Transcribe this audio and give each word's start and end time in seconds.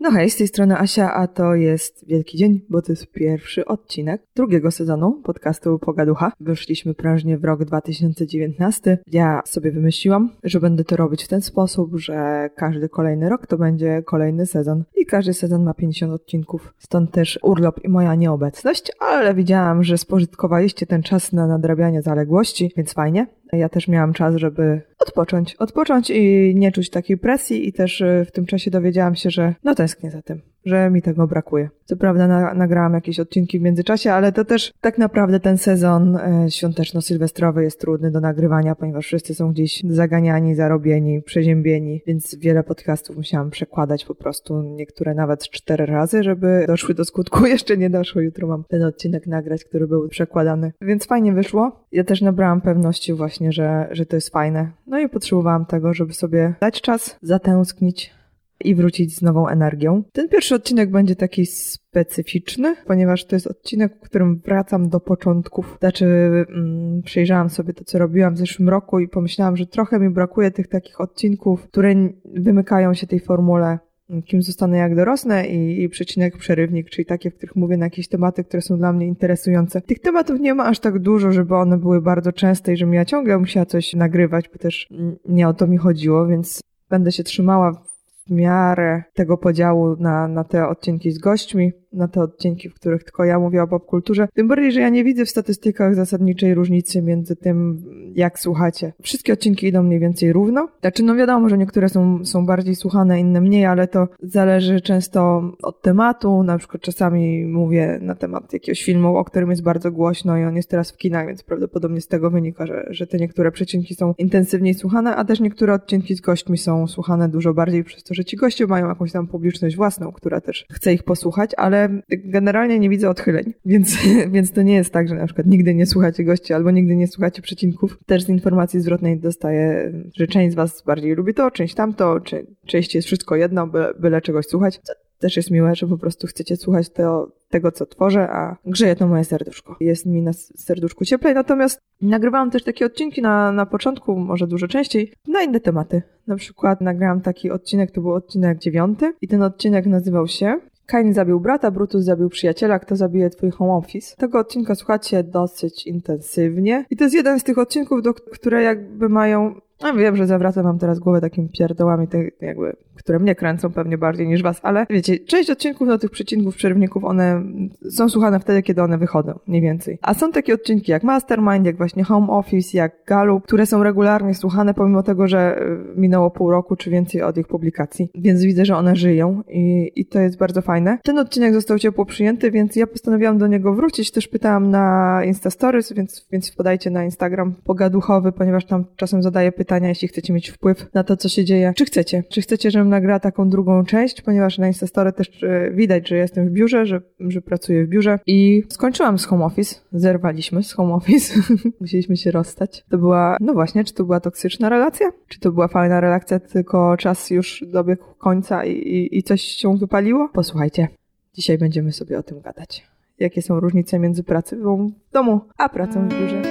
No 0.00 0.10
hej, 0.10 0.30
z 0.30 0.36
tej 0.36 0.48
strony 0.48 0.78
Asia, 0.78 1.14
a 1.14 1.26
to 1.26 1.54
jest 1.54 2.06
wielki 2.08 2.38
dzień, 2.38 2.60
bo 2.68 2.82
to 2.82 2.92
jest 2.92 3.12
pierwszy 3.12 3.64
odcinek 3.64 4.22
drugiego 4.36 4.70
sezonu 4.70 5.12
podcastu 5.24 5.78
Pogaducha. 5.78 6.32
Wyszliśmy 6.40 6.94
prężnie 6.94 7.38
w 7.38 7.44
rok 7.44 7.64
2019. 7.64 8.98
Ja 9.06 9.42
sobie 9.44 9.70
wymyśliłam, 9.70 10.30
że 10.44 10.60
będę 10.60 10.84
to 10.84 10.96
robić 10.96 11.24
w 11.24 11.28
ten 11.28 11.40
sposób, 11.40 11.96
że 11.96 12.50
każdy 12.56 12.88
kolejny 12.88 13.28
rok 13.28 13.46
to 13.46 13.58
będzie 13.58 14.02
kolejny 14.06 14.46
sezon 14.46 14.84
i 14.96 15.06
każdy 15.06 15.34
sezon 15.34 15.64
ma 15.64 15.74
50 15.74 16.12
odcinków. 16.12 16.74
Stąd 16.78 17.10
też 17.10 17.38
urlop 17.42 17.84
i 17.84 17.88
moja 17.88 18.14
nieobecność, 18.14 18.92
ale 19.00 19.34
widziałam, 19.34 19.84
że 19.84 19.98
spożytkowaliście 19.98 20.86
ten 20.86 21.02
czas 21.02 21.32
na 21.32 21.46
nadrabianie 21.46 22.02
zaległości, 22.02 22.72
więc 22.76 22.92
fajnie. 22.92 23.26
Ja 23.52 23.68
też 23.68 23.88
miałam 23.88 24.12
czas, 24.12 24.36
żeby 24.36 24.80
odpocząć. 24.98 25.54
Odpocząć 25.54 26.10
i 26.10 26.52
nie 26.56 26.72
czuć 26.72 26.90
takiej 26.90 27.18
presji 27.18 27.68
i 27.68 27.72
też 27.72 28.00
y, 28.00 28.24
w 28.28 28.32
tym 28.32 28.46
czasie 28.46 28.70
dowiedziałam 28.70 29.14
się, 29.14 29.30
że 29.30 29.54
no 29.64 29.74
tęsknię 29.74 30.10
za 30.10 30.22
tym 30.22 30.40
że 30.64 30.90
mi 30.90 31.02
tego 31.02 31.26
brakuje. 31.26 31.70
Co 31.84 31.96
prawda 31.96 32.28
na, 32.28 32.54
nagrałam 32.54 32.94
jakieś 32.94 33.20
odcinki 33.20 33.58
w 33.58 33.62
międzyczasie, 33.62 34.12
ale 34.12 34.32
to 34.32 34.44
też 34.44 34.72
tak 34.80 34.98
naprawdę 34.98 35.40
ten 35.40 35.58
sezon 35.58 36.16
e, 36.16 36.50
świąteczno-sylwestrowy 36.50 37.60
jest 37.60 37.80
trudny 37.80 38.10
do 38.10 38.20
nagrywania, 38.20 38.74
ponieważ 38.74 39.06
wszyscy 39.06 39.34
są 39.34 39.52
gdzieś 39.52 39.82
zaganiani, 39.88 40.54
zarobieni, 40.54 41.22
przeziębieni, 41.22 42.02
więc 42.06 42.34
wiele 42.34 42.62
podcastów 42.62 43.16
musiałam 43.16 43.50
przekładać 43.50 44.04
po 44.04 44.14
prostu, 44.14 44.62
niektóre 44.62 45.14
nawet 45.14 45.48
cztery 45.50 45.86
razy, 45.86 46.22
żeby 46.22 46.64
doszły 46.66 46.94
do 46.94 47.04
skutku. 47.04 47.46
Jeszcze 47.56 47.76
nie 47.76 47.90
doszło, 47.90 48.20
jutro 48.20 48.48
mam 48.48 48.64
ten 48.64 48.82
odcinek 48.82 49.26
nagrać, 49.26 49.64
który 49.64 49.86
był 49.86 50.08
przekładany, 50.08 50.72
więc 50.80 51.06
fajnie 51.06 51.32
wyszło. 51.32 51.84
Ja 51.92 52.04
też 52.04 52.20
nabrałam 52.20 52.60
pewności 52.60 53.12
właśnie, 53.14 53.52
że, 53.52 53.88
że 53.90 54.06
to 54.06 54.16
jest 54.16 54.30
fajne. 54.30 54.70
No 54.86 55.00
i 55.00 55.08
potrzebowałam 55.08 55.66
tego, 55.66 55.94
żeby 55.94 56.14
sobie 56.14 56.54
dać 56.60 56.80
czas, 56.80 57.18
zatęsknić, 57.22 58.17
i 58.64 58.74
wrócić 58.74 59.16
z 59.16 59.22
nową 59.22 59.48
energią. 59.48 60.02
Ten 60.12 60.28
pierwszy 60.28 60.54
odcinek 60.54 60.90
będzie 60.90 61.16
taki 61.16 61.46
specyficzny, 61.46 62.76
ponieważ 62.86 63.26
to 63.26 63.36
jest 63.36 63.46
odcinek, 63.46 63.96
w 63.96 64.00
którym 64.00 64.40
wracam 64.44 64.88
do 64.88 65.00
początków. 65.00 65.76
Znaczy, 65.80 66.06
mm, 66.06 67.02
przejrzałam 67.02 67.50
sobie 67.50 67.74
to, 67.74 67.84
co 67.84 67.98
robiłam 67.98 68.34
w 68.34 68.38
zeszłym 68.38 68.68
roku 68.68 68.98
i 68.98 69.08
pomyślałam, 69.08 69.56
że 69.56 69.66
trochę 69.66 69.98
mi 69.98 70.10
brakuje 70.10 70.50
tych 70.50 70.68
takich 70.68 71.00
odcinków, 71.00 71.68
które 71.68 71.94
wymykają 72.24 72.94
się 72.94 73.06
tej 73.06 73.20
formule 73.20 73.78
kim 74.24 74.42
zostanę 74.42 74.76
jak 74.76 74.96
dorosnę 74.96 75.48
i, 75.48 75.82
i 75.82 75.88
przecinek 75.88 76.36
przerywnik, 76.36 76.90
czyli 76.90 77.06
takie, 77.06 77.30
w 77.30 77.34
których 77.34 77.56
mówię 77.56 77.76
na 77.76 77.86
jakieś 77.86 78.08
tematy, 78.08 78.44
które 78.44 78.62
są 78.62 78.78
dla 78.78 78.92
mnie 78.92 79.06
interesujące. 79.06 79.80
Tych 79.80 79.98
tematów 79.98 80.40
nie 80.40 80.54
ma 80.54 80.64
aż 80.64 80.80
tak 80.80 80.98
dużo, 80.98 81.32
żeby 81.32 81.54
one 81.54 81.78
były 81.78 82.02
bardzo 82.02 82.32
częste 82.32 82.72
i 82.72 82.76
żebym 82.76 82.94
ja 82.94 83.04
ciągle 83.04 83.38
musiała 83.38 83.66
coś 83.66 83.94
nagrywać, 83.94 84.48
bo 84.52 84.58
też 84.58 84.88
nie 85.28 85.48
o 85.48 85.54
to 85.54 85.66
mi 85.66 85.76
chodziło, 85.76 86.26
więc 86.26 86.60
będę 86.90 87.12
się 87.12 87.22
trzymała 87.22 87.82
w 88.28 88.30
miarę 88.30 89.02
tego 89.14 89.36
podziału 89.36 89.96
na, 89.96 90.28
na 90.28 90.44
te 90.44 90.68
odcinki 90.68 91.10
z 91.10 91.18
gośćmi 91.18 91.72
na 91.92 92.08
te 92.08 92.20
odcinki, 92.20 92.68
w 92.68 92.74
których 92.74 93.04
tylko 93.04 93.24
ja 93.24 93.38
mówię 93.38 93.62
o 93.62 93.66
popkulturze. 93.66 94.28
Tym 94.34 94.48
bardziej, 94.48 94.72
że 94.72 94.80
ja 94.80 94.88
nie 94.88 95.04
widzę 95.04 95.24
w 95.24 95.30
statystykach 95.30 95.94
zasadniczej 95.94 96.54
różnicy 96.54 97.02
między 97.02 97.36
tym, 97.36 97.82
jak 98.14 98.38
słuchacie. 98.38 98.92
Wszystkie 99.02 99.32
odcinki 99.32 99.66
idą 99.66 99.82
mniej 99.82 100.00
więcej 100.00 100.32
równo. 100.32 100.68
Znaczy, 100.80 101.02
no 101.02 101.16
wiadomo, 101.16 101.48
że 101.48 101.58
niektóre 101.58 101.88
są, 101.88 102.24
są 102.24 102.46
bardziej 102.46 102.74
słuchane, 102.74 103.20
inne 103.20 103.40
mniej, 103.40 103.66
ale 103.66 103.88
to 103.88 104.08
zależy 104.22 104.80
często 104.80 105.42
od 105.62 105.82
tematu. 105.82 106.42
Na 106.42 106.58
przykład 106.58 106.82
czasami 106.82 107.44
mówię 107.44 107.98
na 108.02 108.14
temat 108.14 108.52
jakiegoś 108.52 108.84
filmu, 108.84 109.16
o 109.16 109.24
którym 109.24 109.50
jest 109.50 109.62
bardzo 109.62 109.92
głośno 109.92 110.38
i 110.38 110.44
on 110.44 110.56
jest 110.56 110.70
teraz 110.70 110.90
w 110.90 110.96
kinach, 110.96 111.26
więc 111.26 111.42
prawdopodobnie 111.42 112.00
z 112.00 112.08
tego 112.08 112.30
wynika, 112.30 112.66
że, 112.66 112.86
że 112.90 113.06
te 113.06 113.18
niektóre 113.18 113.52
przecinki 113.52 113.94
są 113.94 114.14
intensywniej 114.18 114.74
słuchane, 114.74 115.16
a 115.16 115.24
też 115.24 115.40
niektóre 115.40 115.74
odcinki 115.74 116.14
z 116.14 116.20
gośćmi 116.20 116.58
są 116.58 116.86
słuchane 116.86 117.28
dużo 117.28 117.54
bardziej 117.54 117.84
przez 117.84 118.04
to, 118.04 118.14
że 118.18 118.24
ci 118.24 118.36
goście 118.36 118.66
mają 118.66 118.88
jakąś 118.88 119.12
tam 119.12 119.26
publiczność 119.26 119.76
własną, 119.76 120.12
która 120.12 120.40
też 120.40 120.66
chce 120.72 120.94
ich 120.94 121.02
posłuchać, 121.02 121.50
ale 121.56 121.88
generalnie 122.08 122.78
nie 122.78 122.88
widzę 122.88 123.10
odchyleń, 123.10 123.54
więc, 123.64 123.96
więc 124.34 124.52
to 124.52 124.62
nie 124.62 124.74
jest 124.74 124.92
tak, 124.92 125.08
że 125.08 125.14
na 125.14 125.26
przykład 125.26 125.46
nigdy 125.46 125.74
nie 125.74 125.86
słuchacie 125.86 126.24
gości 126.24 126.52
albo 126.52 126.70
nigdy 126.70 126.96
nie 126.96 127.06
słuchacie 127.06 127.42
przecinków. 127.42 127.98
Też 128.06 128.22
z 128.22 128.28
informacji 128.28 128.80
zwrotnej 128.80 129.20
dostaję, 129.20 129.92
że 130.16 130.26
część 130.26 130.52
z 130.52 130.56
was 130.56 130.82
bardziej 130.82 131.14
lubi 131.14 131.34
to, 131.34 131.50
część 131.50 131.74
tamto, 131.74 132.20
czy, 132.20 132.46
część 132.66 132.94
jest 132.94 133.06
wszystko 133.06 133.36
jedno, 133.36 133.66
byle, 133.66 133.94
byle 134.00 134.20
czegoś 134.20 134.46
słuchać. 134.46 134.80
Też 135.18 135.36
jest 135.36 135.50
miłe, 135.50 135.74
że 135.74 135.86
po 135.86 135.98
prostu 135.98 136.26
chcecie 136.26 136.56
słuchać 136.56 136.90
to, 136.90 137.28
tego, 137.48 137.72
co 137.72 137.86
tworzę, 137.86 138.28
a 138.30 138.56
grzeje 138.66 138.96
to 138.96 139.08
moje 139.08 139.24
serduszko. 139.24 139.76
Jest 139.80 140.06
mi 140.06 140.22
na 140.22 140.32
serduszku 140.32 141.04
cieplej, 141.04 141.34
natomiast 141.34 141.80
nagrywałam 142.00 142.50
też 142.50 142.64
takie 142.64 142.86
odcinki 142.86 143.22
na, 143.22 143.52
na 143.52 143.66
początku, 143.66 144.16
może 144.16 144.46
dużo 144.46 144.68
częściej, 144.68 145.12
na 145.28 145.42
inne 145.42 145.60
tematy. 145.60 146.02
Na 146.26 146.36
przykład 146.36 146.80
nagrałam 146.80 147.20
taki 147.20 147.50
odcinek, 147.50 147.90
to 147.90 148.00
był 148.00 148.12
odcinek 148.12 148.58
dziewiąty 148.58 149.12
i 149.20 149.28
ten 149.28 149.42
odcinek 149.42 149.86
nazywał 149.86 150.28
się 150.28 150.60
Kain 150.88 151.14
zabił 151.14 151.40
brata, 151.40 151.70
Brutus 151.70 152.04
zabił 152.04 152.28
przyjaciela, 152.28 152.78
kto 152.78 152.96
zabije 152.96 153.30
twój 153.30 153.50
home 153.50 153.72
office. 153.72 154.16
Tego 154.16 154.38
odcinka 154.38 154.74
słuchacie 154.74 155.24
dosyć 155.24 155.86
intensywnie 155.86 156.84
i 156.90 156.96
to 156.96 157.04
jest 157.04 157.16
jeden 157.16 157.40
z 157.40 157.44
tych 157.44 157.58
odcinków, 157.58 158.02
do, 158.02 158.14
które 158.14 158.62
jakby 158.62 159.08
mają 159.08 159.54
no 159.82 159.94
wiem, 159.94 160.16
że 160.16 160.26
zawracam 160.26 160.64
wam 160.64 160.78
teraz 160.78 160.98
głowę 160.98 161.20
takimi 161.20 161.48
pierdołami, 161.48 162.08
te 162.08 162.24
jakby, 162.40 162.76
które 162.94 163.18
mnie 163.18 163.34
kręcą 163.34 163.72
pewnie 163.72 163.98
bardziej 163.98 164.28
niż 164.28 164.42
was, 164.42 164.60
ale 164.62 164.86
wiecie, 164.90 165.18
część 165.18 165.50
odcinków 165.50 165.88
do 165.88 165.98
tych 165.98 166.10
przecinków, 166.10 166.56
przerywników, 166.56 167.04
one 167.04 167.42
są 167.90 168.08
słuchane 168.08 168.40
wtedy, 168.40 168.62
kiedy 168.62 168.82
one 168.82 168.98
wychodzą, 168.98 169.38
mniej 169.46 169.62
więcej. 169.62 169.98
A 170.02 170.14
są 170.14 170.32
takie 170.32 170.54
odcinki 170.54 170.92
jak 170.92 171.02
Mastermind, 171.02 171.66
jak 171.66 171.76
właśnie 171.76 172.04
Home 172.04 172.28
Office, 172.28 172.78
jak 172.78 172.92
Gallup, 173.06 173.44
które 173.44 173.66
są 173.66 173.82
regularnie 173.82 174.34
słuchane, 174.34 174.74
pomimo 174.74 175.02
tego, 175.02 175.28
że 175.28 175.62
y, 175.62 176.00
minęło 176.00 176.30
pół 176.30 176.50
roku 176.50 176.76
czy 176.76 176.90
więcej 176.90 177.22
od 177.22 177.38
ich 177.38 177.46
publikacji. 177.46 178.10
Więc 178.14 178.42
widzę, 178.42 178.64
że 178.64 178.76
one 178.76 178.96
żyją 178.96 179.42
i, 179.48 179.92
i 179.96 180.06
to 180.06 180.20
jest 180.20 180.38
bardzo 180.38 180.62
fajne. 180.62 180.98
Ten 181.02 181.18
odcinek 181.18 181.54
został 181.54 181.78
ciepło 181.78 182.04
przyjęty, 182.04 182.50
więc 182.50 182.76
ja 182.76 182.86
postanowiłam 182.86 183.38
do 183.38 183.46
niego 183.46 183.74
wrócić. 183.74 184.10
Też 184.10 184.28
pytałam 184.28 184.70
na 184.70 185.20
Insta 185.24 185.50
Stories, 185.50 185.92
więc, 185.92 186.26
więc 186.32 186.50
podajcie 186.50 186.90
na 186.90 187.04
Instagram 187.04 187.54
pogaduchowy, 187.64 188.32
ponieważ 188.32 188.64
tam 188.66 188.84
czasem 188.96 189.22
zadaję 189.22 189.52
pytania 189.52 189.67
pytania, 189.68 189.88
jeśli 189.88 190.08
chcecie 190.08 190.32
mieć 190.32 190.50
wpływ 190.50 190.94
na 190.94 191.04
to, 191.04 191.16
co 191.16 191.28
się 191.28 191.44
dzieje. 191.44 191.72
Czy 191.76 191.84
chcecie? 191.84 192.22
Czy 192.28 192.40
chcecie, 192.40 192.70
żebym 192.70 192.88
nagrała 192.88 193.20
taką 193.20 193.48
drugą 193.48 193.84
część? 193.84 194.22
Ponieważ 194.22 194.58
na 194.58 194.66
Instastory 194.66 195.12
też 195.12 195.42
e, 195.42 195.70
widać, 195.70 196.08
że 196.08 196.16
jestem 196.16 196.48
w 196.48 196.52
biurze, 196.52 196.86
że, 196.86 197.00
że 197.20 197.42
pracuję 197.42 197.84
w 197.84 197.88
biurze 197.88 198.18
i 198.26 198.62
skończyłam 198.68 199.18
z 199.18 199.24
home 199.24 199.44
office. 199.44 199.76
Zerwaliśmy 199.92 200.62
z 200.62 200.72
home 200.72 200.94
office. 200.94 201.34
Musieliśmy 201.80 202.16
się 202.16 202.30
rozstać. 202.30 202.84
To 202.90 202.98
była, 202.98 203.36
no 203.40 203.52
właśnie, 203.52 203.84
czy 203.84 203.94
to 203.94 204.04
była 204.04 204.20
toksyczna 204.20 204.68
relacja? 204.68 205.12
Czy 205.28 205.40
to 205.40 205.52
była 205.52 205.68
fajna 205.68 206.00
relacja, 206.00 206.40
tylko 206.40 206.96
czas 206.96 207.30
już 207.30 207.64
dobiegł 207.66 208.04
końca 208.18 208.64
i, 208.64 208.72
i, 208.72 209.18
i 209.18 209.22
coś 209.22 209.42
się 209.42 209.76
wypaliło? 209.76 210.28
Posłuchajcie. 210.28 210.88
Dzisiaj 211.34 211.58
będziemy 211.58 211.92
sobie 211.92 212.18
o 212.18 212.22
tym 212.22 212.40
gadać. 212.40 212.86
Jakie 213.18 213.42
są 213.42 213.60
różnice 213.60 213.98
między 213.98 214.24
pracą 214.24 214.56
w 214.88 215.12
domu 215.12 215.40
a 215.58 215.68
pracą 215.68 216.08
w 216.08 216.20
biurze? 216.20 216.42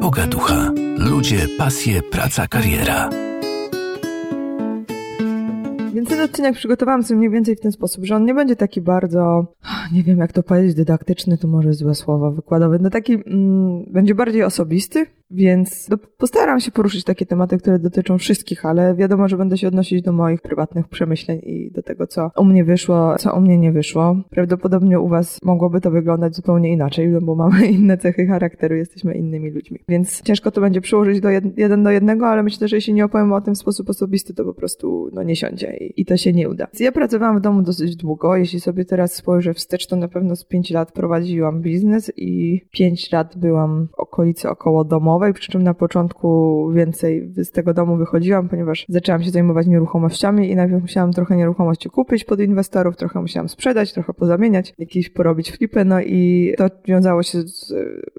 Pogaducha. 0.00 0.89
Ludzie, 1.10 1.46
pasje, 1.58 2.02
praca, 2.02 2.46
kariera. 2.46 3.10
Więc 5.94 6.08
ten 6.08 6.20
odcinek 6.20 6.54
przygotowałam 6.54 7.02
sobie 7.02 7.18
mniej 7.18 7.30
więcej 7.30 7.56
w 7.56 7.60
ten 7.60 7.72
sposób, 7.72 8.04
że 8.04 8.16
on 8.16 8.24
nie 8.24 8.34
będzie 8.34 8.56
taki 8.56 8.80
bardzo, 8.80 9.46
nie 9.92 10.02
wiem 10.02 10.18
jak 10.18 10.32
to 10.32 10.42
powiedzieć, 10.42 10.74
dydaktyczny, 10.74 11.38
to 11.38 11.48
może 11.48 11.74
złe 11.74 11.94
słowo 11.94 12.30
wykładowy, 12.30 12.78
no 12.78 12.90
taki 12.90 13.12
mm, 13.14 13.84
będzie 13.92 14.14
bardziej 14.14 14.42
osobisty, 14.42 15.06
więc 15.30 15.88
postaram 16.18 16.60
się 16.60 16.70
poruszyć 16.70 17.04
takie 17.04 17.26
tematy, 17.26 17.58
które 17.58 17.78
dotyczą 17.78 18.18
wszystkich, 18.18 18.66
ale 18.66 18.94
wiadomo, 18.94 19.28
że 19.28 19.36
będę 19.36 19.58
się 19.58 19.68
odnosić 19.68 20.02
do 20.02 20.12
moich 20.12 20.42
prywatnych 20.42 20.88
przemyśleń 20.88 21.40
i 21.42 21.70
do 21.70 21.82
tego, 21.82 22.06
co 22.06 22.30
u 22.36 22.44
mnie 22.44 22.64
wyszło, 22.64 23.16
co 23.18 23.36
u 23.36 23.40
mnie 23.40 23.58
nie 23.58 23.72
wyszło. 23.72 24.16
Prawdopodobnie 24.30 25.00
u 25.00 25.08
Was 25.08 25.38
mogłoby 25.42 25.80
to 25.80 25.90
wyglądać 25.90 26.36
zupełnie 26.36 26.72
inaczej, 26.72 27.08
no 27.08 27.20
bo 27.20 27.34
mamy 27.34 27.66
inne 27.76 27.98
cechy 27.98 28.26
charakteru, 28.26 28.74
jesteśmy 28.74 29.14
innymi 29.14 29.50
ludźmi. 29.50 29.78
Więc 29.88 30.22
ciężko 30.22 30.50
to 30.50 30.60
będzie 30.60 30.80
przyłożyć 30.80 31.20
do 31.20 31.30
jed 31.30 31.58
jeden 31.58 31.82
do 31.82 31.90
jednego, 31.90 32.26
ale 32.26 32.42
myślę, 32.42 32.68
że 32.68 32.76
jeśli 32.76 32.94
nie 32.94 33.04
opowiem 33.04 33.32
o 33.32 33.40
tym 33.40 33.54
w 33.54 33.58
sposób 33.58 33.90
osobisty, 33.90 34.34
to 34.34 34.44
po 34.44 34.54
prostu 34.54 35.10
no, 35.12 35.22
nie 35.22 35.36
siądzie 35.36 35.76
i, 35.76 36.00
i 36.00 36.04
to 36.04 36.16
się 36.16 36.32
nie 36.32 36.48
uda. 36.48 36.66
Ja 36.80 36.92
pracowałam 36.92 37.38
w 37.38 37.40
domu 37.40 37.62
dosyć 37.62 37.96
długo. 37.96 38.36
Jeśli 38.36 38.60
sobie 38.60 38.84
teraz 38.84 39.14
spojrzę 39.14 39.54
wstecz, 39.54 39.86
to 39.86 39.96
na 39.96 40.08
pewno 40.08 40.36
z 40.36 40.44
5 40.44 40.70
lat 40.70 40.92
prowadziłam 40.92 41.60
biznes 41.60 42.12
i 42.16 42.60
5 42.72 43.12
lat 43.12 43.38
byłam 43.38 43.88
w 43.96 44.00
okolicy 44.00 44.48
około 44.48 44.84
domowej 44.84 45.19
domowej, 45.20 45.34
przy 45.34 45.52
czym 45.52 45.62
na 45.62 45.74
początku 45.74 46.70
więcej 46.72 47.32
z 47.36 47.50
tego 47.50 47.74
domu 47.74 47.96
wychodziłam, 47.96 48.48
ponieważ 48.48 48.86
zaczęłam 48.88 49.22
się 49.22 49.30
zajmować 49.30 49.66
nieruchomościami 49.66 50.50
i 50.50 50.56
najpierw 50.56 50.82
musiałam 50.82 51.12
trochę 51.12 51.36
nieruchomości 51.36 51.90
kupić 51.90 52.24
pod 52.24 52.40
inwestorów, 52.40 52.96
trochę 52.96 53.20
musiałam 53.20 53.48
sprzedać, 53.48 53.92
trochę 53.92 54.14
pozamieniać, 54.14 54.74
jakieś 54.78 55.10
porobić 55.10 55.52
flipy, 55.52 55.84
no 55.84 56.00
i 56.00 56.54
to 56.58 56.66
wiązało 56.84 57.22
się 57.22 57.42
z 57.42 57.74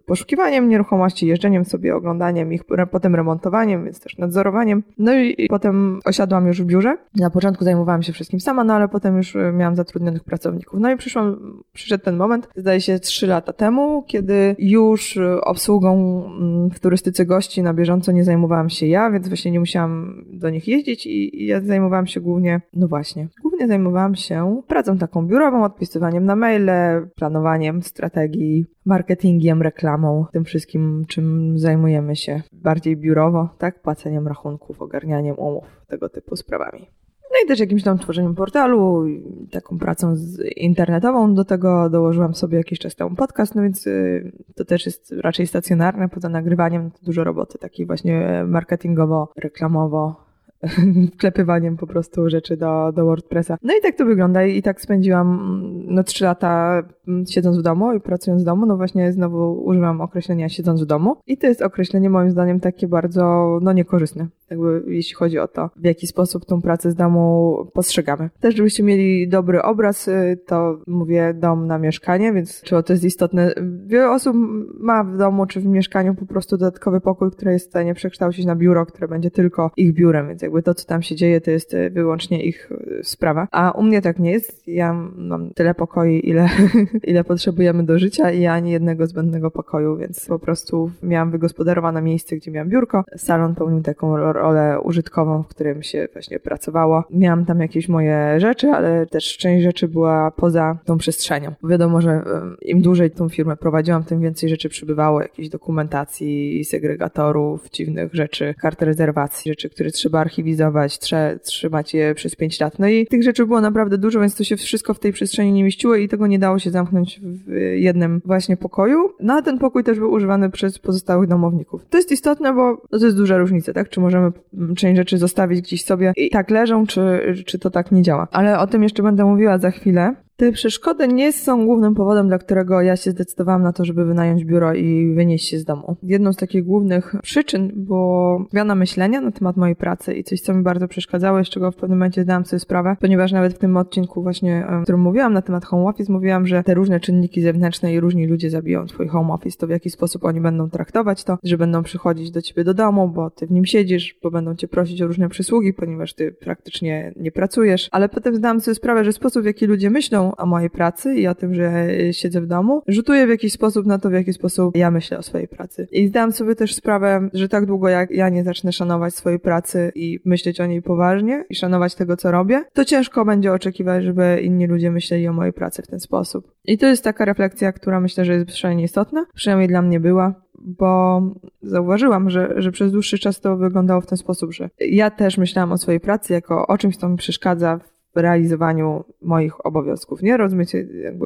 poszukiwaniem 0.06 0.69
nieruchomości, 0.69 1.27
jeżdżeniem 1.27 1.65
sobie, 1.65 1.95
oglądaniem 1.95 2.53
ich, 2.53 2.62
potem 2.92 3.15
remontowaniem, 3.15 3.86
więc 3.86 4.00
też 4.00 4.18
nadzorowaniem. 4.18 4.83
No 4.97 5.15
i, 5.15 5.47
potem 5.50 6.00
osiadłam 6.06 6.47
już 6.47 6.62
w 6.62 6.65
biurze. 6.65 6.97
Na 7.15 7.30
początku 7.30 7.63
zajmowałam 7.63 8.04
się 8.04 8.13
wszystkim 8.13 8.39
sama, 8.39 8.63
no 8.63 8.74
ale 8.74 8.88
potem 8.88 9.18
już 9.18 9.38
miałam 9.54 9.75
zatrudnionych 9.75 10.24
pracowników. 10.24 10.80
No 10.80 10.92
i 10.92 10.97
przyszłam 10.97 11.62
przyszedł 11.74 12.04
ten 12.04 12.18
moment, 12.18 12.50
zdaje 12.56 12.81
się 12.81 13.00
trzy 13.00 13.27
lata 13.27 13.54
temu, 13.54 14.04
kiedy 14.07 14.56
już 14.59 15.19
obsługą 15.42 16.24
mm, 16.25 16.69
w 16.69 16.80
turystyce 16.92 17.26
gości 17.26 17.64
na 17.64 17.74
bieżąco 17.74 18.12
nie 18.12 18.24
zajmowałam 18.24 18.70
się 18.70 18.88
ja, 18.88 19.12
więc 19.12 19.28
właśnie 19.28 19.52
nie 19.52 19.60
musiałam 19.60 20.24
do 20.34 20.50
nich 20.50 20.68
jeździć 20.68 21.08
i 21.08 21.46
ja 21.46 21.62
zajmowałam 21.62 22.08
się 22.08 22.22
głównie, 22.22 22.62
no 22.74 22.88
właśnie, 22.88 23.28
głównie 23.42 23.68
zajmowałam 23.68 24.16
się 24.16 24.62
pracą 24.68 24.98
taką 24.98 25.28
biurową, 25.28 25.64
odpisywaniem 25.64 26.26
na 26.26 26.36
maile, 26.36 26.72
planowaniem 27.16 27.82
strategii, 27.82 28.66
marketingiem, 28.86 29.62
reklamą, 29.62 30.26
tym 30.34 30.46
wszystkim, 30.46 31.06
czym 31.08 31.58
zajmujemy 31.60 32.16
się 32.16 32.42
bardziej 32.52 32.98
biurowo, 32.98 33.50
tak? 33.58 33.82
Płaceniem 33.82 34.28
rachunków, 34.28 34.82
ogarnianiem 34.82 35.40
umów, 35.40 35.66
tego 35.88 36.10
typu 36.10 36.36
sprawami. 36.36 36.88
No 37.31 37.45
i 37.45 37.48
też 37.48 37.60
jakimś 37.60 37.83
tam 37.83 38.00
tworzeniem 38.00 38.36
portalu, 38.36 39.06
taką 39.51 39.78
pracą 39.80 40.16
internetową. 40.56 41.33
Do 41.33 41.45
tego 41.45 41.89
dołożyłam 41.89 42.36
sobie 42.36 42.57
jakiś 42.57 42.80
czas 42.80 42.95
temu 42.95 43.16
podcast, 43.16 43.56
no 43.56 43.62
więc 43.62 43.88
y, 43.88 44.31
to 44.56 44.66
też 44.66 44.86
jest 44.86 45.16
raczej 45.18 45.48
stacjonarne. 45.48 46.10
Poza 46.10 46.30
nagrywaniem 46.30 46.92
dużo 47.04 47.24
roboty 47.24 47.57
takiej 47.57 47.86
właśnie 47.86 48.44
marketingowo-reklamowo 48.45 50.31
wklepywaniem 51.13 51.78
po 51.78 51.88
prostu 51.88 52.30
rzeczy 52.30 52.58
do, 52.58 52.92
do 52.96 53.06
WordPressa. 53.06 53.58
No 53.63 53.74
i 53.80 53.81
tak 53.81 53.96
to 53.96 54.06
wygląda 54.06 54.46
i 54.46 54.62
tak 54.62 54.81
spędziłam 54.81 55.62
no 55.88 56.04
trzy 56.04 56.24
lata 56.24 56.84
mm, 57.08 57.25
siedząc 57.25 57.58
w 57.58 57.62
domu 57.62 57.94
i 57.94 58.00
pracując 58.00 58.42
w 58.42 58.46
domu, 58.46 58.66
no 58.66 58.78
właśnie 58.78 59.12
znowu 59.12 59.63
używam 59.63 60.02
określenia 60.02 60.50
siedząc 60.50 60.84
w 60.84 60.86
domu 60.86 61.16
i 61.28 61.38
to 61.38 61.48
jest 61.48 61.62
określenie 61.62 62.10
moim 62.10 62.31
zdaniem 62.31 62.60
takie 62.60 62.88
bardzo 62.88 63.60
no 63.62 63.74
niekorzystne, 63.74 64.28
jakby 64.50 64.84
jeśli 64.88 65.16
chodzi 65.16 65.40
o 65.40 65.48
to, 65.48 65.69
w 65.75 65.86
jaki 65.86 66.08
sposób 66.08 66.46
tą 66.46 66.62
pracę 66.62 66.92
z 66.92 66.96
domu 66.96 67.56
postrzegamy. 67.74 68.30
Też 68.40 68.56
żebyście 68.56 68.84
mieli 68.84 69.28
dobry 69.28 69.62
obraz, 69.62 70.07
y, 70.07 70.40
to 70.46 70.78
mówię 70.88 71.34
dom 71.34 71.68
na 71.68 71.78
mieszkanie, 71.78 72.34
więc 72.34 72.62
czy 72.62 72.84
to 72.84 72.94
jest 72.94 73.06
istotne. 73.06 73.54
Wiele 73.86 74.12
osób 74.12 74.36
ma 74.80 75.04
w 75.04 75.18
domu 75.18 75.46
czy 75.46 75.60
w 75.60 75.66
mieszkaniu 75.66 76.16
po 76.16 76.25
prostu 76.25 76.57
dodatkowy 76.57 77.02
pokój, 77.02 77.31
który 77.31 77.52
jest 77.52 77.66
w 77.66 77.69
stanie 77.69 77.94
przekształcić 77.94 78.46
na 78.46 78.56
biuro, 78.56 78.86
które 78.86 79.07
będzie 79.07 79.31
tylko 79.31 79.72
ich 79.78 79.94
biurem, 79.94 80.28
więc 80.28 80.42
jakby 80.42 80.50
to, 80.63 80.74
co 80.74 80.86
tam 80.86 81.01
się 81.01 81.15
dzieje, 81.15 81.42
to 81.42 81.51
jest 81.51 81.74
e, 81.74 81.89
wyłącznie 81.89 82.44
ich 82.44 82.71
e, 82.71 83.03
sprawa. 83.03 83.48
A 83.51 83.71
u 83.71 83.83
mnie 83.83 84.01
tak 84.01 84.19
nie 84.19 84.31
jest. 84.31 84.68
Ja 84.68 84.94
mam 85.15 85.53
tyle 85.53 85.75
pokoi, 85.75 86.30
ile, 86.30 86.50
ile 87.03 87.24
potrzebujemy 87.24 87.83
do 87.83 88.00
życia 88.00 88.31
i 88.31 88.45
ani 88.45 88.71
jednego 88.71 89.07
zbędnego 89.07 89.51
pokoju, 89.51 89.98
więc 89.98 90.25
po 90.25 90.39
prostu 90.39 90.92
miałam 91.03 91.31
wygospodarowane 91.31 92.01
miejsce, 92.01 92.36
gdzie 92.36 92.51
miałam 92.51 92.69
biurko. 92.69 93.03
Salon 93.18 93.56
pełnił 93.56 93.81
taką 93.81 94.18
rolę 94.18 94.80
użytkową, 94.83 95.44
w 95.44 95.48
którym 95.48 95.83
się 95.83 96.07
właśnie 96.13 96.39
pracowało. 96.39 97.04
Miałam 97.12 97.45
tam 97.45 97.59
jakieś 97.59 97.89
moje 97.89 98.39
rzeczy, 98.39 98.68
ale 98.68 99.06
też 99.06 99.38
część 99.38 99.63
rzeczy 99.63 99.88
była 99.88 100.31
poza 100.31 100.77
tą 100.86 100.97
przestrzenią. 100.97 101.54
Wiadomo, 101.63 102.01
że 102.01 102.24
im 102.62 102.81
dłużej 102.81 103.12
tą 103.12 103.30
firmę 103.30 103.57
prowadziłam, 103.57 104.04
tym 104.04 104.21
więcej 104.21 104.50
rzeczy 104.50 104.69
przybywało, 104.69 105.21
jakiejś 105.21 105.50
dokumentacji, 105.50 106.65
segregatorów, 106.65 107.69
dziwnych 107.69 108.13
rzeczy, 108.13 108.54
kart 108.62 108.81
rezerwacji, 108.81 109.51
rzeczy, 109.51 109.69
które 109.69 109.92
trzeba 109.92 110.19
archiwizować 110.19 110.41
archiwizować, 110.42 111.00
trze, 111.00 111.40
trzymać 111.44 111.94
je 111.94 112.16
przez 112.16 112.36
5 112.36 112.60
lat. 112.60 112.80
No 112.80 112.88
i 112.88 113.08
tych 113.08 113.24
rzeczy 113.24 113.46
było 113.46 113.62
naprawdę 113.62 113.98
dużo, 113.98 114.20
więc 114.20 114.36
to 114.36 114.44
się 114.44 114.58
wszystko 114.58 114.94
w 114.94 115.00
tej 115.00 115.14
przestrzeni 115.14 115.52
nie 115.52 115.64
mieściło 115.64 115.96
i 115.96 116.08
tego 116.08 116.28
nie 116.28 116.40
dało 116.40 116.60
się 116.60 116.72
zamknąć 116.72 117.20
w 117.24 117.52
jednym 117.76 118.22
właśnie 118.26 118.58
pokoju. 118.58 118.98
No 119.20 119.34
a 119.34 119.42
ten 119.42 119.58
pokój 119.60 119.84
też 119.84 120.00
był 120.00 120.12
używany 120.12 120.50
przez 120.50 120.80
pozostałych 120.80 121.30
domowników. 121.30 121.86
To 121.90 121.98
jest 121.98 122.12
istotne, 122.12 122.54
bo 122.54 122.82
to 122.92 123.06
jest 123.06 123.18
duża 123.18 123.38
różnica, 123.38 123.74
tak? 123.74 123.90
Czy 123.90 124.00
możemy 124.00 124.32
część 124.76 124.98
rzeczy 124.98 125.18
zostawić 125.18 125.62
gdzieś 125.62 125.84
sobie 125.84 126.14
i 126.18 126.30
tak 126.30 126.50
leżą, 126.50 126.88
czy, 126.88 127.02
czy 127.46 127.60
to 127.60 127.70
tak 127.70 127.92
nie 127.92 128.02
działa. 128.02 128.28
Ale 128.32 128.60
o 128.60 128.68
tym 128.68 128.84
jeszcze 128.84 129.04
będę 129.04 129.26
mówiła 129.26 129.58
za 129.58 129.72
chwilę. 129.72 130.16
Te 130.42 130.52
przeszkody 130.52 131.08
nie 131.08 131.34
są 131.34 131.66
głównym 131.66 131.96
powodem, 131.96 132.28
dla 132.28 132.38
którego 132.38 132.82
ja 132.82 132.96
się 132.96 133.12
zdecydowałam 133.12 133.64
na 133.64 133.74
to, 133.74 133.86
żeby 133.86 134.06
wynająć 134.06 134.46
biuro 134.46 134.74
i 134.74 135.14
wynieść 135.14 135.50
się 135.50 135.60
z 135.60 135.66
domu. 135.66 135.98
Jedną 136.04 136.34
z 136.34 136.38
takich 136.38 136.64
głównych 136.64 137.16
przyczyn 137.24 137.72
było 137.76 138.46
zmiana 138.52 138.76
myślenia 138.76 139.22
na 139.22 139.32
temat 139.32 139.58
mojej 139.58 139.76
pracy 139.76 140.14
i 140.14 140.24
coś, 140.24 140.42
co 140.42 140.54
mi 140.54 140.64
bardzo 140.64 140.88
przeszkadzało, 140.88 141.44
z 141.44 141.50
czego 141.50 141.72
w 141.72 141.76
pewnym 141.76 142.00
momencie 142.00 142.24
zdałam 142.24 142.46
sobie 142.46 142.60
sprawę, 142.60 142.96
ponieważ 143.00 143.32
nawet 143.32 143.54
w 143.54 143.58
tym 143.58 143.78
odcinku 143.78 144.24
właśnie, 144.24 144.68
w 144.80 144.84
którym 144.84 145.02
mówiłam 145.02 145.34
na 145.34 145.42
temat 145.42 145.66
home 145.66 145.90
office, 145.90 146.14
mówiłam, 146.14 146.48
że 146.48 146.64
te 146.64 146.74
różne 146.74 147.00
czynniki 147.00 147.42
zewnętrzne 147.42 147.94
i 147.94 148.00
różni 148.00 148.28
ludzie 148.28 148.50
zabiją 148.50 148.86
twój 148.86 149.08
home 149.08 149.34
office, 149.34 149.58
to 149.58 149.68
w 149.68 149.70
jaki 149.70 149.90
sposób 149.90 150.26
oni 150.26 150.42
będą 150.42 150.70
traktować 150.70 151.24
to, 151.24 151.38
że 151.44 151.58
będą 151.58 151.84
przychodzić 151.84 152.32
do 152.32 152.42
ciebie 152.42 152.64
do 152.64 152.74
domu, 152.74 153.08
bo 153.08 153.30
ty 153.30 153.48
w 153.48 153.52
nim 153.52 153.66
siedzisz, 153.66 154.16
bo 154.24 154.32
będą 154.32 154.56
cię 154.56 154.68
prosić 154.68 155.02
o 155.02 155.08
różne 155.08 155.30
przysługi, 155.30 155.74
ponieważ 155.74 156.14
ty 156.14 156.32
praktycznie 156.32 157.14
nie 157.16 157.32
pracujesz, 157.32 157.90
ale 157.92 158.10
potem 158.10 158.36
zdałam 158.36 158.62
sobie 158.62 158.76
sprawę, 158.76 159.04
że 159.04 159.14
sposób, 159.14 159.44
w 159.44 159.46
jaki 159.46 159.66
ludzie 159.66 159.90
myślą 159.90 160.31
o 160.38 160.45
mojej 160.45 160.69
pracy 160.69 161.16
i 161.16 161.28
o 161.28 161.36
tym, 161.36 161.56
że 161.56 161.88
siedzę 162.12 162.42
w 162.42 162.48
domu, 162.48 162.81
rzutuje 162.88 163.28
w 163.28 163.30
jakiś 163.30 163.54
sposób 163.54 163.86
na 163.86 164.00
to, 164.00 164.10
w 164.10 164.13
jaki 164.13 164.33
sposób 164.33 164.78
ja 164.78 164.92
myślę 164.92 165.18
o 165.18 165.24
swojej 165.24 165.48
pracy. 165.48 165.88
I 165.92 166.07
zdałam 166.07 166.31
sobie 166.31 166.56
też 166.56 166.75
sprawę, 166.75 167.30
że 167.33 167.50
tak 167.50 167.66
długo 167.66 167.89
jak 167.89 168.12
ja 168.12 168.30
nie 168.30 168.44
zacznę 168.44 168.72
szanować 168.72 169.16
swojej 169.16 169.39
pracy 169.39 169.92
i 169.95 170.19
myśleć 170.25 170.62
o 170.62 170.66
niej 170.66 170.81
poważnie 170.81 171.45
i 171.50 171.56
szanować 171.56 171.95
tego, 171.95 172.18
co 172.18 172.31
robię, 172.31 172.63
to 172.74 172.86
ciężko 172.86 173.25
będzie 173.25 173.54
oczekiwać, 173.54 174.04
żeby 174.04 174.42
inni 174.42 174.68
ludzie 174.68 174.92
myśleli 174.92 175.28
o 175.28 175.33
mojej 175.33 175.54
pracy 175.54 175.81
w 175.81 175.88
ten 175.88 176.00
sposób. 176.00 176.51
I 176.66 176.78
to 176.78 176.88
jest 176.88 177.04
taka 177.04 177.25
refleksja, 177.25 177.72
która 177.72 178.00
myślę, 178.00 178.25
że 178.25 178.33
jest 178.33 178.57
szalenie 178.57 178.83
istotna, 178.83 179.25
przynajmniej 179.36 179.68
dla 179.68 179.81
mnie 179.81 180.00
była, 180.00 180.33
bo 180.62 181.22
zauważyłam, 181.62 182.30
że, 182.30 182.54
że 182.57 182.72
przez 182.72 182.92
dłuższy 182.92 183.19
czas 183.19 183.39
to 183.39 183.57
wyglądało 183.57 184.01
w 184.01 184.06
ten 184.06 184.18
sposób, 184.18 184.54
że 184.54 184.69
ja 184.80 185.10
też 185.10 185.38
myślałam 185.38 185.72
o 185.72 185.78
swojej 185.78 186.00
pracy 186.00 186.33
jako 186.33 186.68
o 186.68 186.78
czymś, 186.78 186.98
co 186.98 187.10
mi 187.10 187.18
przeszkadza 187.18 187.80
w 188.16 188.19
realizowaniu 188.19 189.04
moich 189.22 189.66
obowiązków. 189.66 190.22
Nie 190.22 190.38
rozumiecie 190.38 190.88
jakby 191.04 191.25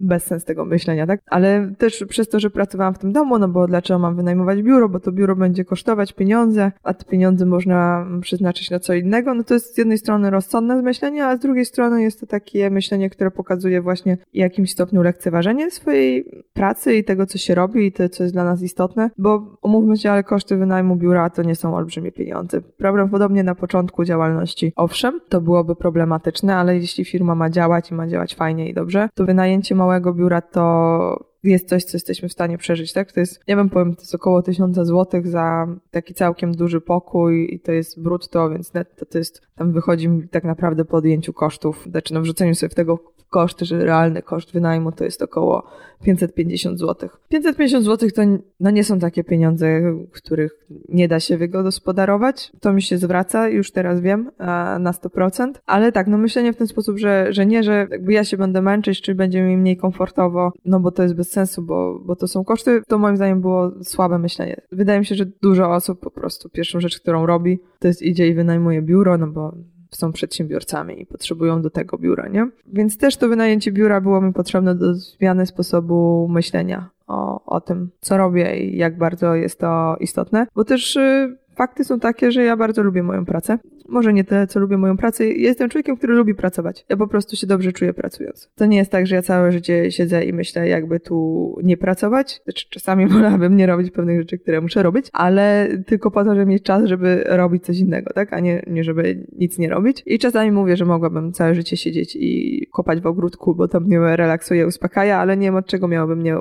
bezsens 0.00 0.44
tego 0.44 0.64
myślenia, 0.64 1.06
tak? 1.06 1.20
Ale 1.26 1.72
też 1.78 2.04
przez 2.08 2.28
to, 2.28 2.40
że 2.40 2.50
pracowałam 2.50 2.94
w 2.94 2.98
tym 2.98 3.12
domu, 3.12 3.38
no 3.38 3.48
bo 3.48 3.66
dlaczego 3.66 3.98
mam 3.98 4.16
wynajmować 4.16 4.62
biuro, 4.62 4.88
bo 4.88 5.00
to 5.00 5.12
biuro 5.12 5.36
będzie 5.36 5.64
kosztować 5.64 6.12
pieniądze, 6.12 6.72
a 6.82 6.94
te 6.94 7.04
pieniądze 7.04 7.46
można 7.46 8.06
przeznaczyć 8.20 8.70
na 8.70 8.78
co 8.78 8.94
innego, 8.94 9.34
no 9.34 9.44
to 9.44 9.54
jest 9.54 9.74
z 9.74 9.78
jednej 9.78 9.98
strony 9.98 10.30
rozsądne 10.30 10.82
myślenie, 10.82 11.26
a 11.26 11.36
z 11.36 11.40
drugiej 11.40 11.64
strony 11.64 12.02
jest 12.02 12.20
to 12.20 12.26
takie 12.26 12.70
myślenie, 12.70 13.10
które 13.10 13.30
pokazuje 13.30 13.82
właśnie 13.82 14.16
w 14.16 14.36
jakimś 14.36 14.72
stopniu 14.72 15.02
lekceważenie 15.02 15.70
swojej 15.70 16.44
pracy 16.52 16.94
i 16.94 17.04
tego, 17.04 17.26
co 17.26 17.38
się 17.38 17.54
robi 17.54 17.86
i 17.86 17.92
to, 17.92 18.08
co 18.08 18.22
jest 18.22 18.34
dla 18.34 18.44
nas 18.44 18.62
istotne, 18.62 19.10
bo 19.18 19.58
umówmy 19.62 19.96
się, 19.96 20.10
ale 20.10 20.22
koszty 20.22 20.56
wynajmu 20.56 20.96
biura 20.96 21.30
to 21.30 21.42
nie 21.42 21.54
są 21.54 21.76
olbrzymie 21.76 22.12
pieniądze. 22.12 22.60
Prawdopodobnie 22.60 23.42
na 23.42 23.54
początku 23.54 24.04
działalności, 24.04 24.72
owszem, 24.76 25.20
to 25.28 25.40
byłoby 25.40 25.76
problematyczne, 26.14 26.56
ale 26.56 26.76
jeśli 26.76 27.04
firma 27.04 27.34
ma 27.34 27.50
działać 27.50 27.90
i 27.90 27.94
ma 27.94 28.08
działać 28.08 28.34
fajnie 28.34 28.68
i 28.68 28.74
dobrze, 28.74 29.08
to 29.14 29.24
wynajęcie 29.24 29.74
małego 29.74 30.14
biura 30.14 30.40
to 30.40 31.24
jest 31.42 31.68
coś, 31.68 31.84
co 31.84 31.96
jesteśmy 31.96 32.28
w 32.28 32.32
stanie 32.32 32.58
przeżyć, 32.58 32.92
tak? 32.92 33.12
To 33.12 33.20
jest, 33.20 33.40
ja 33.46 33.56
bym 33.56 33.70
powiem, 33.70 33.94
to 33.94 34.02
jest 34.02 34.14
około 34.14 34.42
1000 34.42 34.76
złotych 34.76 35.28
za 35.28 35.66
taki 35.90 36.14
całkiem 36.14 36.52
duży 36.52 36.80
pokój 36.80 37.54
i 37.54 37.60
to 37.60 37.72
jest 37.72 38.02
brutto, 38.02 38.50
więc 38.50 38.74
netto 38.74 39.06
to 39.06 39.18
jest, 39.18 39.42
tam 39.56 39.72
wychodzi 39.72 40.08
mi 40.08 40.28
tak 40.28 40.44
naprawdę 40.44 40.84
po 40.84 40.96
odjęciu 40.96 41.32
kosztów, 41.32 41.86
znaczy 41.90 42.14
no 42.14 42.20
wrzuceniu 42.20 42.54
sobie 42.54 42.70
w 42.70 42.74
tego 42.74 42.98
koszt, 43.30 43.60
że 43.60 43.84
realny 43.84 44.22
koszt 44.22 44.52
wynajmu 44.52 44.92
to 44.92 45.04
jest 45.04 45.22
około 45.22 45.66
550 46.04 46.78
zł. 46.78 47.08
550 47.28 47.84
zł 47.84 48.08
to 48.14 48.22
no 48.60 48.70
nie 48.70 48.84
są 48.84 48.98
takie 48.98 49.24
pieniądze, 49.24 49.80
których 50.12 50.66
nie 50.88 51.08
da 51.08 51.20
się 51.20 51.38
wygospodarować. 51.38 52.52
To 52.60 52.72
mi 52.72 52.82
się 52.82 52.98
zwraca, 52.98 53.48
już 53.48 53.70
teraz 53.70 54.00
wiem, 54.00 54.30
na 54.78 54.92
100%. 54.92 55.52
Ale 55.66 55.92
tak, 55.92 56.06
no 56.06 56.18
myślenie 56.18 56.52
w 56.52 56.56
ten 56.56 56.66
sposób, 56.66 56.98
że, 56.98 57.26
że 57.30 57.46
nie, 57.46 57.62
że 57.62 57.86
jakby 57.90 58.12
ja 58.12 58.24
się 58.24 58.36
będę 58.36 58.62
męczyć, 58.62 59.00
czy 59.00 59.14
będzie 59.14 59.42
mi 59.42 59.56
mniej 59.56 59.76
komfortowo, 59.76 60.52
no 60.64 60.80
bo 60.80 60.90
to 60.90 61.02
jest 61.02 61.14
bez 61.14 61.30
sensu, 61.30 61.62
bo, 61.62 62.00
bo 62.04 62.16
to 62.16 62.28
są 62.28 62.44
koszty, 62.44 62.82
to 62.88 62.98
moim 62.98 63.16
zdaniem 63.16 63.40
było 63.40 63.72
słabe 63.82 64.18
myślenie. 64.18 64.60
Wydaje 64.72 64.98
mi 64.98 65.06
się, 65.06 65.14
że 65.14 65.26
dużo 65.42 65.74
osób 65.74 66.00
po 66.00 66.10
prostu 66.10 66.48
pierwszą 66.48 66.80
rzecz, 66.80 67.00
którą 67.00 67.26
robi, 67.26 67.58
to 67.78 67.88
jest 67.88 68.02
idzie 68.02 68.28
i 68.28 68.34
wynajmuje 68.34 68.82
biuro, 68.82 69.18
no 69.18 69.26
bo 69.26 69.54
są 69.96 70.12
przedsiębiorcami 70.12 71.02
i 71.02 71.06
potrzebują 71.06 71.62
do 71.62 71.70
tego 71.70 71.98
biura, 71.98 72.28
nie? 72.28 72.48
Więc 72.66 72.98
też 72.98 73.16
to 73.16 73.28
wynajęcie 73.28 73.72
biura 73.72 74.00
było 74.00 74.20
mi 74.20 74.32
potrzebne 74.32 74.74
do 74.74 74.94
zmiany 74.94 75.46
sposobu 75.46 76.28
myślenia 76.30 76.90
o, 77.06 77.44
o 77.44 77.60
tym, 77.60 77.90
co 78.00 78.16
robię 78.16 78.56
i 78.58 78.76
jak 78.76 78.98
bardzo 78.98 79.34
jest 79.34 79.60
to 79.60 79.96
istotne, 80.00 80.46
bo 80.54 80.64
też 80.64 80.96
y, 80.96 81.36
fakty 81.56 81.84
są 81.84 82.00
takie, 82.00 82.32
że 82.32 82.44
ja 82.44 82.56
bardzo 82.56 82.82
lubię 82.82 83.02
moją 83.02 83.24
pracę. 83.24 83.58
Może 83.88 84.12
nie 84.12 84.24
tyle, 84.24 84.46
co 84.46 84.60
lubię 84.60 84.76
moją 84.76 84.96
pracę. 84.96 85.26
Jestem 85.26 85.68
człowiekiem, 85.68 85.96
który 85.96 86.14
lubi 86.14 86.34
pracować. 86.34 86.84
Ja 86.88 86.96
po 86.96 87.06
prostu 87.06 87.36
się 87.36 87.46
dobrze 87.46 87.72
czuję 87.72 87.94
pracując. 87.94 88.50
To 88.54 88.66
nie 88.66 88.76
jest 88.76 88.90
tak, 88.90 89.06
że 89.06 89.14
ja 89.14 89.22
całe 89.22 89.52
życie 89.52 89.90
siedzę 89.90 90.24
i 90.24 90.32
myślę, 90.32 90.68
jakby 90.68 91.00
tu 91.00 91.58
nie 91.62 91.76
pracować. 91.76 92.40
Znaczy, 92.44 92.66
czasami 92.70 93.06
wolałabym 93.14 93.56
nie 93.56 93.66
robić 93.66 93.90
pewnych 93.90 94.20
rzeczy, 94.20 94.38
które 94.38 94.60
muszę 94.60 94.82
robić, 94.82 95.06
ale 95.12 95.68
tylko 95.86 96.10
po 96.10 96.24
to, 96.24 96.34
żeby 96.34 96.46
mieć 96.46 96.62
czas, 96.62 96.84
żeby 96.84 97.24
robić 97.26 97.64
coś 97.64 97.78
innego, 97.78 98.12
tak? 98.14 98.32
A 98.32 98.40
nie, 98.40 98.62
nie 98.66 98.84
żeby 98.84 99.26
nic 99.38 99.58
nie 99.58 99.68
robić. 99.68 100.02
I 100.06 100.18
czasami 100.18 100.50
mówię, 100.50 100.76
że 100.76 100.84
mogłabym 100.84 101.32
całe 101.32 101.54
życie 101.54 101.76
siedzieć 101.76 102.16
i 102.20 102.66
kopać 102.72 103.00
w 103.00 103.06
ogródku, 103.06 103.54
bo 103.54 103.68
to 103.68 103.80
mnie 103.80 103.98
relaksuje, 104.16 104.66
uspokaja, 104.66 105.18
ale 105.18 105.36
nie 105.36 105.46
wiem, 105.46 105.56
od 105.56 105.66
czego 105.66 105.88
miałoby 105.88 106.16
mnie 106.16 106.36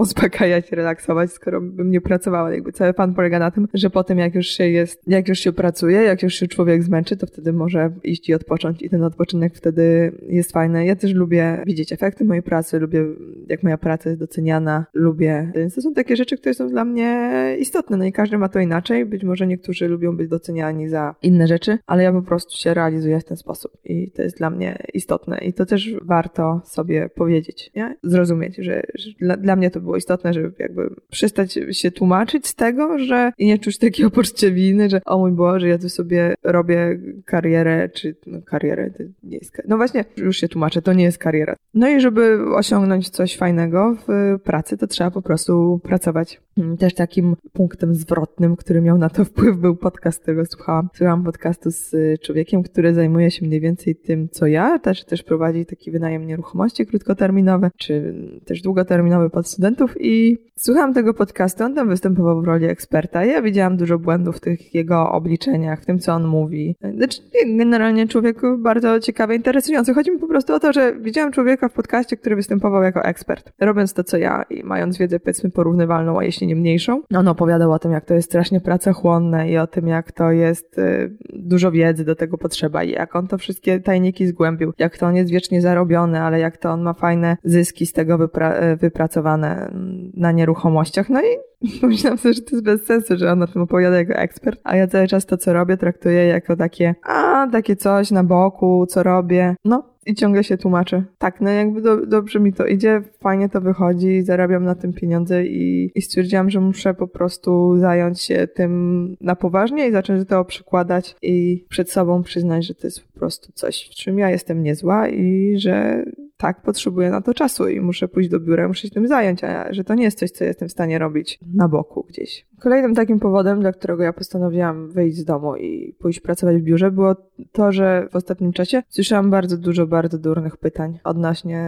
uspokajać, 0.00 0.72
relaksować, 0.72 1.32
skoro 1.32 1.60
bym 1.60 1.90
nie 1.90 2.00
pracowała. 2.00 2.52
Jakby 2.52 2.72
cały 2.72 2.94
pan 2.94 3.14
polega 3.14 3.38
na 3.38 3.50
tym, 3.50 3.68
że 3.74 3.90
potem 3.90 4.18
jak 4.18 4.34
już 4.34 4.46
się 4.46 4.68
jest, 4.68 5.02
jak 5.06 5.28
już 5.28 5.38
się 5.38 5.52
pracuje, 5.52 6.02
jak 6.02 6.22
już 6.22 6.34
się 6.34 6.48
człowiek 6.48 6.82
zmęczy, 6.82 7.16
to 7.16 7.26
wtedy 7.26 7.52
może 7.52 7.90
iść 8.04 8.28
i 8.28 8.34
odpocząć 8.34 8.82
i 8.82 8.90
ten 8.90 9.04
odpoczynek 9.04 9.54
wtedy 9.54 10.12
jest 10.28 10.52
fajny. 10.52 10.86
Ja 10.86 10.96
też 10.96 11.14
lubię 11.14 11.62
widzieć 11.66 11.92
efekty 11.92 12.24
mojej 12.24 12.42
pracy, 12.42 12.78
lubię 12.78 13.04
jak 13.48 13.62
moja 13.62 13.78
praca 13.78 14.10
jest 14.10 14.20
doceniana, 14.20 14.86
lubię. 14.94 15.52
Więc 15.54 15.74
to 15.74 15.82
są 15.82 15.94
takie 15.94 16.16
rzeczy, 16.16 16.36
które 16.36 16.54
są 16.54 16.68
dla 16.68 16.84
mnie 16.84 17.30
istotne. 17.58 17.96
No 17.96 18.04
i 18.04 18.12
każdy 18.12 18.38
ma 18.38 18.48
to 18.48 18.60
inaczej. 18.60 19.06
Być 19.06 19.24
może 19.24 19.46
niektórzy 19.46 19.88
lubią 19.88 20.16
być 20.16 20.28
doceniani 20.28 20.88
za 20.88 21.14
inne 21.22 21.46
rzeczy, 21.46 21.78
ale 21.86 22.02
ja 22.02 22.12
po 22.12 22.22
prostu 22.22 22.56
się 22.56 22.74
realizuję 22.74 23.20
w 23.20 23.24
ten 23.24 23.36
sposób 23.36 23.72
i 23.84 24.10
to 24.10 24.22
jest 24.22 24.38
dla 24.38 24.50
mnie 24.50 24.78
istotne 24.94 25.38
i 25.38 25.52
to 25.52 25.66
też 25.66 25.94
warto 26.02 26.60
sobie 26.64 27.08
powiedzieć, 27.08 27.70
nie? 27.76 27.96
Zrozumieć, 28.02 28.56
że, 28.56 28.82
że 28.94 29.10
dla, 29.20 29.36
dla 29.36 29.56
mnie 29.56 29.70
to 29.70 29.80
było 29.80 29.89
istotne, 29.96 30.32
żeby 30.32 30.52
jakby 30.58 30.90
przestać 31.10 31.58
się 31.70 31.90
tłumaczyć 31.90 32.46
z 32.46 32.54
tego, 32.54 32.98
że 32.98 33.32
i 33.38 33.46
nie 33.46 33.58
czuć 33.58 33.78
takiego 33.78 34.10
poczucia 34.10 34.50
winy, 34.50 34.90
że 34.90 35.00
o 35.04 35.18
mój 35.18 35.32
Boże, 35.32 35.68
ja 35.68 35.78
tu 35.78 35.88
sobie 35.88 36.34
robię 36.42 37.00
karierę, 37.24 37.88
czy 37.88 38.16
no 38.26 38.42
karierę 38.42 38.90
to 38.90 39.02
nie 39.22 39.36
jest, 39.36 39.62
no 39.68 39.76
właśnie, 39.76 40.04
już 40.16 40.36
się 40.36 40.48
tłumaczę, 40.48 40.82
to 40.82 40.92
nie 40.92 41.04
jest 41.04 41.18
kariera. 41.18 41.56
No 41.74 41.88
i 41.88 42.00
żeby 42.00 42.38
osiągnąć 42.54 43.10
coś 43.10 43.36
fajnego 43.36 43.96
w 44.08 44.38
pracy, 44.44 44.76
to 44.76 44.86
trzeba 44.86 45.10
po 45.10 45.22
prostu 45.22 45.80
pracować. 45.82 46.40
Też 46.78 46.94
takim 46.94 47.36
punktem 47.52 47.94
zwrotnym, 47.94 48.56
który 48.56 48.80
miał 48.80 48.98
na 48.98 49.10
to 49.10 49.24
wpływ, 49.24 49.56
był 49.56 49.76
podcast, 49.76 50.22
którego 50.22 50.46
słuchałam. 50.46 50.88
Słuchałam 50.94 51.24
podcastu 51.24 51.70
z 51.70 51.94
człowiekiem, 52.22 52.62
który 52.62 52.94
zajmuje 52.94 53.30
się 53.30 53.46
mniej 53.46 53.60
więcej 53.60 53.96
tym, 53.96 54.28
co 54.28 54.46
ja, 54.46 54.78
też, 54.78 55.04
też 55.04 55.22
prowadzi 55.22 55.66
taki 55.66 55.90
wynajem 55.90 56.26
nieruchomości 56.26 56.86
krótkoterminowe, 56.86 57.70
czy 57.76 58.14
też 58.44 58.62
długoterminowy 58.62 59.30
pod 59.30 59.48
studentów 59.48 59.79
i 60.00 60.38
słuchałam 60.56 60.94
tego 60.94 61.14
podcastu, 61.14 61.64
on 61.64 61.74
tam 61.74 61.88
występował 61.88 62.42
w 62.42 62.44
roli 62.44 62.66
eksperta. 62.66 63.24
Ja 63.24 63.42
widziałam 63.42 63.76
dużo 63.76 63.98
błędów 63.98 64.36
w 64.36 64.40
tych 64.40 64.74
jego 64.74 65.12
obliczeniach, 65.12 65.82
w 65.82 65.86
tym, 65.86 65.98
co 65.98 66.12
on 66.12 66.26
mówi. 66.26 66.76
Znaczy, 66.96 67.22
generalnie 67.46 68.08
człowiek 68.08 68.42
bardzo 68.58 69.00
ciekawy, 69.00 69.34
interesujący. 69.34 69.94
Chodzi 69.94 70.10
mi 70.10 70.18
po 70.18 70.28
prostu 70.28 70.54
o 70.54 70.60
to, 70.60 70.72
że 70.72 70.94
widziałam 71.00 71.32
człowieka 71.32 71.68
w 71.68 71.72
podcaście, 71.72 72.16
który 72.16 72.36
występował 72.36 72.82
jako 72.82 73.04
ekspert, 73.04 73.52
robiąc 73.60 73.94
to, 73.94 74.04
co 74.04 74.16
ja 74.16 74.42
i 74.50 74.64
mając 74.64 74.98
wiedzę, 74.98 75.20
powiedzmy, 75.20 75.50
porównywalną, 75.50 76.18
a 76.18 76.24
jeśli 76.24 76.46
nie 76.46 76.56
mniejszą. 76.56 77.02
On 77.14 77.28
opowiadał 77.28 77.72
o 77.72 77.78
tym, 77.78 77.92
jak 77.92 78.04
to 78.04 78.14
jest 78.14 78.28
strasznie 78.28 78.60
pracochłonne 78.60 79.50
i 79.50 79.58
o 79.58 79.66
tym, 79.66 79.88
jak 79.88 80.12
to 80.12 80.30
jest 80.30 80.78
y, 80.78 81.16
dużo 81.32 81.72
wiedzy 81.72 82.04
do 82.04 82.14
tego 82.14 82.38
potrzeba 82.38 82.84
i 82.84 82.90
jak 82.90 83.16
on 83.16 83.28
to 83.28 83.38
wszystkie 83.38 83.80
tajniki 83.80 84.26
zgłębił, 84.26 84.72
jak 84.78 84.98
to 84.98 85.06
on 85.06 85.16
jest 85.16 85.30
wiecznie 85.30 85.60
zarobiony, 85.62 86.20
ale 86.20 86.40
jak 86.40 86.56
to 86.56 86.70
on 86.70 86.82
ma 86.82 86.92
fajne 86.92 87.36
zyski 87.44 87.86
z 87.86 87.92
tego 87.92 88.18
wypra 88.18 88.54
wypracowane 88.76 89.69
na 90.14 90.32
nieruchomościach. 90.32 91.08
No 91.08 91.20
i 91.20 91.50
Pomyślałam 91.80 92.18
sobie, 92.18 92.34
że 92.34 92.42
to 92.42 92.50
jest 92.50 92.64
bez 92.64 92.84
sensu, 92.86 93.16
że 93.16 93.32
on 93.32 93.42
o 93.42 93.46
tym 93.46 93.62
opowiada 93.62 93.96
jako 93.96 94.12
ekspert, 94.12 94.60
a 94.64 94.76
ja 94.76 94.86
cały 94.86 95.08
czas 95.08 95.26
to, 95.26 95.36
co 95.36 95.52
robię, 95.52 95.76
traktuję 95.76 96.26
jako 96.26 96.56
takie, 96.56 96.94
a, 97.02 97.48
takie 97.52 97.76
coś 97.76 98.10
na 98.10 98.24
boku, 98.24 98.86
co 98.86 99.02
robię. 99.02 99.54
No, 99.64 99.90
i 100.06 100.14
ciągle 100.14 100.44
się 100.44 100.58
tłumaczę. 100.58 101.04
Tak, 101.18 101.40
no 101.40 101.50
jakby 101.50 101.82
do, 101.82 102.06
dobrze 102.06 102.40
mi 102.40 102.52
to 102.52 102.66
idzie, 102.66 103.02
fajnie 103.20 103.48
to 103.48 103.60
wychodzi, 103.60 104.22
zarabiam 104.22 104.64
na 104.64 104.74
tym 104.74 104.92
pieniądze 104.92 105.46
i, 105.46 105.92
i 105.94 106.02
stwierdziłam, 106.02 106.50
że 106.50 106.60
muszę 106.60 106.94
po 106.94 107.08
prostu 107.08 107.78
zająć 107.78 108.20
się 108.20 108.48
tym 108.54 109.16
na 109.20 109.36
poważnie 109.36 109.88
i 109.88 109.92
zacząć 109.92 110.28
to 110.28 110.44
przykładać 110.44 111.16
i 111.22 111.64
przed 111.68 111.90
sobą 111.90 112.22
przyznać, 112.22 112.66
że 112.66 112.74
to 112.74 112.86
jest 112.86 113.09
prostu 113.20 113.52
coś, 113.52 113.88
w 113.92 113.94
czym 113.94 114.18
ja 114.18 114.30
jestem 114.30 114.62
niezła 114.62 115.08
i 115.08 115.54
że 115.58 116.04
tak, 116.40 116.62
potrzebuję 116.62 117.10
na 117.10 117.20
to 117.20 117.34
czasu 117.34 117.68
i 117.68 117.80
muszę 117.80 118.08
pójść 118.08 118.28
do 118.28 118.40
biura, 118.40 118.68
muszę 118.68 118.88
się 118.88 118.94
tym 118.94 119.08
zająć, 119.08 119.44
a 119.44 119.72
że 119.72 119.84
to 119.84 119.94
nie 119.94 120.04
jest 120.04 120.18
coś, 120.18 120.30
co 120.30 120.44
jestem 120.44 120.68
w 120.68 120.72
stanie 120.72 120.98
robić 120.98 121.38
na 121.54 121.68
boku 121.68 122.06
gdzieś. 122.08 122.46
Kolejnym 122.60 122.94
takim 122.94 123.20
powodem, 123.20 123.60
dla 123.60 123.72
którego 123.72 124.02
ja 124.02 124.12
postanowiłam 124.12 124.88
wyjść 124.88 125.18
z 125.18 125.24
domu 125.24 125.56
i 125.56 125.94
pójść 125.98 126.20
pracować 126.20 126.56
w 126.56 126.62
biurze, 126.62 126.90
było 126.90 127.16
to, 127.52 127.72
że 127.72 128.08
w 128.10 128.16
ostatnim 128.16 128.52
czasie 128.52 128.82
słyszałam 128.88 129.30
bardzo 129.30 129.56
dużo, 129.56 129.86
bardzo 129.86 130.18
durnych 130.18 130.56
pytań 130.56 130.98
odnośnie 131.04 131.60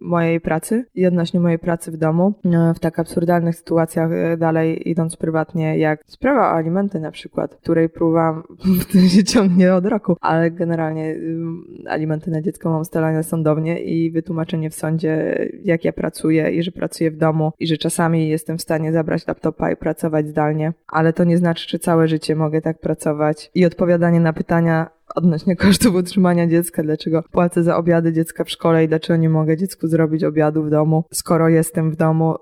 mojej 0.00 0.40
pracy 0.40 0.84
i 0.94 1.06
odnośnie 1.06 1.40
mojej 1.40 1.58
pracy 1.58 1.92
w 1.92 1.96
domu. 1.96 2.34
E, 2.44 2.74
w 2.74 2.78
tak 2.80 2.98
absurdalnych 2.98 3.56
sytuacjach, 3.56 4.12
e, 4.12 4.36
dalej 4.36 4.90
idąc 4.90 5.16
prywatnie, 5.16 5.78
jak 5.78 6.04
sprawa 6.06 6.40
o 6.40 6.56
alimenty 6.56 7.00
na 7.00 7.10
przykład, 7.10 7.54
której 7.54 7.88
próbowałam, 7.88 8.42
w 8.92 9.08
się 9.08 9.24
ciągnie 9.24 9.74
od 9.74 9.86
roku, 9.86 10.16
ale 10.20 10.50
generalnie 10.54 11.16
alimenty 11.86 12.30
na 12.30 12.42
dziecko 12.42 12.70
mam 12.70 12.80
ustalane 12.80 13.22
sądownie 13.22 13.80
i 13.80 14.10
wytłumaczenie 14.10 14.70
w 14.70 14.74
sądzie, 14.74 15.38
jak 15.64 15.84
ja 15.84 15.92
pracuję 15.92 16.50
i 16.50 16.62
że 16.62 16.72
pracuję 16.72 17.10
w 17.10 17.16
domu 17.16 17.52
i 17.58 17.66
że 17.66 17.76
czasami 17.76 18.28
jestem 18.28 18.58
w 18.58 18.62
stanie 18.62 18.92
zabrać 18.92 19.26
laptopa 19.26 19.72
i 19.72 19.76
pracować 19.76 20.28
zdalnie, 20.28 20.72
ale 20.88 21.12
to 21.12 21.24
nie 21.24 21.38
znaczy, 21.38 21.68
że 21.68 21.78
całe 21.78 22.08
życie 22.08 22.36
mogę 22.36 22.60
tak 22.60 22.78
pracować. 22.78 23.50
I 23.54 23.66
odpowiadanie 23.66 24.20
na 24.20 24.32
pytania 24.32 24.90
odnośnie 25.14 25.56
kosztów 25.66 25.94
utrzymania 25.94 26.46
dziecka, 26.46 26.82
dlaczego 26.82 27.22
płacę 27.22 27.62
za 27.62 27.76
obiady 27.76 28.12
dziecka 28.12 28.44
w 28.44 28.50
szkole 28.50 28.84
i 28.84 28.88
dlaczego 28.88 29.16
nie 29.16 29.28
mogę 29.28 29.56
dziecku 29.56 29.86
zrobić 29.86 30.24
obiadu 30.24 30.62
w 30.62 30.70
domu, 30.70 31.04
skoro 31.12 31.48
jestem 31.48 31.90
w 31.90 31.96
domu. 31.96 32.34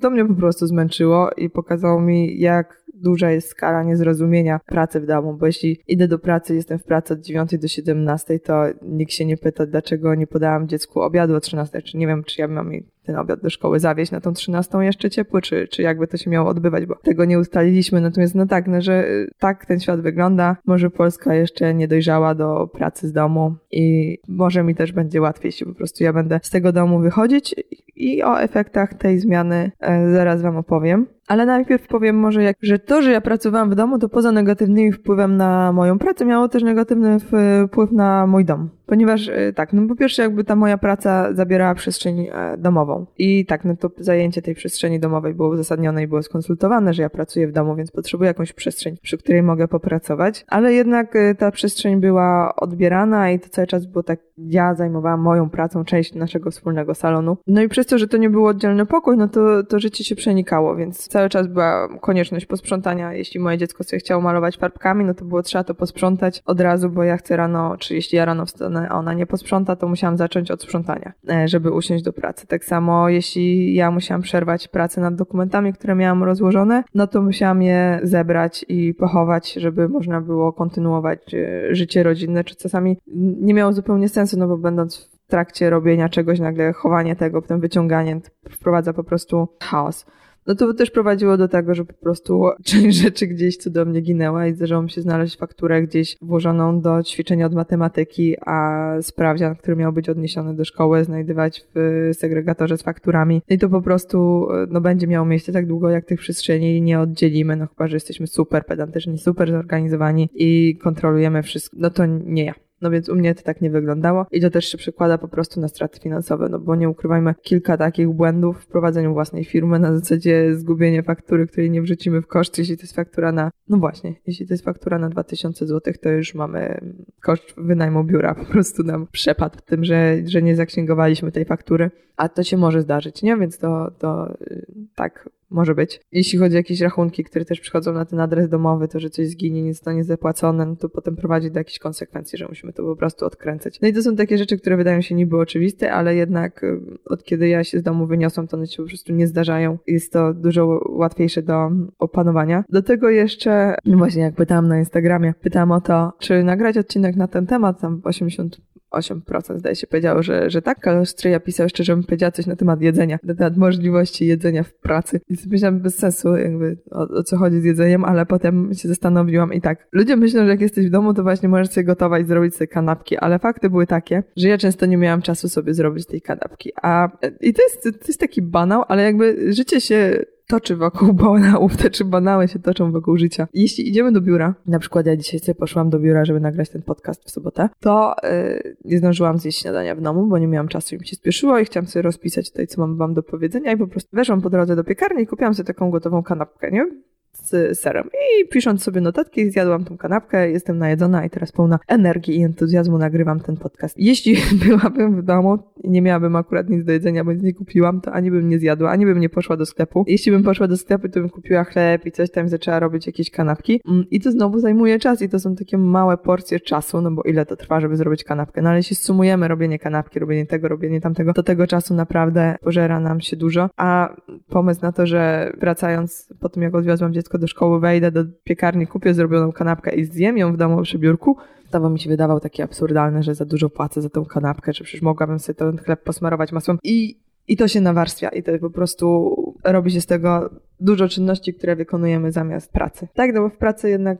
To 0.00 0.10
mnie 0.10 0.24
po 0.24 0.34
prostu 0.34 0.66
zmęczyło 0.66 1.30
i 1.36 1.50
pokazało 1.50 2.00
mi, 2.00 2.40
jak 2.40 2.81
duża 3.02 3.30
jest 3.30 3.48
skala 3.48 3.82
niezrozumienia 3.82 4.60
pracy 4.66 5.00
w 5.00 5.06
domu, 5.06 5.36
bo 5.36 5.46
jeśli 5.46 5.80
idę 5.88 6.08
do 6.08 6.18
pracy, 6.18 6.54
jestem 6.54 6.78
w 6.78 6.84
pracy 6.84 7.14
od 7.14 7.20
9 7.20 7.58
do 7.58 7.68
17, 7.68 8.38
to 8.38 8.64
nikt 8.82 9.12
się 9.12 9.24
nie 9.24 9.36
pyta, 9.36 9.66
dlaczego 9.66 10.14
nie 10.14 10.26
podałam 10.26 10.68
dziecku 10.68 11.00
obiadu 11.00 11.34
o 11.34 11.40
13, 11.40 11.82
czy 11.82 11.96
nie 11.96 12.06
wiem, 12.06 12.24
czy 12.24 12.40
ja 12.40 12.48
mam 12.48 12.72
ten 13.06 13.16
obiad 13.16 13.40
do 13.40 13.50
szkoły 13.50 13.80
zawieźć 13.80 14.12
na 14.12 14.20
tą 14.20 14.32
13 14.32 14.78
jeszcze 14.78 15.10
ciepły, 15.10 15.42
czy, 15.42 15.68
czy 15.68 15.82
jakby 15.82 16.06
to 16.06 16.16
się 16.16 16.30
miało 16.30 16.50
odbywać, 16.50 16.86
bo 16.86 16.94
tego 16.94 17.24
nie 17.24 17.38
ustaliliśmy. 17.38 18.00
Natomiast 18.00 18.34
no 18.34 18.46
tak, 18.46 18.66
no, 18.66 18.80
że 18.80 19.08
y, 19.08 19.30
tak 19.38 19.66
ten 19.66 19.80
świat 19.80 20.00
wygląda. 20.00 20.56
Może 20.66 20.90
Polska 20.90 21.34
jeszcze 21.34 21.74
nie 21.74 21.88
dojrzała 21.88 22.34
do 22.34 22.66
pracy 22.66 23.08
z 23.08 23.12
domu 23.12 23.54
i 23.70 24.18
może 24.28 24.62
mi 24.62 24.74
też 24.74 24.92
będzie 24.92 25.20
łatwiej, 25.20 25.48
jeśli 25.48 25.66
po 25.66 25.74
prostu 25.74 26.04
ja 26.04 26.12
będę 26.12 26.40
z 26.42 26.50
tego 26.50 26.72
domu 26.72 26.98
wychodzić 26.98 27.54
i 27.96 28.22
o 28.22 28.40
efektach 28.40 28.94
tej 28.94 29.18
zmiany 29.18 29.70
e, 29.80 30.12
zaraz 30.12 30.42
Wam 30.42 30.56
opowiem. 30.56 31.06
Ale 31.26 31.46
najpierw 31.46 31.86
powiem 31.88 32.16
może, 32.16 32.42
jak, 32.42 32.56
że 32.62 32.78
to, 32.78 33.02
że 33.02 33.12
ja 33.12 33.20
pracowałam 33.20 33.70
w 33.70 33.74
domu, 33.74 33.98
to 33.98 34.08
poza 34.08 34.32
negatywnym 34.32 34.92
wpływem 34.92 35.36
na 35.36 35.72
moją 35.72 35.98
pracę, 35.98 36.24
miało 36.24 36.48
też 36.48 36.62
negatywny 36.62 37.18
wpływ 37.20 37.92
na 37.92 38.26
mój 38.26 38.44
dom. 38.44 38.70
Ponieważ 38.86 39.28
e, 39.28 39.52
tak, 39.52 39.72
no 39.72 39.88
po 39.88 39.96
pierwsze 39.96 40.22
jakby 40.22 40.44
ta 40.44 40.56
moja 40.56 40.78
praca 40.78 41.34
zabierała 41.34 41.74
przestrzeń 41.74 42.20
e, 42.20 42.56
domową. 42.92 43.06
I 43.18 43.46
tak, 43.46 43.64
no 43.64 43.76
to 43.76 43.90
zajęcie 43.98 44.42
tej 44.42 44.54
przestrzeni 44.54 45.00
domowej 45.00 45.34
było 45.34 45.48
uzasadnione 45.48 46.02
i 46.02 46.06
było 46.06 46.22
skonsultowane, 46.22 46.94
że 46.94 47.02
ja 47.02 47.10
pracuję 47.10 47.48
w 47.48 47.52
domu, 47.52 47.76
więc 47.76 47.90
potrzebuję 47.90 48.28
jakąś 48.28 48.52
przestrzeń, 48.52 48.96
przy 49.02 49.18
której 49.18 49.42
mogę 49.42 49.68
popracować. 49.68 50.44
Ale 50.48 50.72
jednak 50.72 51.16
e, 51.16 51.34
ta 51.34 51.50
przestrzeń 51.50 52.00
była 52.00 52.56
odbierana 52.56 53.30
i 53.30 53.40
to 53.40 53.48
cały 53.48 53.66
czas 53.66 53.86
było 53.86 54.02
tak, 54.02 54.20
ja 54.38 54.74
zajmowałam 54.74 55.20
moją 55.20 55.50
pracą 55.50 55.84
część 55.84 56.14
naszego 56.14 56.50
wspólnego 56.50 56.94
salonu. 56.94 57.36
No 57.46 57.62
i 57.62 57.68
przez 57.68 57.86
to, 57.86 57.98
że 57.98 58.08
to 58.08 58.16
nie 58.16 58.30
był 58.30 58.46
oddzielny 58.46 58.86
pokój, 58.86 59.16
no 59.16 59.28
to, 59.28 59.62
to 59.62 59.80
życie 59.80 60.04
się 60.04 60.16
przenikało, 60.16 60.76
więc 60.76 61.08
cały 61.08 61.28
czas 61.28 61.46
była 61.46 61.88
konieczność 62.00 62.46
posprzątania. 62.46 63.14
Jeśli 63.14 63.40
moje 63.40 63.58
dziecko 63.58 63.84
sobie 63.84 64.00
chciało 64.00 64.22
malować 64.22 64.56
farbkami, 64.56 65.04
no 65.04 65.14
to 65.14 65.24
było 65.24 65.42
trzeba 65.42 65.64
to 65.64 65.74
posprzątać 65.74 66.42
od 66.46 66.60
razu, 66.60 66.90
bo 66.90 67.02
ja 67.02 67.16
chcę 67.16 67.36
rano, 67.36 67.76
czy 67.78 67.94
jeśli 67.94 68.16
ja 68.16 68.24
rano 68.24 68.46
wstanę 68.46 68.88
a 68.88 68.98
ona 68.98 69.12
nie 69.12 69.26
posprząta, 69.26 69.76
to 69.76 69.88
musiałam 69.88 70.16
zacząć 70.16 70.50
od 70.50 70.62
sprzątania, 70.62 71.12
e, 71.30 71.48
żeby 71.48 71.70
usiąść 71.70 72.04
do 72.04 72.12
pracy. 72.12 72.46
Tak 72.46 72.64
samo 72.64 72.81
jeśli 73.08 73.74
ja 73.74 73.90
musiałam 73.90 74.22
przerwać 74.22 74.68
pracę 74.68 75.00
nad 75.00 75.14
dokumentami, 75.14 75.72
które 75.72 75.94
miałam 75.94 76.22
rozłożone, 76.22 76.84
no 76.94 77.06
to 77.06 77.22
musiałam 77.22 77.62
je 77.62 78.00
zebrać 78.02 78.64
i 78.68 78.94
pochować, 78.94 79.52
żeby 79.52 79.88
można 79.88 80.20
było 80.20 80.52
kontynuować 80.52 81.34
e, 81.34 81.74
życie 81.74 82.02
rodzinne, 82.02 82.44
czy 82.44 82.56
czasami 82.56 82.98
nie 83.40 83.54
miało 83.54 83.72
zupełnie 83.72 84.08
sensu, 84.08 84.38
no 84.38 84.48
bo 84.48 84.58
będąc 84.58 85.10
w 85.26 85.30
trakcie 85.30 85.70
robienia 85.70 86.08
czegoś, 86.08 86.40
nagle 86.40 86.72
chowanie 86.72 87.16
tego, 87.16 87.42
potem 87.42 87.60
wyciąganie 87.60 88.20
wprowadza 88.50 88.92
po 88.92 89.04
prostu 89.04 89.48
chaos 89.62 90.06
no 90.46 90.54
to 90.54 90.74
też 90.74 90.90
prowadziło 90.90 91.36
do 91.36 91.48
tego, 91.48 91.74
że 91.74 91.84
po 91.84 91.92
prostu 91.92 92.44
część 92.64 92.98
rzeczy 92.98 93.26
gdzieś 93.26 93.56
cudownie 93.56 94.00
ginęła 94.00 94.46
i 94.46 94.54
zdarzało 94.54 94.82
mi 94.82 94.90
się 94.90 95.02
znaleźć 95.02 95.36
fakturę 95.36 95.82
gdzieś 95.82 96.16
włożoną 96.22 96.80
do 96.80 97.02
ćwiczenia 97.02 97.46
od 97.46 97.54
matematyki, 97.54 98.36
a 98.46 98.82
sprawdzian, 99.00 99.56
który 99.56 99.76
miał 99.76 99.92
być 99.92 100.08
odniesiony 100.08 100.54
do 100.54 100.64
szkoły, 100.64 101.04
znajdywać 101.04 101.64
w 101.74 102.10
segregatorze 102.12 102.78
z 102.78 102.82
fakturami. 102.82 103.42
I 103.48 103.58
to 103.58 103.68
po 103.68 103.82
prostu 103.82 104.48
no, 104.68 104.80
będzie 104.80 105.06
miało 105.06 105.26
miejsce 105.26 105.52
tak 105.52 105.66
długo, 105.66 105.90
jak 105.90 106.04
tych 106.04 106.20
przestrzeni 106.20 106.82
nie 106.82 107.00
oddzielimy, 107.00 107.56
no 107.56 107.66
chyba, 107.66 107.86
że 107.86 107.96
jesteśmy 107.96 108.26
super 108.26 108.66
pedantyczni, 108.66 109.18
super 109.18 109.50
zorganizowani 109.50 110.28
i 110.34 110.78
kontrolujemy 110.82 111.42
wszystko. 111.42 111.76
No 111.80 111.90
to 111.90 112.06
nie 112.06 112.44
ja. 112.44 112.54
No 112.82 112.90
więc 112.90 113.08
u 113.08 113.14
mnie 113.14 113.34
to 113.34 113.42
tak 113.42 113.60
nie 113.60 113.70
wyglądało 113.70 114.26
i 114.30 114.40
to 114.40 114.50
też 114.50 114.64
się 114.64 114.78
przekłada 114.78 115.18
po 115.18 115.28
prostu 115.28 115.60
na 115.60 115.68
straty 115.68 116.00
finansowe, 116.00 116.48
no 116.48 116.58
bo 116.58 116.76
nie 116.76 116.88
ukrywajmy, 116.88 117.34
kilka 117.42 117.76
takich 117.76 118.08
błędów 118.08 118.60
w 118.60 118.66
prowadzeniu 118.66 119.12
własnej 119.12 119.44
firmy 119.44 119.78
na 119.78 119.98
zasadzie 119.98 120.54
zgubienie 120.54 121.02
faktury, 121.02 121.46
której 121.46 121.70
nie 121.70 121.82
wrzucimy 121.82 122.22
w 122.22 122.26
koszt, 122.26 122.58
jeśli 122.58 122.76
to 122.76 122.82
jest 122.82 122.96
faktura 122.96 123.32
na, 123.32 123.50
no 123.68 123.76
właśnie, 123.76 124.14
jeśli 124.26 124.46
to 124.46 124.54
jest 124.54 124.64
faktura 124.64 124.98
na 124.98 125.08
2000 125.08 125.66
zł, 125.66 125.94
to 126.02 126.08
już 126.08 126.34
mamy 126.34 126.80
koszt 127.22 127.54
wynajmu 127.56 128.04
biura, 128.04 128.34
po 128.34 128.44
prostu 128.44 128.82
nam 128.82 129.06
przepadł 129.12 129.58
tym, 129.66 129.84
że, 129.84 130.16
że 130.26 130.42
nie 130.42 130.56
zaksięgowaliśmy 130.56 131.32
tej 131.32 131.44
faktury, 131.44 131.90
a 132.16 132.28
to 132.28 132.42
się 132.42 132.56
może 132.56 132.82
zdarzyć, 132.82 133.22
nie? 133.22 133.36
Więc 133.36 133.58
to, 133.58 133.90
to 133.98 134.34
y, 134.40 134.66
tak 134.94 135.28
może 135.52 135.74
być. 135.74 136.00
Jeśli 136.12 136.38
chodzi 136.38 136.54
o 136.54 136.58
jakieś 136.58 136.80
rachunki, 136.80 137.24
które 137.24 137.44
też 137.44 137.60
przychodzą 137.60 137.92
na 137.92 138.04
ten 138.04 138.20
adres 138.20 138.48
domowy, 138.48 138.88
to 138.88 139.00
że 139.00 139.10
coś 139.10 139.28
zginie, 139.28 139.62
nie 139.62 139.72
zostanie 139.72 140.04
zapłacone, 140.04 140.66
no 140.66 140.76
to 140.76 140.88
potem 140.88 141.16
prowadzi 141.16 141.50
do 141.50 141.60
jakichś 141.60 141.78
konsekwencji, 141.78 142.38
że 142.38 142.48
musimy 142.48 142.72
to 142.72 142.82
po 142.82 142.96
prostu 142.96 143.26
odkręcać. 143.26 143.80
No 143.80 143.88
i 143.88 143.92
to 143.92 144.02
są 144.02 144.16
takie 144.16 144.38
rzeczy, 144.38 144.58
które 144.58 144.76
wydają 144.76 145.00
się 145.00 145.14
niby 145.14 145.36
oczywiste, 145.38 145.92
ale 145.92 146.14
jednak 146.14 146.64
y, 146.64 146.80
od 147.04 147.24
kiedy 147.24 147.48
ja 147.48 147.64
się 147.64 147.78
z 147.78 147.82
domu 147.82 148.06
wyniosłam, 148.06 148.48
to 148.48 148.56
one 148.56 148.66
się 148.66 148.82
po 148.82 148.88
prostu 148.88 149.12
nie 149.12 149.26
zdarzają. 149.26 149.78
Jest 149.86 150.12
to 150.12 150.34
dużo 150.34 150.80
łatwiejsze 150.88 151.42
do 151.42 151.70
opanowania. 151.98 152.64
Do 152.68 152.82
tego 152.82 153.10
jeszcze, 153.10 153.74
właśnie 153.86 154.22
jak 154.22 154.34
pytałam 154.34 154.68
na 154.68 154.78
Instagramie, 154.78 155.34
pytałam 155.40 155.72
o 155.72 155.80
to, 155.80 156.12
czy 156.18 156.44
nagrać 156.44 156.78
odcinek 156.78 157.16
na 157.16 157.28
ten 157.28 157.46
temat, 157.46 157.80
tam 157.80 158.00
80 158.04 158.71
8% 158.94 159.58
zdaje 159.58 159.76
się 159.76 159.86
powiedziało, 159.86 160.22
że, 160.22 160.50
że 160.50 160.62
tak, 160.62 160.86
ale 160.86 161.06
Stryja 161.06 161.40
pisał 161.40 161.64
jeszcze, 161.64 161.84
żebym 161.84 162.04
powiedziała 162.04 162.30
coś 162.30 162.46
na 162.46 162.56
temat 162.56 162.82
jedzenia, 162.82 163.18
na 163.22 163.34
temat 163.34 163.56
możliwości 163.56 164.26
jedzenia 164.26 164.62
w 164.62 164.74
pracy. 164.74 165.20
I 165.28 165.34
myślałam 165.50 165.80
bez 165.80 165.98
sensu 165.98 166.36
jakby 166.36 166.76
o, 166.90 167.00
o, 167.00 167.22
co 167.22 167.36
chodzi 167.36 167.60
z 167.60 167.64
jedzeniem, 167.64 168.04
ale 168.04 168.26
potem 168.26 168.74
się 168.74 168.88
zastanowiłam 168.88 169.52
i 169.52 169.60
tak. 169.60 169.86
Ludzie 169.92 170.16
myślą, 170.16 170.44
że 170.44 170.50
jak 170.50 170.60
jesteś 170.60 170.86
w 170.86 170.90
domu, 170.90 171.14
to 171.14 171.22
właśnie 171.22 171.48
możesz 171.48 171.68
sobie 171.68 171.84
gotować, 171.84 172.26
zrobić 172.26 172.54
sobie 172.54 172.68
kanapki, 172.68 173.16
ale 173.16 173.38
fakty 173.38 173.70
były 173.70 173.86
takie, 173.86 174.22
że 174.36 174.48
ja 174.48 174.58
często 174.58 174.86
nie 174.86 174.96
miałam 174.96 175.22
czasu 175.22 175.48
sobie 175.48 175.74
zrobić 175.74 176.06
tej 176.06 176.20
kanapki. 176.20 176.72
A 176.82 177.08
i 177.40 177.54
to 177.54 177.62
jest, 177.62 177.82
to 177.82 178.06
jest 178.08 178.20
taki 178.20 178.42
banał, 178.42 178.84
ale 178.88 179.02
jakby 179.02 179.52
życie 179.52 179.80
się 179.80 180.24
toczy 180.52 180.76
wokół 180.76 181.12
banałów, 181.12 181.76
te 181.76 181.90
czy 181.90 182.04
banały 182.04 182.48
się 182.48 182.58
toczą 182.58 182.92
wokół 182.92 183.16
życia. 183.16 183.48
Jeśli 183.54 183.88
idziemy 183.88 184.12
do 184.12 184.20
biura, 184.20 184.54
na 184.66 184.78
przykład 184.78 185.06
ja 185.06 185.16
dzisiaj 185.16 185.40
sobie 185.40 185.54
poszłam 185.54 185.90
do 185.90 185.98
biura, 185.98 186.24
żeby 186.24 186.40
nagrać 186.40 186.70
ten 186.70 186.82
podcast 186.82 187.24
w 187.24 187.30
sobotę, 187.30 187.68
to 187.80 188.14
yy, 188.22 188.76
nie 188.84 188.98
zdążyłam 188.98 189.38
zjeść 189.38 189.60
śniadania 189.60 189.94
w 189.94 190.00
domu, 190.00 190.26
bo 190.26 190.38
nie 190.38 190.46
miałam 190.46 190.68
czasu 190.68 190.94
i 190.94 190.98
mi 190.98 191.06
się 191.06 191.16
spieszyło 191.16 191.58
i 191.58 191.64
chciałam 191.64 191.86
sobie 191.86 192.02
rozpisać 192.02 192.50
tutaj, 192.50 192.66
co 192.66 192.80
mam 192.80 192.96
wam 192.96 193.14
do 193.14 193.22
powiedzenia 193.22 193.72
i 193.72 193.76
po 193.76 193.86
prostu 193.86 194.16
weszłam 194.16 194.42
po 194.42 194.50
drodze 194.50 194.76
do 194.76 194.84
piekarni 194.84 195.22
i 195.22 195.26
kupiłam 195.26 195.54
sobie 195.54 195.66
taką 195.66 195.90
gotową 195.90 196.22
kanapkę, 196.22 196.70
nie? 196.70 196.86
Z 197.32 197.78
serem. 197.78 198.04
I 198.06 198.48
pisząc 198.48 198.82
sobie 198.82 199.00
notatki, 199.00 199.50
zjadłam 199.50 199.84
tą 199.84 199.96
kanapkę, 199.96 200.50
jestem 200.50 200.78
najedzona 200.78 201.24
i 201.24 201.30
teraz 201.30 201.52
pełna 201.52 201.78
energii 201.88 202.40
i 202.40 202.42
entuzjazmu 202.42 202.98
nagrywam 202.98 203.40
ten 203.40 203.56
podcast. 203.56 203.94
Jeśli 203.98 204.36
byłabym 204.64 205.20
w 205.20 205.22
domu 205.22 205.58
i 205.82 205.90
nie 205.90 206.02
miałabym 206.02 206.36
akurat 206.36 206.68
nic 206.68 206.84
do 206.84 206.92
jedzenia, 206.92 207.24
bo 207.24 207.32
nic 207.32 207.42
nie 207.42 207.54
kupiłam, 207.54 208.00
to 208.00 208.12
ani 208.12 208.30
bym 208.30 208.48
nie 208.48 208.58
zjadła, 208.58 208.90
ani 208.90 209.06
bym 209.06 209.20
nie 209.20 209.28
poszła 209.28 209.56
do 209.56 209.66
sklepu. 209.66 210.04
Jeśli 210.08 210.32
bym 210.32 210.42
poszła 210.42 210.68
do 210.68 210.76
sklepu, 210.76 211.08
to 211.08 211.20
bym 211.20 211.30
kupiła 211.30 211.64
chleb 211.64 212.06
i 212.06 212.12
coś 212.12 212.30
tam 212.30 212.48
zaczęła 212.48 212.80
robić 212.80 213.06
jakieś 213.06 213.30
kanapki. 213.30 213.80
Mm, 213.88 214.04
I 214.10 214.20
to 214.20 214.30
znowu 214.30 214.58
zajmuje 214.58 214.98
czas 214.98 215.22
i 215.22 215.28
to 215.28 215.38
są 215.38 215.54
takie 215.54 215.78
małe 215.78 216.16
porcje 216.16 216.60
czasu, 216.60 217.00
no 217.00 217.10
bo 217.10 217.22
ile 217.22 217.46
to 217.46 217.56
trwa, 217.56 217.80
żeby 217.80 217.96
zrobić 217.96 218.24
kanapkę. 218.24 218.62
No 218.62 218.68
ale 218.68 218.78
jeśli 218.78 218.96
sumujemy 218.96 219.48
robienie 219.48 219.78
kanapki, 219.78 220.18
robienie 220.18 220.46
tego, 220.46 220.68
robienie 220.68 221.00
tamtego, 221.00 221.32
to 221.32 221.42
tego 221.42 221.66
czasu 221.66 221.94
naprawdę 221.94 222.56
pożera 222.60 223.00
nam 223.00 223.20
się 223.20 223.36
dużo. 223.36 223.70
A 223.76 224.16
pomysł 224.48 224.82
na 224.82 224.92
to, 224.92 225.06
że 225.06 225.52
wracając 225.60 226.32
po 226.40 226.48
tym, 226.48 226.62
jak 226.62 226.74
odwiozłam 226.74 227.12
dziecko 227.12 227.21
do 227.38 227.46
szkoły, 227.46 227.80
wejdę 227.80 228.10
do 228.10 228.24
piekarni, 228.44 228.86
kupię 228.86 229.14
zrobioną 229.14 229.52
kanapkę 229.52 229.94
i 229.94 230.04
zjem 230.04 230.38
ją 230.38 230.52
w 230.52 230.56
domu 230.56 230.82
przy 230.82 230.98
biurku, 230.98 231.36
to 231.70 231.90
mi 231.90 232.00
się 232.00 232.10
wydawał 232.10 232.40
taki 232.40 232.62
absurdalny, 232.62 233.22
że 233.22 233.34
za 233.34 233.44
dużo 233.44 233.70
płacę 233.70 234.02
za 234.02 234.08
tą 234.08 234.24
kanapkę, 234.24 234.72
że 234.72 234.84
przecież 234.84 235.02
mogłabym 235.02 235.38
sobie 235.38 235.54
ten 235.54 235.78
chleb 235.78 236.02
posmarować 236.02 236.52
masłem 236.52 236.78
i, 236.82 237.18
i 237.48 237.56
to 237.56 237.68
się 237.68 237.80
nawarstwia 237.80 238.28
i 238.28 238.42
to 238.42 238.52
po 238.58 238.70
prostu 238.70 239.36
robi 239.64 239.90
się 239.90 240.00
z 240.00 240.06
tego 240.06 240.50
dużo 240.80 241.08
czynności, 241.08 241.54
które 241.54 241.76
wykonujemy 241.76 242.32
zamiast 242.32 242.72
pracy. 242.72 243.08
Tak, 243.14 243.34
no 243.34 243.40
bo 243.40 243.48
w 243.48 243.56
pracy 243.56 243.90
jednak 243.90 244.18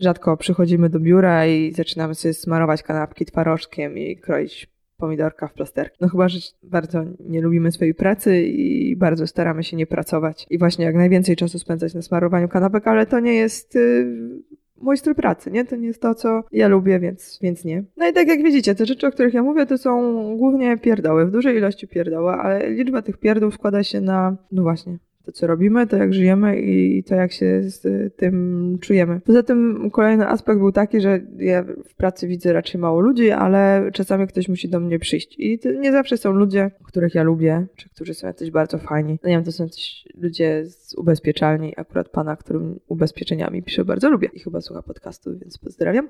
rzadko 0.00 0.36
przychodzimy 0.36 0.88
do 0.88 1.00
biura 1.00 1.46
i 1.46 1.72
zaczynamy 1.72 2.14
sobie 2.14 2.34
smarować 2.34 2.82
kanapki 2.82 3.26
twarożkiem 3.26 3.98
i 3.98 4.16
kroić 4.16 4.70
pomidorka 5.00 5.48
w 5.48 5.52
plasterki. 5.52 5.96
No 6.00 6.08
chyba, 6.08 6.28
że 6.28 6.38
bardzo 6.62 7.04
nie 7.20 7.40
lubimy 7.40 7.72
swojej 7.72 7.94
pracy 7.94 8.42
i 8.42 8.96
bardzo 8.96 9.26
staramy 9.26 9.64
się 9.64 9.76
nie 9.76 9.86
pracować. 9.86 10.46
I 10.50 10.58
właśnie 10.58 10.84
jak 10.84 10.94
najwięcej 10.94 11.36
czasu 11.36 11.58
spędzać 11.58 11.94
na 11.94 12.02
smarowaniu 12.02 12.48
kanapek, 12.48 12.86
ale 12.86 13.06
to 13.06 13.20
nie 13.20 13.34
jest 13.34 13.74
yy, 13.74 14.42
mój 14.80 14.96
styl 14.96 15.14
pracy, 15.14 15.50
nie? 15.50 15.64
To 15.64 15.76
nie 15.76 15.86
jest 15.86 16.02
to, 16.02 16.14
co 16.14 16.44
ja 16.52 16.68
lubię, 16.68 17.00
więc, 17.00 17.38
więc 17.42 17.64
nie. 17.64 17.84
No 17.96 18.08
i 18.08 18.12
tak 18.12 18.28
jak 18.28 18.42
widzicie, 18.42 18.74
te 18.74 18.86
rzeczy, 18.86 19.06
o 19.06 19.10
których 19.10 19.34
ja 19.34 19.42
mówię, 19.42 19.66
to 19.66 19.78
są 19.78 20.12
głównie 20.36 20.78
pierdoły, 20.78 21.26
w 21.26 21.30
dużej 21.30 21.56
ilości 21.56 21.88
pierdoły, 21.88 22.32
ale 22.32 22.70
liczba 22.70 23.02
tych 23.02 23.18
pierdół 23.18 23.50
składa 23.50 23.82
się 23.82 24.00
na, 24.00 24.36
no 24.52 24.62
właśnie, 24.62 24.98
to, 25.24 25.32
co 25.32 25.46
robimy, 25.46 25.86
to 25.86 25.96
jak 25.96 26.14
żyjemy 26.14 26.60
i 26.60 27.04
to, 27.04 27.14
jak 27.14 27.32
się 27.32 27.62
z 27.62 28.16
tym 28.16 28.78
czujemy. 28.80 29.20
Poza 29.20 29.42
tym 29.42 29.90
kolejny 29.90 30.26
aspekt 30.26 30.58
był 30.58 30.72
taki, 30.72 31.00
że 31.00 31.20
ja 31.36 31.64
w 31.88 31.94
pracy 31.94 32.28
widzę 32.28 32.52
raczej 32.52 32.80
mało 32.80 33.00
ludzi, 33.00 33.30
ale 33.30 33.90
czasami 33.92 34.26
ktoś 34.26 34.48
musi 34.48 34.68
do 34.68 34.80
mnie 34.80 34.98
przyjść. 34.98 35.34
I 35.38 35.58
to 35.58 35.70
nie 35.72 35.92
zawsze 35.92 36.16
są 36.16 36.32
ludzie, 36.32 36.70
których 36.84 37.14
ja 37.14 37.22
lubię, 37.22 37.66
czy 37.76 37.88
którzy 37.88 38.14
są 38.14 38.26
jacyś 38.26 38.50
bardzo 38.50 38.78
fajni. 38.78 39.18
No 39.22 39.28
nie 39.28 39.36
wiem, 39.36 39.44
to 39.44 39.52
są 39.52 39.64
jacyś 39.64 40.08
ludzie 40.14 40.66
z 40.66 40.94
ubezpieczalni, 40.94 41.74
akurat 41.76 42.08
pana, 42.08 42.36
którym 42.36 42.80
ubezpieczeniami 42.88 43.62
piszę, 43.62 43.84
bardzo 43.84 44.10
lubię 44.10 44.28
i 44.32 44.40
chyba 44.40 44.60
słucha 44.60 44.82
podcastu, 44.82 45.38
więc 45.38 45.58
pozdrawiam. 45.58 46.08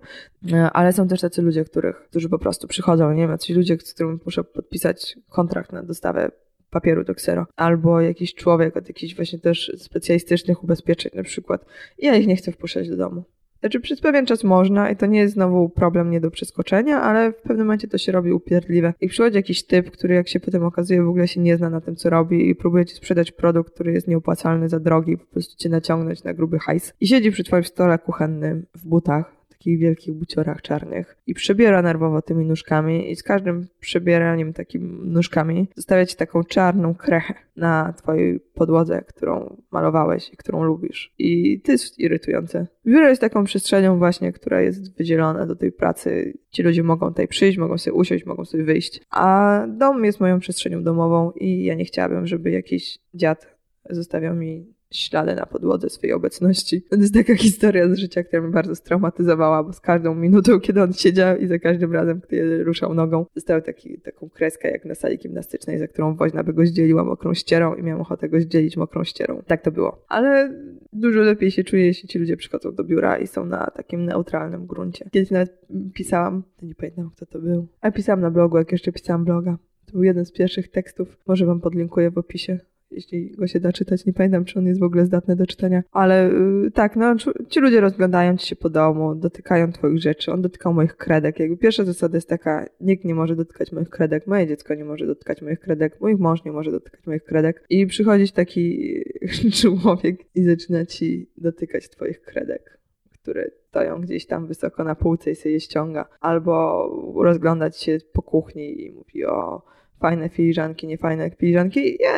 E, 0.52 0.70
ale 0.70 0.92
są 0.92 1.08
też 1.08 1.20
tacy 1.20 1.42
ludzie, 1.42 1.64
których, 1.64 1.96
którzy 1.96 2.28
po 2.28 2.38
prostu 2.38 2.68
przychodzą, 2.68 3.12
nie 3.12 3.22
wiem, 3.22 3.30
jacyś 3.30 3.56
ludzie, 3.56 3.76
z 3.80 3.94
którymi 3.94 4.18
muszę 4.24 4.44
podpisać 4.44 5.18
kontrakt 5.28 5.72
na 5.72 5.82
dostawę 5.82 6.30
papieru 6.70 7.04
do 7.04 7.14
ksero. 7.14 7.46
Albo 7.56 8.00
jakiś 8.00 8.34
człowiek 8.34 8.76
od 8.76 8.88
jakichś 8.88 9.16
właśnie 9.16 9.38
też 9.38 9.72
specjalistycznych 9.78 10.64
ubezpieczeń 10.64 11.12
na 11.14 11.22
przykład. 11.22 11.64
Ja 11.98 12.16
ich 12.16 12.26
nie 12.26 12.36
chcę 12.36 12.52
wpuszczać 12.52 12.88
do 12.88 12.96
domu. 12.96 13.24
Znaczy 13.60 13.80
przez 13.80 14.00
pewien 14.00 14.26
czas 14.26 14.44
można 14.44 14.90
i 14.90 14.96
to 14.96 15.06
nie 15.06 15.18
jest 15.18 15.34
znowu 15.34 15.68
problem 15.68 16.10
nie 16.10 16.20
do 16.20 16.30
przeskoczenia, 16.30 17.00
ale 17.00 17.32
w 17.32 17.36
pewnym 17.36 17.66
momencie 17.66 17.88
to 17.88 17.98
się 17.98 18.12
robi 18.12 18.32
upierdliwe. 18.32 18.94
I 19.00 19.08
przychodzi 19.08 19.36
jakiś 19.36 19.66
typ, 19.66 19.90
który 19.90 20.14
jak 20.14 20.28
się 20.28 20.40
potem 20.40 20.64
okazuje 20.64 21.02
w 21.02 21.08
ogóle 21.08 21.28
się 21.28 21.40
nie 21.40 21.56
zna 21.56 21.70
na 21.70 21.80
tym, 21.80 21.96
co 21.96 22.10
robi 22.10 22.48
i 22.50 22.54
próbuje 22.54 22.86
ci 22.86 22.94
sprzedać 22.94 23.32
produkt, 23.32 23.74
który 23.74 23.92
jest 23.92 24.08
nieopłacalny 24.08 24.68
za 24.68 24.80
drogi, 24.80 25.18
po 25.18 25.26
prostu 25.26 25.56
cię 25.56 25.68
naciągnąć 25.68 26.24
na 26.24 26.34
gruby 26.34 26.58
hajs. 26.58 26.92
I 27.00 27.06
siedzi 27.06 27.30
przy 27.30 27.44
twoim 27.44 27.64
stole 27.64 27.98
kuchennym 27.98 28.66
w 28.74 28.86
butach, 28.86 29.39
takich 29.60 29.78
wielkich 29.78 30.14
buciorach 30.14 30.62
czarnych 30.62 31.16
i 31.26 31.34
przebiera 31.34 31.82
nerwowo 31.82 32.22
tymi 32.22 32.46
nóżkami 32.46 33.10
i 33.10 33.16
z 33.16 33.22
każdym 33.22 33.66
przebieraniem 33.80 34.52
takimi 34.52 35.10
nóżkami 35.10 35.68
zostawia 35.76 36.06
ci 36.06 36.16
taką 36.16 36.44
czarną 36.44 36.94
krechę 36.94 37.34
na 37.56 37.92
twojej 37.92 38.40
podłodze, 38.40 39.02
którą 39.08 39.56
malowałeś 39.70 40.32
i 40.32 40.36
którą 40.36 40.62
lubisz. 40.64 41.12
I 41.18 41.60
to 41.60 41.72
jest 41.72 41.98
irytujące. 41.98 42.66
Biuro 42.86 43.08
jest 43.08 43.20
taką 43.20 43.44
przestrzenią 43.44 43.98
właśnie, 43.98 44.32
która 44.32 44.60
jest 44.60 44.96
wydzielona 44.96 45.46
do 45.46 45.56
tej 45.56 45.72
pracy. 45.72 46.38
Ci 46.50 46.62
ludzie 46.62 46.82
mogą 46.82 47.08
tutaj 47.08 47.28
przyjść, 47.28 47.58
mogą 47.58 47.78
sobie 47.78 47.94
usiąść, 47.94 48.26
mogą 48.26 48.44
sobie 48.44 48.64
wyjść. 48.64 49.00
A 49.10 49.60
dom 49.68 50.04
jest 50.04 50.20
moją 50.20 50.38
przestrzenią 50.38 50.82
domową 50.82 51.30
i 51.30 51.64
ja 51.64 51.74
nie 51.74 51.84
chciałabym, 51.84 52.26
żeby 52.26 52.50
jakiś 52.50 52.98
dziad 53.14 53.56
zostawiał 53.90 54.34
mi 54.34 54.79
ślady 54.92 55.34
na 55.34 55.46
podłodze 55.46 55.90
swojej 55.90 56.12
obecności. 56.12 56.82
To 56.82 56.96
jest 56.96 57.14
taka 57.14 57.34
historia 57.34 57.88
z 57.88 57.98
życia, 57.98 58.22
która 58.22 58.42
mnie 58.42 58.50
bardzo 58.50 58.74
straumatyzowała, 58.74 59.64
bo 59.64 59.72
z 59.72 59.80
każdą 59.80 60.14
minutą, 60.14 60.60
kiedy 60.60 60.82
on 60.82 60.92
siedział 60.92 61.36
i 61.36 61.46
za 61.46 61.58
każdym 61.58 61.92
razem, 61.92 62.20
kiedy 62.30 62.64
ruszał 62.64 62.94
nogą, 62.94 63.26
dostał 63.34 63.62
taki, 63.62 64.00
taką 64.00 64.28
kreskę 64.28 64.70
jak 64.70 64.84
na 64.84 64.94
sali 64.94 65.18
gimnastycznej, 65.18 65.78
za 65.78 65.88
którą 65.88 66.16
woźna 66.16 66.44
by 66.44 66.52
go 66.52 66.66
zdzieliła 66.66 67.04
mokrą 67.04 67.34
ścierą 67.34 67.74
i 67.74 67.82
miałam 67.82 68.00
ochotę 68.00 68.28
go 68.28 68.40
zdzielić 68.40 68.76
mokrą 68.76 69.04
ścierą. 69.04 69.42
Tak 69.46 69.62
to 69.62 69.72
było. 69.72 70.04
Ale 70.08 70.54
dużo 70.92 71.20
lepiej 71.20 71.50
się 71.50 71.64
czuję, 71.64 71.86
jeśli 71.86 72.08
ci 72.08 72.18
ludzie 72.18 72.36
przychodzą 72.36 72.74
do 72.74 72.84
biura 72.84 73.18
i 73.18 73.26
są 73.26 73.46
na 73.46 73.66
takim 73.66 74.04
neutralnym 74.04 74.66
gruncie. 74.66 75.08
Kiedyś 75.10 75.30
nawet 75.30 75.66
pisałam, 75.94 76.42
nie 76.62 76.74
pamiętam 76.74 77.10
kto 77.16 77.26
to 77.26 77.38
był, 77.38 77.66
ale 77.80 77.92
pisałam 77.92 78.20
na 78.20 78.30
blogu, 78.30 78.58
jak 78.58 78.72
jeszcze 78.72 78.92
pisałam 78.92 79.24
bloga. 79.24 79.58
To 79.86 79.92
był 79.92 80.02
jeden 80.02 80.24
z 80.24 80.32
pierwszych 80.32 80.68
tekstów, 80.68 81.18
może 81.26 81.46
wam 81.46 81.60
podlinkuję 81.60 82.10
w 82.10 82.18
opisie 82.18 82.58
jeśli 82.90 83.30
go 83.30 83.46
się 83.46 83.60
da 83.60 83.72
czytać. 83.72 84.06
Nie 84.06 84.12
pamiętam, 84.12 84.44
czy 84.44 84.58
on 84.58 84.66
jest 84.66 84.80
w 84.80 84.82
ogóle 84.82 85.06
zdatny 85.06 85.36
do 85.36 85.46
czytania. 85.46 85.82
Ale 85.92 86.30
yy, 86.62 86.70
tak, 86.70 86.96
no, 86.96 87.14
ci 87.48 87.60
ludzie 87.60 87.80
rozglądają 87.80 88.36
ci 88.36 88.46
się 88.46 88.56
po 88.56 88.70
domu, 88.70 89.14
dotykają 89.14 89.72
twoich 89.72 89.98
rzeczy. 89.98 90.32
On 90.32 90.42
dotykał 90.42 90.74
moich 90.74 90.96
kredek. 90.96 91.40
Jakby 91.40 91.56
pierwsza 91.56 91.84
zasada 91.84 92.16
jest 92.16 92.28
taka, 92.28 92.66
nikt 92.80 93.04
nie 93.04 93.14
może 93.14 93.36
dotykać 93.36 93.72
moich 93.72 93.88
kredek, 93.88 94.26
moje 94.26 94.46
dziecko 94.46 94.74
nie 94.74 94.84
może 94.84 95.06
dotykać 95.06 95.42
moich 95.42 95.60
kredek, 95.60 96.00
mój 96.00 96.16
mąż 96.16 96.44
nie 96.44 96.52
może 96.52 96.70
dotykać 96.70 97.06
moich 97.06 97.24
kredek. 97.24 97.64
I 97.70 97.86
przychodzi 97.86 98.32
taki 98.32 98.94
człowiek 99.60 100.16
i 100.34 100.44
zaczyna 100.44 100.86
ci 100.86 101.30
dotykać 101.36 101.88
twoich 101.88 102.22
kredek, 102.22 102.80
które 103.22 103.50
stoją 103.68 104.00
gdzieś 104.00 104.26
tam 104.26 104.46
wysoko 104.46 104.84
na 104.84 104.94
półce 104.94 105.30
i 105.30 105.34
sobie 105.34 105.52
je 105.52 105.60
ściąga. 105.60 106.08
Albo 106.20 106.86
rozglądać 107.24 107.80
się 107.80 107.98
po 108.12 108.22
kuchni 108.22 108.84
i 108.84 108.92
mówi 108.92 109.24
o 109.24 109.62
fajne 110.00 110.28
filiżanki, 110.28 110.86
niefajne 110.86 111.30
filiżanki. 111.30 111.96
Ja 112.00 112.12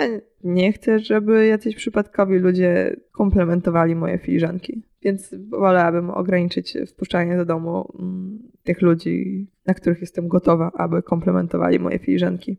nie 0.44 0.72
chcę, 0.72 0.98
żeby 0.98 1.46
jacyś 1.46 1.76
przypadkowi 1.76 2.38
ludzie 2.38 2.96
komplementowali 3.12 3.96
moje 3.96 4.18
filiżanki. 4.18 4.82
Więc 5.02 5.34
wolałabym 5.48 6.10
ograniczyć 6.10 6.78
wpuszczanie 6.88 7.36
do 7.36 7.44
domu 7.44 7.92
mm, 7.98 8.38
tych 8.62 8.82
ludzi, 8.82 9.46
na 9.66 9.74
których 9.74 10.00
jestem 10.00 10.28
gotowa, 10.28 10.70
aby 10.74 11.02
komplementowali 11.02 11.78
moje 11.78 11.98
filiżanki. 11.98 12.56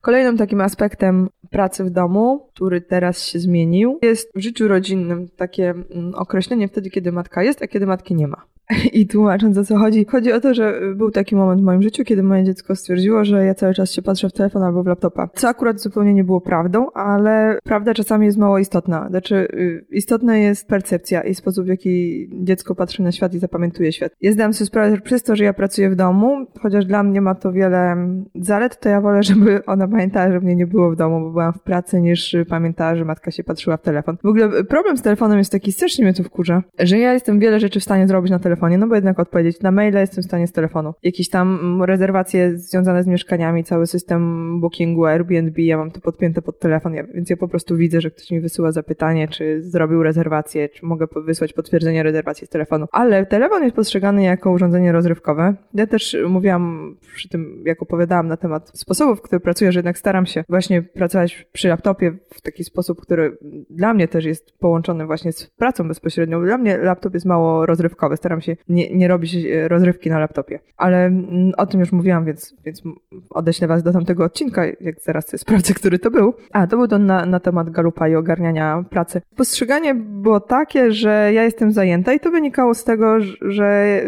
Kolejnym 0.00 0.36
takim 0.36 0.60
aspektem 0.60 1.28
pracy 1.50 1.84
w 1.84 1.90
domu, 1.90 2.48
który 2.54 2.80
teraz 2.80 3.26
się 3.26 3.38
zmienił, 3.38 3.98
jest 4.02 4.30
w 4.34 4.40
życiu 4.40 4.68
rodzinnym 4.68 5.28
takie 5.36 5.70
mm, 5.70 6.14
określenie 6.14 6.68
wtedy, 6.68 6.90
kiedy 6.90 7.12
matka 7.12 7.42
jest, 7.42 7.62
a 7.62 7.66
kiedy 7.66 7.86
matki 7.86 8.14
nie 8.14 8.28
ma. 8.28 8.53
I 8.92 9.06
tłumacząc 9.06 9.58
o 9.58 9.64
co 9.64 9.78
chodzi, 9.78 10.04
chodzi 10.04 10.32
o 10.32 10.40
to, 10.40 10.54
że 10.54 10.80
był 10.94 11.10
taki 11.10 11.36
moment 11.36 11.60
w 11.60 11.64
moim 11.64 11.82
życiu, 11.82 12.04
kiedy 12.04 12.22
moje 12.22 12.44
dziecko 12.44 12.76
stwierdziło, 12.76 13.24
że 13.24 13.44
ja 13.44 13.54
cały 13.54 13.74
czas 13.74 13.92
się 13.92 14.02
patrzę 14.02 14.28
w 14.28 14.32
telefon 14.32 14.62
albo 14.62 14.82
w 14.82 14.86
laptopa. 14.86 15.28
Co 15.34 15.48
akurat 15.48 15.80
zupełnie 15.80 16.14
nie 16.14 16.24
było 16.24 16.40
prawdą, 16.40 16.90
ale 16.90 17.58
prawda 17.64 17.94
czasami 17.94 18.26
jest 18.26 18.38
mało 18.38 18.58
istotna. 18.58 19.08
Znaczy, 19.08 19.34
y, 19.34 19.86
istotna 19.90 20.36
jest 20.36 20.68
percepcja 20.68 21.22
i 21.22 21.34
sposób, 21.34 21.64
w 21.64 21.68
jaki 21.68 22.28
dziecko 22.32 22.74
patrzy 22.74 23.02
na 23.02 23.12
świat 23.12 23.34
i 23.34 23.38
zapamiętuje 23.38 23.92
świat. 23.92 24.12
Ja 24.20 24.32
zdałam 24.32 24.54
sobie 24.54 24.66
sprawę, 24.66 24.96
że 24.96 25.02
przez 25.02 25.22
to, 25.22 25.36
że 25.36 25.44
ja 25.44 25.52
pracuję 25.52 25.90
w 25.90 25.96
domu, 25.96 26.46
chociaż 26.60 26.86
dla 26.86 27.02
mnie 27.02 27.20
ma 27.20 27.34
to 27.34 27.52
wiele 27.52 27.96
zalet, 28.34 28.80
to 28.80 28.88
ja 28.88 29.00
wolę, 29.00 29.22
żeby 29.32 29.64
ona 29.64 29.88
pamiętała, 29.88 30.32
że 30.32 30.40
mnie 30.40 30.56
nie 30.56 30.66
było 30.66 30.90
w 30.90 30.96
domu, 30.96 31.20
bo 31.20 31.30
byłam 31.30 31.52
w 31.52 31.60
pracy, 31.60 32.00
niż 32.00 32.36
pamiętała, 32.48 32.96
że 32.96 33.04
matka 33.04 33.30
się 33.30 33.44
patrzyła 33.44 33.76
w 33.76 33.82
telefon. 33.82 34.16
W 34.22 34.26
ogóle 34.26 34.64
problem 34.64 34.96
z 34.96 35.02
telefonem 35.02 35.38
jest 35.38 35.52
taki, 35.52 35.72
strasznie 35.72 36.04
mnie 36.04 36.14
to 36.14 36.22
wkurza, 36.22 36.62
że 36.78 36.98
ja 36.98 37.12
jestem 37.12 37.38
wiele 37.38 37.60
rzeczy 37.60 37.80
w 37.80 37.84
stanie 37.84 38.08
zrobić 38.08 38.30
na 38.30 38.38
telefonie, 38.38 38.53
telefonie, 38.54 38.78
no 38.78 38.86
bo 38.86 38.94
jednak 38.94 39.20
odpowiedzieć 39.20 39.60
na 39.60 39.70
maile 39.70 39.94
jestem 39.94 40.22
w 40.22 40.26
stanie 40.26 40.46
z 40.46 40.52
telefonu. 40.52 40.94
Jakieś 41.02 41.28
tam 41.28 41.82
rezerwacje 41.82 42.58
związane 42.58 43.02
z 43.02 43.06
mieszkaniami, 43.06 43.64
cały 43.64 43.86
system 43.86 44.60
bookingu 44.60 45.04
Airbnb, 45.04 45.62
ja 45.62 45.76
mam 45.76 45.90
to 45.90 46.00
podpięte 46.00 46.42
pod 46.42 46.58
telefon, 46.58 46.94
ja, 46.94 47.04
więc 47.14 47.30
ja 47.30 47.36
po 47.36 47.48
prostu 47.48 47.76
widzę, 47.76 48.00
że 48.00 48.10
ktoś 48.10 48.30
mi 48.30 48.40
wysyła 48.40 48.72
zapytanie, 48.72 49.28
czy 49.28 49.62
zrobił 49.62 50.02
rezerwację, 50.02 50.68
czy 50.68 50.86
mogę 50.86 51.06
wysłać 51.16 51.52
potwierdzenie 51.52 52.02
rezerwacji 52.02 52.46
z 52.46 52.50
telefonu. 52.50 52.86
Ale 52.92 53.26
telefon 53.26 53.62
jest 53.62 53.76
postrzegany 53.76 54.22
jako 54.22 54.50
urządzenie 54.50 54.92
rozrywkowe. 54.92 55.54
Ja 55.74 55.86
też 55.86 56.16
mówiłam 56.28 56.94
przy 57.14 57.28
tym, 57.28 57.62
jak 57.66 57.82
opowiadałam 57.82 58.28
na 58.28 58.36
temat 58.36 58.70
sposobów, 58.74 59.18
w 59.18 59.22
których 59.22 59.42
pracuję, 59.42 59.72
że 59.72 59.78
jednak 59.78 59.98
staram 59.98 60.26
się 60.26 60.44
właśnie 60.48 60.82
pracować 60.82 61.46
przy 61.52 61.68
laptopie 61.68 62.12
w 62.34 62.40
taki 62.40 62.64
sposób, 62.64 63.00
który 63.00 63.38
dla 63.70 63.94
mnie 63.94 64.08
też 64.08 64.24
jest 64.24 64.58
połączony 64.58 65.06
właśnie 65.06 65.32
z 65.32 65.46
pracą 65.46 65.88
bezpośrednią. 65.88 66.44
Dla 66.44 66.58
mnie 66.58 66.78
laptop 66.78 67.14
jest 67.14 67.26
mało 67.26 67.66
rozrywkowy. 67.66 68.16
Staram 68.16 68.40
się 68.40 68.43
nie, 68.68 68.96
nie 68.96 69.08
robić 69.08 69.34
e, 69.34 69.68
rozrywki 69.68 70.10
na 70.10 70.18
laptopie. 70.18 70.58
Ale 70.76 71.06
mm, 71.06 71.52
o 71.56 71.66
tym 71.66 71.80
już 71.80 71.92
mówiłam, 71.92 72.24
więc, 72.24 72.56
więc 72.64 72.82
odeślę 73.30 73.68
was 73.68 73.82
do 73.82 73.92
tamtego 73.92 74.24
odcinka, 74.24 74.64
jak 74.80 75.00
zaraz 75.00 75.26
sobie 75.26 75.38
sprawdzę, 75.38 75.74
który 75.80 75.98
to 75.98 76.10
był. 76.10 76.34
A, 76.52 76.66
to 76.66 76.76
był 76.76 76.88
to 76.88 76.98
na, 76.98 77.26
na 77.26 77.40
temat 77.40 77.70
galupa 77.70 78.08
i 78.08 78.14
ogarniania 78.14 78.84
pracy. 78.90 79.20
Postrzeganie 79.36 79.94
było 79.94 80.40
takie, 80.40 80.92
że 80.92 81.30
ja 81.32 81.44
jestem 81.44 81.72
zajęta 81.72 82.12
i 82.12 82.20
to 82.20 82.30
wynikało 82.30 82.74
z 82.74 82.84
tego, 82.84 83.20
że 83.40 84.00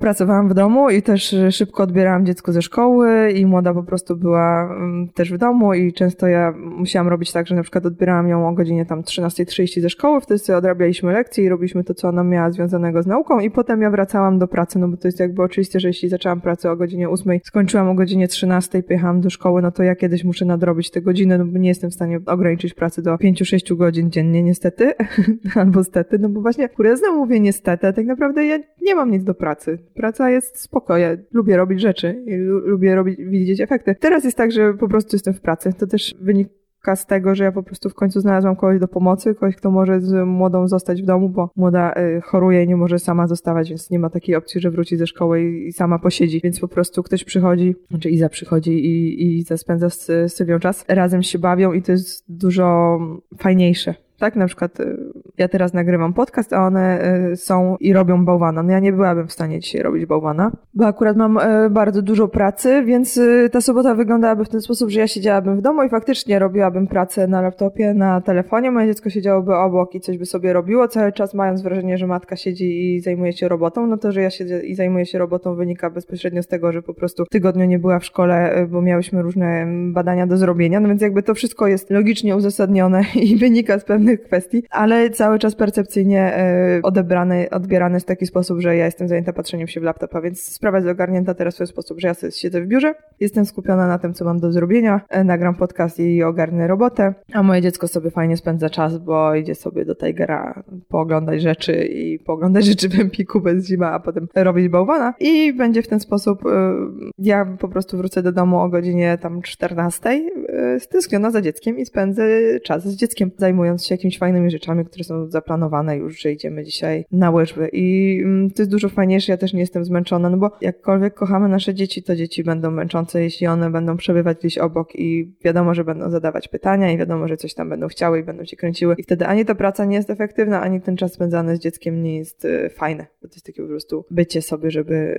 pracowałam 0.00 0.48
w 0.48 0.54
domu 0.54 0.90
i 0.90 1.02
też 1.02 1.36
szybko 1.50 1.82
odbierałam 1.82 2.26
dziecko 2.26 2.52
ze 2.52 2.62
szkoły 2.62 3.30
i 3.30 3.46
młoda 3.46 3.74
po 3.74 3.82
prostu 3.82 4.16
była 4.16 4.62
mm, 4.64 5.08
też 5.08 5.32
w 5.32 5.38
domu 5.38 5.74
i 5.74 5.92
często 5.92 6.26
ja 6.26 6.52
musiałam 6.56 7.08
robić 7.08 7.32
tak, 7.32 7.46
że 7.46 7.54
na 7.54 7.62
przykład 7.62 7.86
odbierałam 7.86 8.28
ją 8.28 8.48
o 8.48 8.52
godzinie 8.52 8.86
tam 8.86 9.02
13.30 9.02 9.80
ze 9.80 9.90
szkoły, 9.90 10.20
wtedy 10.20 10.38
sobie 10.38 10.56
odrabialiśmy 10.56 11.12
lekcje 11.12 11.44
i 11.44 11.48
robiliśmy 11.48 11.84
to, 11.84 11.94
co 11.94 12.08
ona 12.08 12.24
miała 12.24 12.50
związanego 12.50 13.02
z 13.02 13.06
nauką 13.06 13.40
i 13.40 13.50
ja 13.82 13.90
wracałam 13.90 14.38
do 14.38 14.48
pracy, 14.48 14.78
no 14.78 14.88
bo 14.88 14.96
to 14.96 15.08
jest 15.08 15.20
jakby 15.20 15.42
oczywiste, 15.42 15.80
że 15.80 15.88
jeśli 15.88 16.08
zaczęłam 16.08 16.40
pracę 16.40 16.70
o 16.70 16.76
godzinie 16.76 17.08
8, 17.08 17.38
skończyłam 17.44 17.88
o 17.88 17.94
godzinie 17.94 18.28
13, 18.28 18.82
pojechałam 18.82 19.20
do 19.20 19.30
szkoły, 19.30 19.62
no 19.62 19.70
to 19.70 19.82
ja 19.82 19.96
kiedyś 19.96 20.24
muszę 20.24 20.44
nadrobić 20.44 20.90
te 20.90 21.00
godziny, 21.02 21.38
no 21.38 21.44
bo 21.44 21.58
nie 21.58 21.68
jestem 21.68 21.90
w 21.90 21.94
stanie 21.94 22.20
ograniczyć 22.26 22.74
pracy 22.74 23.02
do 23.02 23.14
5-6 23.14 23.76
godzin 23.76 24.10
dziennie, 24.10 24.42
niestety, 24.42 24.92
albo 25.54 25.84
stety, 25.84 26.18
no 26.18 26.28
bo 26.28 26.40
właśnie, 26.40 26.68
kurde, 26.68 26.96
znowu 26.96 27.18
mówię 27.18 27.40
niestety, 27.40 27.86
a 27.86 27.92
tak 27.92 28.06
naprawdę 28.06 28.46
ja 28.46 28.58
nie 28.82 28.94
mam 28.94 29.10
nic 29.10 29.24
do 29.24 29.34
pracy. 29.34 29.78
Praca 29.94 30.30
jest 30.30 30.60
spoko, 30.60 30.96
ja 30.96 31.16
lubię 31.32 31.56
robić 31.56 31.80
rzeczy 31.80 32.24
i 32.26 32.36
lubię 32.64 32.94
robić, 32.94 33.16
widzieć 33.18 33.60
efekty. 33.60 33.94
Teraz 34.00 34.24
jest 34.24 34.36
tak, 34.36 34.52
że 34.52 34.74
po 34.74 34.88
prostu 34.88 35.16
jestem 35.16 35.34
w 35.34 35.40
pracy. 35.40 35.72
To 35.78 35.86
też 35.86 36.14
wynik 36.20 36.48
z 36.94 37.06
tego, 37.06 37.34
że 37.34 37.44
ja 37.44 37.52
po 37.52 37.62
prostu 37.62 37.90
w 37.90 37.94
końcu 37.94 38.20
znalazłam 38.20 38.56
kogoś 38.56 38.80
do 38.80 38.88
pomocy, 38.88 39.34
kogoś, 39.34 39.56
kto 39.56 39.70
może 39.70 40.00
z 40.00 40.26
młodą 40.26 40.68
zostać 40.68 41.02
w 41.02 41.04
domu, 41.04 41.28
bo 41.28 41.50
młoda 41.56 41.92
y, 41.92 42.20
choruje 42.20 42.64
i 42.64 42.68
nie 42.68 42.76
może 42.76 42.98
sama 42.98 43.26
zostawać, 43.26 43.68
więc 43.68 43.90
nie 43.90 43.98
ma 43.98 44.10
takiej 44.10 44.36
opcji, 44.36 44.60
że 44.60 44.70
wróci 44.70 44.96
ze 44.96 45.06
szkoły 45.06 45.42
i, 45.42 45.68
i 45.68 45.72
sama 45.72 45.98
posiedzi. 45.98 46.40
Więc 46.44 46.60
po 46.60 46.68
prostu 46.68 47.02
ktoś 47.02 47.24
przychodzi, 47.24 47.74
znaczy 47.90 48.10
Iza 48.10 48.28
przychodzi 48.28 48.72
i, 48.72 49.38
i 49.38 49.44
spędza 49.56 49.90
z, 49.90 50.06
z 50.06 50.32
Sylwią 50.32 50.58
czas. 50.58 50.84
Razem 50.88 51.22
się 51.22 51.38
bawią 51.38 51.72
i 51.72 51.82
to 51.82 51.92
jest 51.92 52.24
dużo 52.28 52.98
fajniejsze 53.38 53.94
tak? 54.20 54.36
Na 54.36 54.46
przykład 54.46 54.80
y, 54.80 54.96
ja 55.38 55.48
teraz 55.48 55.72
nagrywam 55.72 56.12
podcast, 56.12 56.52
a 56.52 56.66
one 56.66 57.14
y, 57.32 57.36
są 57.36 57.76
i 57.80 57.92
robią 57.92 58.24
bałwana. 58.24 58.62
No 58.62 58.72
ja 58.72 58.80
nie 58.80 58.92
byłabym 58.92 59.28
w 59.28 59.32
stanie 59.32 59.60
dzisiaj 59.60 59.82
robić 59.82 60.06
bałwana, 60.06 60.52
bo 60.74 60.86
akurat 60.86 61.16
mam 61.16 61.38
y, 61.38 61.70
bardzo 61.70 62.02
dużo 62.02 62.28
pracy, 62.28 62.82
więc 62.84 63.20
ta 63.52 63.60
sobota 63.60 63.94
wyglądałaby 63.94 64.44
w 64.44 64.48
ten 64.48 64.60
sposób, 64.60 64.90
że 64.90 65.00
ja 65.00 65.06
siedziałabym 65.06 65.58
w 65.58 65.62
domu 65.62 65.82
i 65.82 65.88
faktycznie 65.88 66.38
robiłabym 66.38 66.86
pracę 66.86 67.26
na 67.28 67.40
laptopie, 67.40 67.94
na 67.94 68.20
telefonie, 68.20 68.70
moje 68.70 68.86
dziecko 68.86 69.10
siedziałoby 69.10 69.54
obok 69.54 69.94
i 69.94 70.00
coś 70.00 70.18
by 70.18 70.26
sobie 70.26 70.52
robiło, 70.52 70.88
cały 70.88 71.12
czas 71.12 71.34
mając 71.34 71.62
wrażenie, 71.62 71.98
że 71.98 72.06
matka 72.06 72.36
siedzi 72.36 72.94
i 72.94 73.00
zajmuje 73.00 73.32
się 73.32 73.48
robotą. 73.48 73.86
No 73.86 73.96
to, 73.96 74.12
że 74.12 74.22
ja 74.22 74.30
siedzę 74.30 74.62
i 74.62 74.74
zajmuję 74.74 75.06
się 75.06 75.18
robotą 75.18 75.54
wynika 75.54 75.90
bezpośrednio 75.90 76.42
z 76.42 76.46
tego, 76.46 76.72
że 76.72 76.82
po 76.82 76.94
prostu 76.94 77.24
w 77.24 77.28
tygodniu 77.28 77.64
nie 77.64 77.78
była 77.78 77.98
w 77.98 78.04
szkole, 78.04 78.66
bo 78.70 78.82
miałyśmy 78.82 79.22
różne 79.22 79.66
badania 79.92 80.26
do 80.26 80.36
zrobienia, 80.36 80.80
no 80.80 80.88
więc 80.88 81.02
jakby 81.02 81.22
to 81.22 81.34
wszystko 81.34 81.66
jest 81.66 81.90
logicznie 81.90 82.36
uzasadnione 82.36 83.02
i 83.14 83.36
wynika 83.36 83.78
z 83.78 83.84
pewnych 83.84 84.09
innych 84.10 84.22
kwestii, 84.22 84.62
ale 84.70 85.10
cały 85.10 85.38
czas 85.38 85.54
percepcyjnie 85.54 86.36
e, 86.36 86.80
odebrany, 86.82 87.50
odbierany 87.50 88.00
w 88.00 88.04
taki 88.04 88.26
sposób, 88.26 88.60
że 88.60 88.76
ja 88.76 88.84
jestem 88.84 89.08
zajęta 89.08 89.32
patrzeniem 89.32 89.68
się 89.68 89.80
w 89.80 89.84
laptopa, 89.84 90.20
więc 90.20 90.42
sprawa 90.42 90.78
jest 90.78 90.88
ogarnięta 90.88 91.34
teraz 91.34 91.54
w 91.54 91.58
ten 91.58 91.66
sposób, 91.66 92.00
że 92.00 92.08
ja 92.08 92.14
sobie 92.14 92.32
siedzę 92.32 92.62
w 92.62 92.66
biurze, 92.66 92.94
jestem 93.20 93.46
skupiona 93.46 93.86
na 93.86 93.98
tym, 93.98 94.14
co 94.14 94.24
mam 94.24 94.40
do 94.40 94.52
zrobienia, 94.52 95.00
e, 95.08 95.24
nagram 95.24 95.54
podcast 95.54 96.00
i 96.00 96.22
ogarnę 96.22 96.66
robotę, 96.66 97.14
a 97.32 97.42
moje 97.42 97.62
dziecko 97.62 97.88
sobie 97.88 98.10
fajnie 98.10 98.36
spędza 98.36 98.70
czas, 98.70 98.98
bo 98.98 99.34
idzie 99.34 99.54
sobie 99.54 99.84
do 99.84 99.94
Tigera 99.94 100.62
pooglądać 100.88 101.42
rzeczy 101.42 101.84
i 101.84 102.18
pooglądać 102.18 102.64
rzeczy 102.64 102.88
w 102.88 103.00
Empiku 103.00 103.40
bez 103.40 103.66
zima, 103.66 103.92
a 103.92 104.00
potem 104.00 104.28
robić 104.34 104.68
bałwana. 104.68 105.14
I 105.20 105.52
będzie 105.52 105.82
w 105.82 105.88
ten 105.88 106.00
sposób, 106.00 106.46
e, 106.46 106.74
ja 107.18 107.56
po 107.60 107.68
prostu 107.68 107.96
wrócę 107.96 108.22
do 108.22 108.32
domu 108.32 108.60
o 108.60 108.68
godzinie 108.68 109.18
tam 109.18 109.42
14, 109.42 110.30
stęskniona 110.78 111.30
za 111.30 111.40
dzieckiem 111.40 111.78
i 111.78 111.86
spędzę 111.86 112.24
czas 112.60 112.88
z 112.88 112.96
dzieckiem, 112.96 113.30
zajmując 113.36 113.86
się 113.86 113.94
jakimś 113.94 114.18
fajnymi 114.18 114.50
rzeczami, 114.50 114.84
które 114.84 115.04
są 115.04 115.30
zaplanowane 115.30 115.96
już, 115.96 116.20
że 116.20 116.32
idziemy 116.32 116.64
dzisiaj 116.64 117.04
na 117.12 117.30
łyżwy. 117.30 117.68
I 117.72 118.18
mm, 118.22 118.50
to 118.50 118.62
jest 118.62 118.70
dużo 118.70 118.88
fajniejsze, 118.88 119.32
ja 119.32 119.36
też 119.36 119.52
nie 119.52 119.60
jestem 119.60 119.84
zmęczona, 119.84 120.30
no 120.30 120.36
bo 120.36 120.50
jakkolwiek 120.60 121.14
kochamy 121.14 121.48
nasze 121.48 121.74
dzieci, 121.74 122.02
to 122.02 122.16
dzieci 122.16 122.44
będą 122.44 122.70
męczące, 122.70 123.22
jeśli 123.22 123.46
one 123.46 123.70
będą 123.70 123.96
przebywać 123.96 124.38
gdzieś 124.38 124.58
obok 124.58 124.94
i 124.94 125.34
wiadomo, 125.44 125.74
że 125.74 125.84
będą 125.84 126.10
zadawać 126.10 126.48
pytania 126.48 126.92
i 126.92 126.98
wiadomo, 126.98 127.28
że 127.28 127.36
coś 127.36 127.54
tam 127.54 127.68
będą 127.68 127.88
chciały 127.88 128.20
i 128.20 128.22
będą 128.22 128.44
się 128.44 128.56
kręciły. 128.56 128.94
I 128.98 129.02
wtedy 129.02 129.26
ani 129.26 129.44
ta 129.44 129.54
praca 129.54 129.84
nie 129.84 129.96
jest 129.96 130.10
efektywna, 130.10 130.60
ani 130.60 130.80
ten 130.80 130.96
czas 130.96 131.12
spędzany 131.12 131.56
z 131.56 131.60
dzieckiem 131.60 132.02
nie 132.02 132.16
jest 132.16 132.44
y, 132.44 132.70
fajny, 132.70 133.06
bo 133.22 133.28
to 133.28 133.34
jest 133.34 133.46
takie 133.46 133.62
po 133.62 133.68
prostu 133.68 134.04
bycie 134.10 134.42
sobie, 134.42 134.70
żeby 134.70 135.16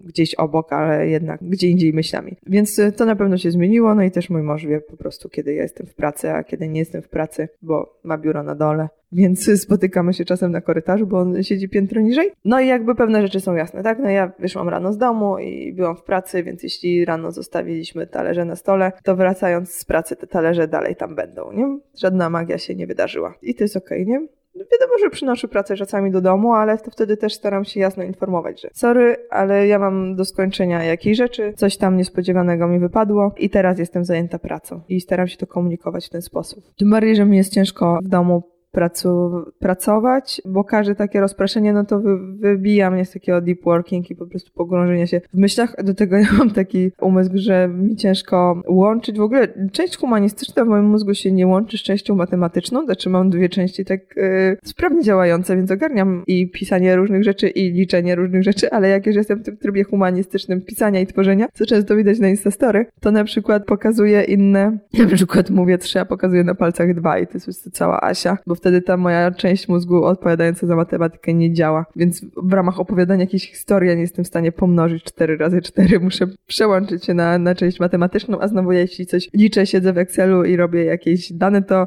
gdzieś 0.00 0.34
obok, 0.34 0.72
ale 0.72 1.08
jednak 1.08 1.40
gdzie 1.42 1.68
indziej 1.68 1.92
myślami. 1.92 2.36
Więc 2.46 2.78
y, 2.78 2.92
to 2.92 3.04
na 3.04 3.16
pewno 3.16 3.38
się 3.38 3.50
zmieniło, 3.50 3.94
no 3.94 4.02
i 4.02 4.10
też 4.10 4.30
mój 4.30 4.42
mąż 4.42 4.66
wie 4.66 4.80
po 4.80 4.96
prostu, 4.96 5.28
kiedy 5.28 5.54
ja 5.54 5.62
jestem 5.62 5.86
w 5.86 5.94
pracy, 5.94 6.30
a 6.30 6.44
kiedy 6.44 6.68
nie 6.68 6.80
jestem 6.80 7.02
w 7.02 7.08
pracy, 7.08 7.48
bo 7.62 7.98
ma 8.04 8.18
biuro 8.18 8.42
na 8.42 8.54
dole. 8.54 8.88
Więc 9.12 9.60
spotykamy 9.62 10.14
się 10.14 10.24
czasem 10.24 10.52
na 10.52 10.60
korytarzu, 10.60 11.06
bo 11.06 11.18
on 11.18 11.42
siedzi 11.42 11.68
piętro 11.68 12.00
niżej. 12.00 12.30
No 12.44 12.60
i 12.60 12.66
jakby 12.66 12.94
pewne 12.94 13.22
rzeczy 13.22 13.40
są 13.40 13.54
jasne, 13.54 13.82
tak? 13.82 13.98
No 13.98 14.10
ja 14.10 14.32
wyszłam 14.38 14.68
rano 14.68 14.92
z 14.92 14.98
domu 14.98 15.38
i 15.38 15.72
byłam 15.72 15.96
w 15.96 16.02
pracy, 16.02 16.42
więc 16.42 16.62
jeśli 16.62 17.04
rano 17.04 17.32
zostawiliśmy 17.32 18.06
talerze 18.06 18.44
na 18.44 18.56
stole, 18.56 18.92
to 19.04 19.16
wracając 19.16 19.72
z 19.72 19.84
pracy 19.84 20.16
te 20.16 20.26
talerze 20.26 20.68
dalej 20.68 20.96
tam 20.96 21.14
będą, 21.14 21.52
nie? 21.52 21.78
Żadna 21.98 22.30
magia 22.30 22.58
się 22.58 22.74
nie 22.74 22.86
wydarzyła. 22.86 23.34
I 23.42 23.54
to 23.54 23.64
jest 23.64 23.76
okej, 23.76 24.02
okay, 24.02 24.12
nie? 24.12 24.26
Wiadomo, 24.54 24.98
że 25.00 25.10
przynoszę 25.10 25.48
pracę 25.48 25.76
czasami 25.76 26.10
do 26.10 26.20
domu, 26.20 26.52
ale 26.52 26.78
to 26.78 26.90
wtedy 26.90 27.16
też 27.16 27.34
staram 27.34 27.64
się 27.64 27.80
jasno 27.80 28.02
informować, 28.02 28.62
że 28.62 28.68
sorry, 28.72 29.16
ale 29.30 29.66
ja 29.66 29.78
mam 29.78 30.16
do 30.16 30.24
skończenia 30.24 30.84
jakiejś 30.84 31.18
rzeczy, 31.18 31.52
coś 31.56 31.76
tam 31.76 31.96
niespodziewanego 31.96 32.68
mi 32.68 32.78
wypadło 32.78 33.34
i 33.38 33.50
teraz 33.50 33.78
jestem 33.78 34.04
zajęta 34.04 34.38
pracą 34.38 34.80
i 34.88 35.00
staram 35.00 35.28
się 35.28 35.36
to 35.36 35.46
komunikować 35.46 36.06
w 36.06 36.10
ten 36.10 36.22
sposób. 36.22 36.64
Tym 36.78 36.90
bardziej, 36.90 37.16
że 37.16 37.24
mi 37.24 37.36
jest 37.36 37.54
ciężko 37.54 37.98
w 38.02 38.08
domu 38.08 38.42
pracu, 38.70 39.30
pracować, 39.58 40.42
bo 40.44 40.64
każde 40.64 40.94
takie 40.94 41.20
rozpraszenie, 41.20 41.72
no 41.72 41.84
to 41.84 42.00
wy, 42.00 42.18
wybija 42.36 42.90
mnie 42.90 43.04
z 43.04 43.10
takiego 43.10 43.40
deep 43.40 43.62
working 43.64 44.10
i 44.10 44.16
po 44.16 44.26
prostu 44.26 44.52
pogrążenia 44.54 45.06
się 45.06 45.20
w 45.34 45.38
myślach. 45.38 45.84
Do 45.84 45.94
tego 45.94 46.16
ja 46.16 46.32
mam 46.38 46.50
taki 46.50 46.90
umysł, 47.00 47.30
że 47.34 47.68
mi 47.68 47.96
ciężko 47.96 48.62
łączyć. 48.68 49.18
W 49.18 49.22
ogóle 49.22 49.48
część 49.72 49.96
humanistyczna 49.96 50.64
w 50.64 50.68
moim 50.68 50.84
mózgu 50.84 51.14
się 51.14 51.32
nie 51.32 51.46
łączy 51.46 51.78
z 51.78 51.82
częścią 51.82 52.14
matematyczną, 52.14 52.84
znaczy 52.84 53.10
mam 53.10 53.30
dwie 53.30 53.48
części 53.48 53.84
tak 53.84 54.00
yy, 54.16 54.56
sprawnie 54.64 55.02
działające, 55.02 55.56
więc 55.56 55.70
ogarniam 55.70 56.22
i 56.26 56.50
pisanie 56.50 56.96
różnych 56.96 57.24
rzeczy 57.24 57.48
i 57.48 57.72
liczenie 57.72 58.14
różnych 58.14 58.42
rzeczy, 58.42 58.70
ale 58.70 58.88
jak 58.88 59.06
już 59.06 59.16
jestem 59.16 59.38
w 59.38 59.42
tym 59.42 59.56
trybie 59.56 59.84
humanistycznym 59.84 60.60
pisania 60.60 61.00
i 61.00 61.06
tworzenia, 61.06 61.48
co 61.54 61.66
często 61.66 61.96
widać 61.96 62.18
na 62.18 62.28
Instastory, 62.28 62.86
to 63.00 63.10
na 63.10 63.24
przykład 63.24 63.64
pokazuję 63.64 64.22
inne, 64.22 64.78
na 64.98 65.06
przykład 65.06 65.50
mówię 65.50 65.78
trzy, 65.78 66.00
a 66.00 66.04
pokazuję 66.04 66.44
na 66.44 66.54
palcach 66.54 66.94
dwa 66.94 67.18
i 67.18 67.26
to 67.26 67.32
jest 67.34 67.70
cała 67.72 68.00
Asia, 68.00 68.38
bo 68.46 68.54
wtedy 68.60 68.82
ta 68.82 68.96
moja 68.96 69.30
część 69.30 69.68
mózgu 69.68 70.04
odpowiadająca 70.04 70.66
za 70.66 70.76
matematykę 70.76 71.34
nie 71.34 71.52
działa. 71.52 71.86
Więc 71.96 72.24
w 72.42 72.52
ramach 72.52 72.80
opowiadania 72.80 73.20
jakiejś 73.20 73.50
historii 73.50 73.88
ja 73.88 73.94
nie 73.94 74.00
jestem 74.00 74.24
w 74.24 74.28
stanie 74.28 74.52
pomnożyć 74.52 75.04
4 75.04 75.36
razy 75.36 75.62
4. 75.62 76.00
Muszę 76.00 76.26
przełączyć 76.46 77.04
się 77.04 77.14
na, 77.14 77.38
na 77.38 77.54
część 77.54 77.80
matematyczną, 77.80 78.40
a 78.40 78.48
znowu 78.48 78.72
jeśli 78.72 79.06
coś 79.06 79.28
liczę, 79.34 79.66
siedzę 79.66 79.92
w 79.92 79.98
Excelu 79.98 80.44
i 80.44 80.56
robię 80.56 80.84
jakieś 80.84 81.32
dane, 81.32 81.62
to 81.62 81.86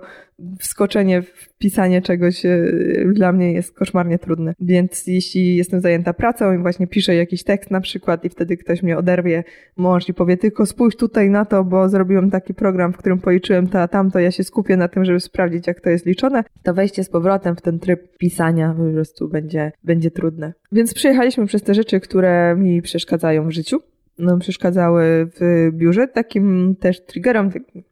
wskoczenie 0.60 1.22
w 1.22 1.54
pisanie 1.58 2.02
czegoś 2.02 2.46
e, 2.46 2.72
dla 3.14 3.32
mnie 3.32 3.54
jest 3.54 3.76
koszmarnie 3.76 4.20
trudne. 4.20 4.54
Więc 4.60 5.08
jeśli 5.08 5.56
jestem 5.56 5.82
zajęta 5.82 6.14
pracą 6.14 6.54
i 6.54 6.58
właśnie 6.58 6.88
piszę 6.88 7.16
jakiś 7.16 7.44
tekst 7.44 7.72
na 7.72 7.82
przykład 7.82 8.26
i 8.26 8.30
wtedy 8.30 8.58
ktoś 8.58 8.84
mnie 8.84 8.98
oderwie, 8.98 9.44
mąż 9.78 10.10
i 10.10 10.14
powie 10.14 10.38
tylko 10.38 10.66
spójrz 10.66 10.96
tutaj 10.96 11.30
na 11.30 11.46
to, 11.46 11.64
bo 11.64 11.90
zrobiłem 11.90 12.32
taki 12.32 12.54
program, 12.54 12.94
w 12.94 12.98
którym 12.98 13.20
policzyłem 13.20 13.68
to, 13.68 13.82
a 13.82 13.88
tamto, 13.88 14.20
ja 14.20 14.32
się 14.32 14.44
skupię 14.44 14.78
na 14.78 14.88
tym, 14.88 15.06
żeby 15.06 15.20
sprawdzić, 15.20 15.68
jak 15.68 15.82
to 15.82 15.90
jest 15.90 16.06
liczone, 16.06 16.44
to 16.64 16.74
wejście 16.74 17.04
z 17.04 17.10
powrotem 17.10 17.56
w 17.56 17.62
ten 17.62 17.80
tryb 17.80 18.18
pisania 18.18 18.76
po 18.78 18.94
prostu 18.94 19.30
będzie, 19.30 19.72
będzie 19.84 20.12
trudne. 20.12 20.54
Więc 20.72 20.94
przejechaliśmy 20.94 21.46
przez 21.46 21.64
te 21.64 21.74
rzeczy, 21.74 22.00
które 22.00 22.56
mi 22.56 22.82
przeszkadzają 22.82 23.48
w 23.48 23.52
życiu. 23.52 23.80
No, 24.20 24.38
przeszkadzały 24.38 25.30
w 25.40 25.70
biurze. 25.72 26.08
Takim 26.08 26.76
też 26.80 27.06
triggerem, 27.06 27.52
takim 27.52 27.84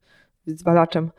zwalaczem 0.45 1.10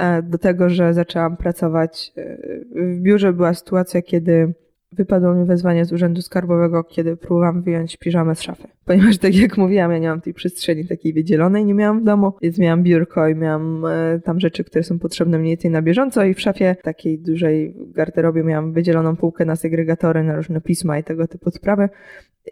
E, 0.00 0.22
do 0.22 0.38
tego, 0.38 0.68
że 0.68 0.94
zaczęłam 0.94 1.36
pracować 1.36 2.12
e, 2.16 2.36
w 2.74 3.00
biurze, 3.00 3.32
była 3.32 3.54
sytuacja, 3.54 4.02
kiedy 4.02 4.54
wypadło 4.92 5.34
mi 5.34 5.46
wezwanie 5.46 5.84
z 5.84 5.92
urzędu 5.92 6.22
skarbowego, 6.22 6.84
kiedy 6.84 7.16
próbowałam 7.16 7.62
wyjąć 7.62 7.96
piżamę 7.96 8.34
z 8.34 8.42
szafy. 8.42 8.68
Ponieważ 8.84 9.18
tak 9.18 9.34
jak 9.34 9.58
mówiłam, 9.58 9.92
ja 9.92 9.98
nie 9.98 10.08
mam 10.08 10.20
tej 10.20 10.34
przestrzeni 10.34 10.86
takiej 10.86 11.12
wydzielonej, 11.12 11.64
nie 11.64 11.74
miałam 11.74 12.00
w 12.00 12.04
domu, 12.04 12.32
więc 12.42 12.58
miałam 12.58 12.82
biurko 12.82 13.28
i 13.28 13.34
miałam 13.34 13.84
e, 13.84 14.20
tam 14.24 14.40
rzeczy, 14.40 14.64
które 14.64 14.84
są 14.84 14.98
potrzebne 14.98 15.38
mniej 15.38 15.52
więcej 15.52 15.70
na 15.70 15.82
bieżąco 15.82 16.24
i 16.24 16.34
w 16.34 16.40
szafie 16.40 16.76
takiej 16.82 17.18
dużej 17.18 17.74
garderobie 17.76 18.44
miałam 18.44 18.72
wydzieloną 18.72 19.16
półkę 19.16 19.44
na 19.44 19.56
segregatory, 19.56 20.24
na 20.24 20.36
różne 20.36 20.60
pisma 20.60 20.98
i 20.98 21.04
tego 21.04 21.28
typu 21.28 21.50
sprawy. 21.50 21.88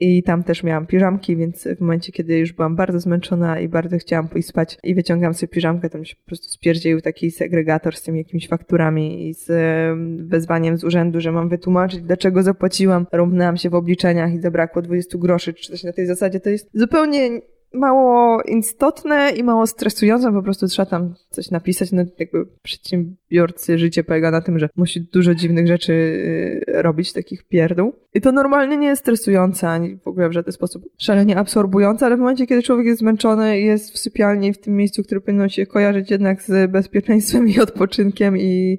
I 0.00 0.22
tam 0.22 0.44
też 0.44 0.62
miałam 0.62 0.86
piżamki, 0.86 1.36
więc 1.36 1.68
w 1.76 1.80
momencie, 1.80 2.12
kiedy 2.12 2.38
już 2.38 2.52
byłam 2.52 2.76
bardzo 2.76 3.00
zmęczona 3.00 3.60
i 3.60 3.68
bardzo 3.68 3.98
chciałam 3.98 4.28
pójść 4.28 4.48
spać 4.48 4.78
i 4.84 4.94
wyciągam 4.94 5.34
sobie 5.34 5.48
piżamkę, 5.48 5.90
to 5.90 5.98
mi 5.98 6.06
się 6.06 6.16
po 6.16 6.26
prostu 6.26 6.48
spierdzielił 6.48 7.00
taki 7.00 7.30
segregator 7.30 7.96
z 7.96 8.02
tymi 8.02 8.18
jakimiś 8.18 8.48
fakturami 8.48 9.28
i 9.28 9.34
z 9.34 9.50
wezwaniem 10.28 10.78
z 10.78 10.84
urzędu, 10.84 11.20
że 11.20 11.32
mam 11.32 11.48
wytłumaczyć, 11.48 12.02
dlaczego 12.02 12.42
zapłaciłam. 12.42 13.06
Rąbnęłam 13.12 13.56
się 13.56 13.70
w 13.70 13.74
obliczeniach 13.74 14.32
i 14.32 14.40
zabrakło 14.40 14.82
20 14.82 15.18
groszy, 15.18 15.54
czy 15.54 15.70
coś 15.72 15.84
na 15.84 15.92
tej 15.92 16.06
zasadzie. 16.06 16.40
To 16.40 16.50
jest 16.50 16.70
zupełnie 16.74 17.40
mało 17.72 18.42
istotne 18.42 19.30
i 19.36 19.44
mało 19.44 19.66
stresujące, 19.66 20.32
po 20.32 20.42
prostu 20.42 20.66
trzeba 20.66 20.86
tam 20.86 21.14
coś 21.30 21.50
napisać. 21.50 21.92
No 21.92 22.04
jakby 22.18 22.46
przedsiębiorcy 22.62 23.78
życie 23.78 24.04
polega 24.04 24.30
na 24.30 24.40
tym, 24.40 24.58
że 24.58 24.68
musi 24.76 25.00
dużo 25.00 25.34
dziwnych 25.34 25.66
rzeczy 25.66 25.92
y, 25.92 26.82
robić, 26.82 27.12
takich 27.12 27.48
pierdół. 27.48 27.92
I 28.14 28.20
to 28.20 28.32
normalnie 28.32 28.76
nie 28.76 28.86
jest 28.86 29.02
stresujące, 29.02 29.68
ani 29.68 29.96
w 29.96 30.08
ogóle 30.08 30.28
w 30.28 30.32
żaden 30.32 30.52
sposób 30.52 30.84
szalenie 30.98 31.36
absorbujące, 31.36 32.06
ale 32.06 32.16
w 32.16 32.20
momencie, 32.20 32.46
kiedy 32.46 32.62
człowiek 32.62 32.86
jest 32.86 33.00
zmęczony 33.00 33.60
jest 33.60 33.92
w 33.92 33.98
sypialni, 33.98 34.52
w 34.52 34.60
tym 34.60 34.76
miejscu, 34.76 35.02
które 35.02 35.20
powinno 35.20 35.48
się 35.48 35.66
kojarzyć 35.66 36.10
jednak 36.10 36.42
z 36.42 36.70
bezpieczeństwem 36.70 37.48
i 37.48 37.60
odpoczynkiem 37.60 38.38
i 38.38 38.78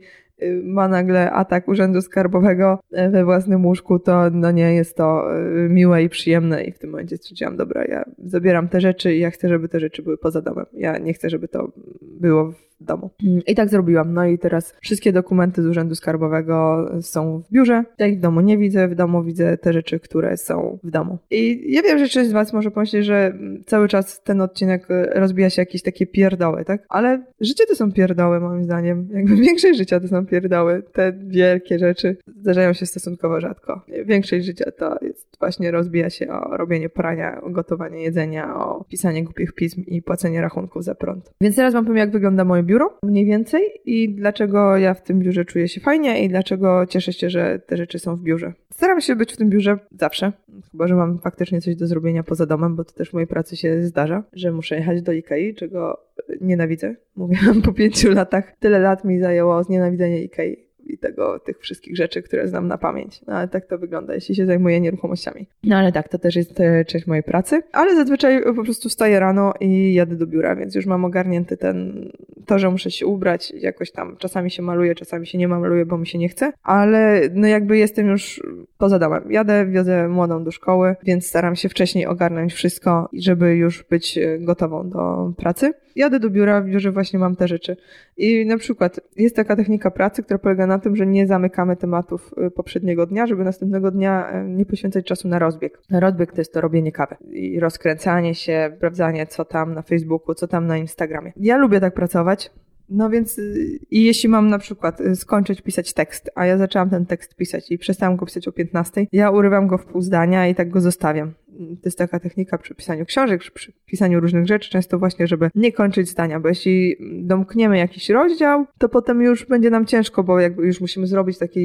ma 0.63 0.87
nagle 0.87 1.31
atak 1.31 1.67
Urzędu 1.67 2.01
Skarbowego 2.01 2.79
y, 2.93 3.09
we 3.09 3.25
własnym 3.25 3.65
łóżku, 3.65 3.99
to 3.99 4.29
no 4.29 4.51
nie 4.51 4.73
jest 4.73 4.97
to 4.97 5.37
y, 5.37 5.69
miłe 5.69 6.03
i 6.03 6.09
przyjemne 6.09 6.63
i 6.63 6.71
w 6.71 6.79
tym 6.79 6.89
momencie 6.89 7.17
stwierdziłam, 7.17 7.57
dobra, 7.57 7.85
ja 7.85 8.03
zabieram 8.25 8.69
te 8.69 8.81
rzeczy 8.81 9.15
i 9.15 9.19
ja 9.19 9.31
chcę, 9.31 9.49
żeby 9.49 9.69
te 9.69 9.79
rzeczy 9.79 10.03
były 10.03 10.17
poza 10.17 10.41
domem. 10.41 10.65
Ja 10.73 10.97
nie 10.97 11.13
chcę, 11.13 11.29
żeby 11.29 11.47
to 11.47 11.71
było 12.01 12.53
domu. 12.81 13.09
I 13.47 13.55
tak 13.55 13.69
zrobiłam. 13.69 14.13
No 14.13 14.25
i 14.25 14.37
teraz 14.37 14.75
wszystkie 14.81 15.13
dokumenty 15.13 15.63
z 15.63 15.65
Urzędu 15.65 15.95
Skarbowego 15.95 16.89
są 17.01 17.39
w 17.39 17.51
biurze. 17.51 17.83
Ja 17.97 18.07
ich 18.07 18.17
w 18.17 18.21
domu 18.21 18.41
nie 18.41 18.57
widzę, 18.57 18.87
w 18.87 18.95
domu 18.95 19.23
widzę 19.23 19.57
te 19.57 19.73
rzeczy, 19.73 19.99
które 19.99 20.37
są 20.37 20.79
w 20.83 20.91
domu. 20.91 21.17
I 21.31 21.73
ja 21.73 21.81
wiem, 21.81 21.99
że 21.99 22.07
część 22.07 22.29
z 22.29 22.33
Was 22.33 22.53
może 22.53 22.71
pomyśleć, 22.71 23.05
że 23.05 23.33
cały 23.65 23.87
czas 23.87 24.23
ten 24.23 24.41
odcinek 24.41 24.87
rozbija 25.15 25.49
się 25.49 25.61
jakieś 25.61 25.81
takie 25.81 26.07
pierdoły, 26.07 26.65
tak? 26.65 26.85
Ale 26.89 27.23
życie 27.41 27.65
to 27.65 27.75
są 27.75 27.91
pierdoły, 27.91 28.39
moim 28.39 28.63
zdaniem. 28.63 29.07
Jakby 29.11 29.35
większość 29.45 29.77
życia 29.77 29.99
to 29.99 30.07
są 30.07 30.25
pierdoły. 30.25 30.83
Te 30.93 31.13
wielkie 31.27 31.79
rzeczy 31.79 32.17
zdarzają 32.37 32.73
się 32.73 32.85
stosunkowo 32.85 33.41
rzadko. 33.41 33.81
Większość 34.05 34.45
życia 34.45 34.71
to 34.77 34.97
jest 35.01 35.29
właśnie 35.39 35.71
rozbija 35.71 36.09
się 36.09 36.29
o 36.29 36.57
robienie 36.57 36.89
prania, 36.89 37.41
o 37.41 37.49
gotowanie 37.49 38.03
jedzenia, 38.03 38.55
o 38.55 38.85
pisanie 38.89 39.23
głupich 39.23 39.53
pism 39.53 39.83
i 39.87 40.01
płacenie 40.01 40.41
rachunków 40.41 40.83
za 40.83 40.95
prąd. 40.95 41.33
Więc 41.41 41.55
teraz 41.55 41.73
Wam 41.73 41.85
powiem, 41.85 41.97
jak 41.97 42.11
wygląda 42.11 42.45
moje 42.45 42.63
biuro 42.69 42.97
mniej 43.03 43.25
więcej 43.25 43.61
i 43.85 44.09
dlaczego 44.15 44.77
ja 44.77 44.93
w 44.93 45.03
tym 45.03 45.19
biurze 45.19 45.45
czuję 45.45 45.67
się 45.67 45.81
fajnie 45.81 46.23
i 46.23 46.29
dlaczego 46.29 46.85
cieszę 46.85 47.13
się, 47.13 47.29
że 47.29 47.59
te 47.59 47.77
rzeczy 47.77 47.99
są 47.99 48.15
w 48.15 48.21
biurze. 48.21 48.53
Staram 48.73 49.01
się 49.01 49.15
być 49.15 49.33
w 49.33 49.37
tym 49.37 49.49
biurze 49.49 49.79
zawsze, 49.99 50.31
chyba 50.71 50.87
że 50.87 50.95
mam 50.95 51.19
faktycznie 51.19 51.61
coś 51.61 51.75
do 51.75 51.87
zrobienia 51.87 52.23
poza 52.23 52.45
domem, 52.45 52.75
bo 52.75 52.83
to 52.83 52.93
też 52.93 53.09
w 53.09 53.13
mojej 53.13 53.27
pracy 53.27 53.57
się 53.57 53.83
zdarza, 53.83 54.23
że 54.33 54.51
muszę 54.51 54.75
jechać 54.75 55.01
do 55.01 55.11
Ikei, 55.11 55.55
czego 55.55 55.99
nienawidzę. 56.41 56.95
Mówiłam 57.15 57.61
po 57.61 57.73
pięciu 57.73 58.11
latach. 58.11 58.55
Tyle 58.59 58.79
lat 58.79 59.03
mi 59.03 59.19
zajęło 59.19 59.63
znienawidzenie 59.63 60.23
Ikei 60.23 60.57
i 60.85 60.97
tego, 60.99 61.39
tych 61.39 61.59
wszystkich 61.59 61.97
rzeczy, 61.97 62.21
które 62.21 62.47
znam 62.47 62.67
na 62.67 62.77
pamięć. 62.77 63.21
No 63.27 63.33
ale 63.33 63.47
tak 63.47 63.65
to 63.65 63.77
wygląda, 63.77 64.13
jeśli 64.15 64.35
się 64.35 64.45
zajmuję 64.45 64.81
nieruchomościami. 64.81 65.47
No 65.63 65.75
ale 65.75 65.91
tak, 65.91 66.09
to 66.09 66.17
też 66.17 66.35
jest 66.35 66.59
e, 66.59 66.85
część 66.85 67.07
mojej 67.07 67.23
pracy. 67.23 67.61
Ale 67.71 67.95
zazwyczaj 67.95 68.43
po 68.55 68.63
prostu 68.63 68.89
wstaję 68.89 69.19
rano 69.19 69.53
i 69.59 69.93
jadę 69.93 70.15
do 70.15 70.27
biura, 70.27 70.55
więc 70.55 70.75
już 70.75 70.85
mam 70.85 71.05
ogarnięty 71.05 71.57
ten, 71.57 72.09
to, 72.45 72.59
że 72.59 72.69
muszę 72.69 72.91
się 72.91 73.05
ubrać, 73.05 73.51
jakoś 73.51 73.91
tam 73.91 74.17
czasami 74.17 74.51
się 74.51 74.61
maluję, 74.61 74.95
czasami 74.95 75.27
się 75.27 75.37
nie 75.37 75.47
maluję, 75.47 75.85
bo 75.85 75.97
mi 75.97 76.07
się 76.07 76.17
nie 76.17 76.29
chce, 76.29 76.53
ale 76.63 77.21
no 77.33 77.47
jakby 77.47 77.77
jestem 77.77 78.07
już 78.07 78.43
poza 78.77 78.99
domem. 78.99 79.31
Jadę, 79.31 79.65
wiozę 79.65 80.07
młodą 80.07 80.43
do 80.43 80.51
szkoły, 80.51 80.95
więc 81.03 81.27
staram 81.27 81.55
się 81.55 81.69
wcześniej 81.69 82.05
ogarnąć 82.05 82.53
wszystko, 82.53 83.09
żeby 83.13 83.55
już 83.55 83.83
być 83.83 84.17
e, 84.17 84.39
gotową 84.39 84.89
do 84.89 85.33
pracy 85.37 85.73
jadę 85.99 86.19
do 86.19 86.29
biura, 86.29 86.61
w 86.61 86.65
biurze 86.65 86.91
właśnie 86.91 87.19
mam 87.19 87.35
te 87.35 87.47
rzeczy. 87.47 87.77
I 88.17 88.45
na 88.45 88.57
przykład 88.57 88.99
jest 89.15 89.35
taka 89.35 89.55
technika 89.55 89.91
pracy, 89.91 90.23
która 90.23 90.39
polega 90.39 90.67
na 90.67 90.79
tym, 90.79 90.88
że 90.95 91.07
nie 91.07 91.27
zamykamy 91.27 91.75
tematów 91.75 92.33
y, 92.47 92.51
poprzedniego 92.51 93.05
dnia, 93.05 93.27
żeby 93.27 93.43
następnego 93.43 93.91
dnia 93.91 94.41
y, 94.43 94.49
nie 94.49 94.65
poświęcać 94.65 95.05
czasu 95.05 95.27
na 95.27 95.39
rozbieg. 95.39 95.81
Rozbieg 95.91 96.31
to 96.31 96.41
jest 96.41 96.53
to 96.53 96.61
robienie 96.61 96.91
kawy 96.91 97.15
i 97.31 97.59
rozkręcanie 97.59 98.35
się, 98.35 98.71
sprawdzanie 98.77 99.27
co 99.27 99.45
tam 99.45 99.73
na 99.73 99.81
Facebooku, 99.81 100.35
co 100.35 100.47
tam 100.47 100.67
na 100.67 100.77
Instagramie. 100.77 101.33
Ja 101.37 101.57
lubię 101.57 101.79
tak 101.79 101.93
pracować, 101.93 102.51
no 102.89 103.09
więc 103.09 103.39
y, 103.39 103.79
i 103.91 104.03
jeśli 104.03 104.29
mam 104.29 104.49
na 104.49 104.59
przykład 104.59 104.99
skończyć 105.15 105.61
pisać 105.61 105.93
tekst, 105.93 106.31
a 106.35 106.45
ja 106.45 106.57
zaczęłam 106.57 106.89
ten 106.89 107.05
tekst 107.05 107.35
pisać 107.35 107.71
i 107.71 107.77
przestałam 107.77 108.15
go 108.15 108.25
pisać 108.25 108.47
o 108.47 108.51
15, 108.51 109.07
ja 109.11 109.31
urywam 109.31 109.67
go 109.67 109.77
w 109.77 109.85
pół 109.85 110.01
zdania 110.01 110.47
i 110.47 110.55
tak 110.55 110.69
go 110.69 110.81
zostawiam 110.81 111.33
to 111.59 111.81
jest 111.85 111.97
taka 111.97 112.19
technika 112.19 112.57
przy 112.57 112.75
pisaniu 112.75 113.05
książek, 113.05 113.41
przy 113.53 113.73
pisaniu 113.85 114.19
różnych 114.19 114.47
rzeczy, 114.47 114.69
często 114.69 114.99
właśnie, 114.99 115.27
żeby 115.27 115.49
nie 115.55 115.71
kończyć 115.71 116.09
zdania, 116.09 116.39
bo 116.39 116.49
jeśli 116.49 116.95
domkniemy 117.23 117.77
jakiś 117.77 118.09
rozdział, 118.09 118.65
to 118.77 118.89
potem 118.89 119.21
już 119.21 119.45
będzie 119.45 119.69
nam 119.69 119.85
ciężko, 119.85 120.23
bo 120.23 120.39
jakby 120.39 120.65
już 120.65 120.81
musimy 120.81 121.07
zrobić 121.07 121.37
takie 121.37 121.61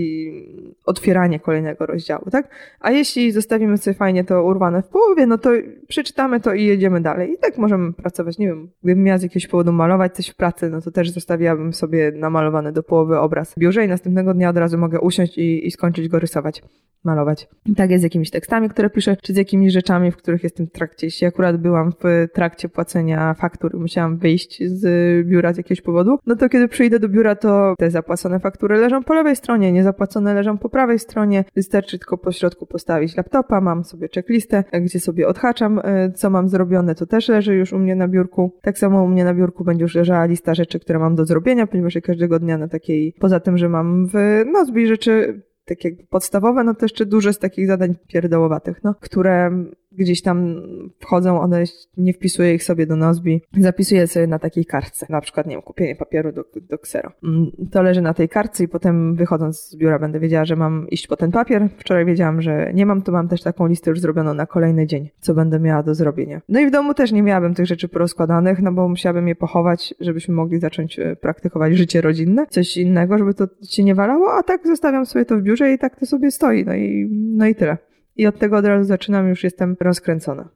otwieranie 0.85 1.41
kolejnego 1.41 1.87
rozdziału, 1.87 2.25
tak? 2.31 2.49
A 2.81 2.91
jeśli 2.91 3.33
zostawimy 3.33 3.79
sobie 3.79 3.95
fajnie 3.95 4.25
to 4.25 4.45
urwane 4.45 4.83
w 4.83 4.89
połowie, 4.89 5.27
no 5.27 5.39
to 5.39 5.51
przeczytamy 5.89 6.41
to 6.41 6.55
i 6.55 6.65
jedziemy 6.65 7.01
dalej. 7.01 7.33
I 7.33 7.39
tak 7.39 7.59
możemy 7.59 7.93
pracować, 7.93 8.39
nie 8.39 8.47
wiem, 8.47 8.71
gdybym 8.83 9.05
miała 9.05 9.19
z 9.19 9.23
jakiegoś 9.23 9.47
powodu 9.47 9.73
malować 9.73 10.15
coś 10.15 10.29
w 10.29 10.37
pracy, 10.37 10.71
no 10.71 10.81
to 10.81 10.91
też 10.91 11.11
zostawiłabym 11.11 11.73
sobie 11.73 12.13
namalowany 12.13 12.73
do 12.73 12.83
połowy 12.83 13.19
obraz 13.19 13.55
w 13.55 13.59
biurze 13.59 13.85
i 13.85 13.89
następnego 13.89 14.35
dnia 14.35 14.51
od 14.51 14.57
razu 14.57 14.79
mogę 14.79 15.01
usiąść 15.01 15.39
i, 15.39 15.67
i 15.67 15.71
skończyć 15.71 16.09
go 16.09 16.19
rysować, 16.19 16.63
malować. 17.05 17.49
I 17.67 17.75
tak 17.75 17.91
jest 17.91 18.01
z 18.01 18.05
jakimiś 18.05 18.31
tekstami, 18.31 18.69
które 18.69 18.91
piszę, 18.91 19.17
czy 19.23 19.33
z 19.33 19.37
jakimiś 19.37 19.73
rzeczami, 19.73 19.84
rzeczami, 19.85 20.11
w 20.11 20.17
których 20.17 20.43
jestem 20.43 20.67
w 20.67 20.73
trakcie. 20.73 21.07
Jeśli 21.07 21.27
akurat 21.27 21.57
byłam 21.57 21.93
w 21.93 22.29
trakcie 22.33 22.69
płacenia 22.69 23.35
faktur, 23.35 23.79
musiałam 23.79 24.19
wyjść 24.19 24.63
z 24.65 25.27
biura 25.27 25.53
z 25.53 25.57
jakiegoś 25.57 25.81
powodu, 25.81 26.19
no 26.27 26.37
to 26.37 26.49
kiedy 26.49 26.69
przyjdę 26.69 26.99
do 26.99 27.09
biura, 27.09 27.37
to 27.37 27.75
te 27.79 27.91
zapłacone 27.91 28.41
faktury 28.41 28.77
leżą 28.77 29.03
po 29.03 29.15
lewej 29.15 29.37
stronie, 29.37 29.73
niezapłacone 29.73 30.35
leżą 30.35 30.59
po 30.59 30.69
prawej 30.69 30.99
stronie. 30.99 31.45
Wystarczy 31.57 31.99
tylko 31.99 32.19
po 32.19 32.33
środku 32.33 32.67
postawić 32.67 33.17
laptopa, 33.17 33.61
mam 33.61 33.85
sobie 33.85 34.09
checklistę, 34.15 34.65
gdzie 34.73 35.01
sobie 35.01 35.29
odhaczam, 35.29 35.81
e, 35.85 36.13
co 36.13 36.31
mam 36.31 36.49
zrobione, 36.49 36.95
to 36.95 37.07
też 37.07 37.29
leży 37.29 37.55
już 37.55 37.73
u 37.73 37.79
mnie 37.79 37.97
na 37.97 38.09
biurku. 38.09 38.59
Tak 38.63 38.79
samo 38.79 39.03
u 39.03 39.09
mnie 39.09 39.25
na 39.25 39.35
biurku 39.35 39.65
będzie 39.65 39.83
już 39.83 39.95
leżała 39.95 40.25
lista 40.25 40.55
rzeczy, 40.55 40.81
które 40.81 40.99
mam 40.99 41.15
do 41.15 41.25
zrobienia, 41.25 41.67
ponieważ 41.67 41.95
ja 41.95 42.01
każdego 42.01 42.39
dnia 42.39 42.59
na 42.59 42.69
takiej, 42.69 43.15
poza 43.21 43.41
tym, 43.41 43.59
że 43.59 43.69
mam 43.69 44.07
w 44.07 44.45
Nozbi 44.53 44.87
rzeczy 44.87 45.43
takie 45.65 45.97
podstawowe, 46.11 46.65
no 46.65 46.75
to 46.75 46.85
jeszcze 46.85 47.07
dużo 47.07 47.33
z 47.33 47.39
takich 47.39 47.67
zadań 47.67 47.95
pierdołowatych, 48.07 48.81
no, 48.85 48.95
które 48.95 49.65
gdzieś 49.99 50.23
tam 50.23 50.63
wchodzą, 50.99 51.41
one 51.41 51.65
nie 51.97 52.13
wpisuję 52.13 52.55
ich 52.55 52.65
sobie 52.65 52.87
do 52.87 52.97
Nozbi, 52.97 53.43
zapisuję 53.59 54.07
sobie 54.07 54.27
na 54.27 54.39
takiej 54.39 54.65
kartce, 54.65 55.07
na 55.11 55.21
przykład, 55.21 55.47
nie 55.47 55.53
wiem, 55.53 55.63
kupienie 55.63 55.97
papieru 55.97 56.33
do, 56.33 56.45
do 56.71 56.79
ksero. 56.79 57.13
Mm, 57.25 57.51
to 57.71 57.83
leży 57.83 58.01
na 58.01 58.15
tej 58.15 58.29
kartce 58.29 58.65
i 58.65 58.69
potem 58.69 59.15
wychodząc 59.15 59.61
z 59.61 59.77
biura 59.77 59.99
będę 59.99 60.21
wiedziała, 60.21 60.45
że 60.45 60.57
mam 60.57 60.89
iść 60.89 61.07
po 61.07 61.17
ten 61.17 61.31
papier. 61.31 61.69
Wczoraj 61.79 62.05
wiedziałam, 62.05 62.43
że 62.43 62.73
nie 62.75 62.87
mam, 62.87 63.03
to 63.03 63.13
mam 63.13 63.29
też 63.29 63.43
taką 63.43 63.67
listę 63.67 63.91
już 63.91 64.01
zrobioną 64.01 64.35
na 64.35 64.47
kolejny 64.47 64.87
dzień, 64.87 65.11
co 65.21 65.35
będę 65.35 65.61
miała 65.61 65.83
do 65.83 65.95
zrobienia. 65.95 66.41
No 66.49 66.61
i 66.61 66.67
w 66.67 66.71
domu 66.71 66.95
też 66.95 67.13
nie 67.13 67.23
miałabym 67.23 67.55
tych 67.55 67.67
rzeczy 67.67 67.89
porozkładanych, 67.89 68.63
no 68.63 68.73
bo 68.73 68.89
musiałabym 68.89 69.29
je 69.29 69.35
pochować, 69.35 69.95
żebyśmy 70.01 70.35
mogli 70.35 70.59
zacząć 70.59 70.99
e, 70.99 71.17
praktykować 71.17 71.77
życie 71.77 72.01
rodzinne, 72.01 72.47
coś 72.47 72.77
innego, 72.77 73.19
żeby 73.19 73.35
to 73.35 73.47
się 73.69 73.85
nie 73.85 73.95
walało, 73.95 74.35
a 74.35 74.43
tak 74.43 74.67
zostawiam 74.67 75.07
sobie 75.07 75.25
to 75.25 75.37
w 75.37 75.43
biurze 75.43 75.73
i 75.73 75.79
tak 75.79 76.01
to 76.01 76.07
sobie 76.07 76.31
stoi, 76.31 76.65
no 76.65 76.75
i, 76.75 77.09
no 77.13 77.47
i 77.47 77.55
tyle. 77.55 77.79
I 78.17 78.27
od 78.27 78.39
tego 78.39 78.57
od 78.57 78.65
razu 78.65 78.85
zaczynam, 78.85 79.29
już 79.29 79.45
jestem 79.45 79.77
rozkręcona. 79.81 80.49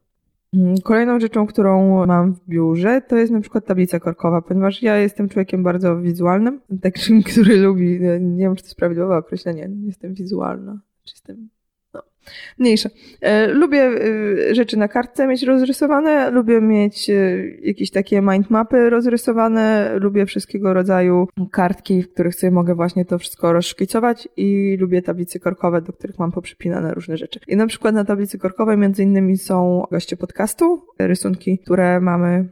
Mm, 0.54 0.74
kolejną 0.78 1.20
rzeczą, 1.20 1.46
którą 1.46 2.06
mam 2.06 2.34
w 2.34 2.48
biurze, 2.48 3.02
to 3.08 3.16
jest 3.16 3.32
na 3.32 3.40
przykład 3.40 3.66
tablica 3.66 4.00
korkowa, 4.00 4.42
ponieważ 4.42 4.82
ja 4.82 4.96
jestem 4.96 5.28
człowiekiem 5.28 5.62
bardzo 5.62 6.00
wizualnym, 6.00 6.60
takim, 6.82 7.22
który 7.22 7.56
lubi, 7.56 8.00
nie 8.20 8.44
wiem, 8.44 8.56
czy 8.56 8.62
to 8.62 8.66
jest 8.66 8.76
prawidłowe 8.76 9.16
określenie, 9.16 9.68
jestem 9.86 10.14
wizualna, 10.14 10.80
czy 11.04 11.14
jestem 11.14 11.48
Mniejsze. 12.58 12.90
E, 13.20 13.46
lubię 13.46 13.82
e, 13.82 14.54
rzeczy 14.54 14.76
na 14.76 14.88
kartce 14.88 15.26
mieć 15.26 15.42
rozrysowane, 15.42 16.30
lubię 16.30 16.60
mieć 16.60 17.10
e, 17.10 17.14
jakieś 17.62 17.90
takie 17.90 18.20
mindmapy 18.20 18.90
rozrysowane, 18.90 19.92
lubię 20.00 20.26
wszystkiego 20.26 20.74
rodzaju 20.74 21.28
kartki, 21.50 22.02
w 22.02 22.12
których 22.12 22.34
sobie 22.34 22.50
mogę 22.50 22.74
właśnie 22.74 23.04
to 23.04 23.18
wszystko 23.18 23.52
rozszkicować 23.52 24.28
i 24.36 24.76
lubię 24.80 25.02
tablice 25.02 25.38
korkowe, 25.38 25.82
do 25.82 25.92
których 25.92 26.18
mam 26.18 26.32
poprzypinane 26.32 26.94
różne 26.94 27.16
rzeczy. 27.16 27.40
I 27.48 27.56
na 27.56 27.66
przykład 27.66 27.94
na 27.94 28.04
tablicy 28.04 28.38
korkowej 28.38 28.76
między 28.76 29.02
innymi 29.02 29.38
są 29.38 29.86
goście 29.90 30.16
podcastu, 30.16 30.82
rysunki, 30.98 31.58
które 31.58 32.00
mamy 32.00 32.48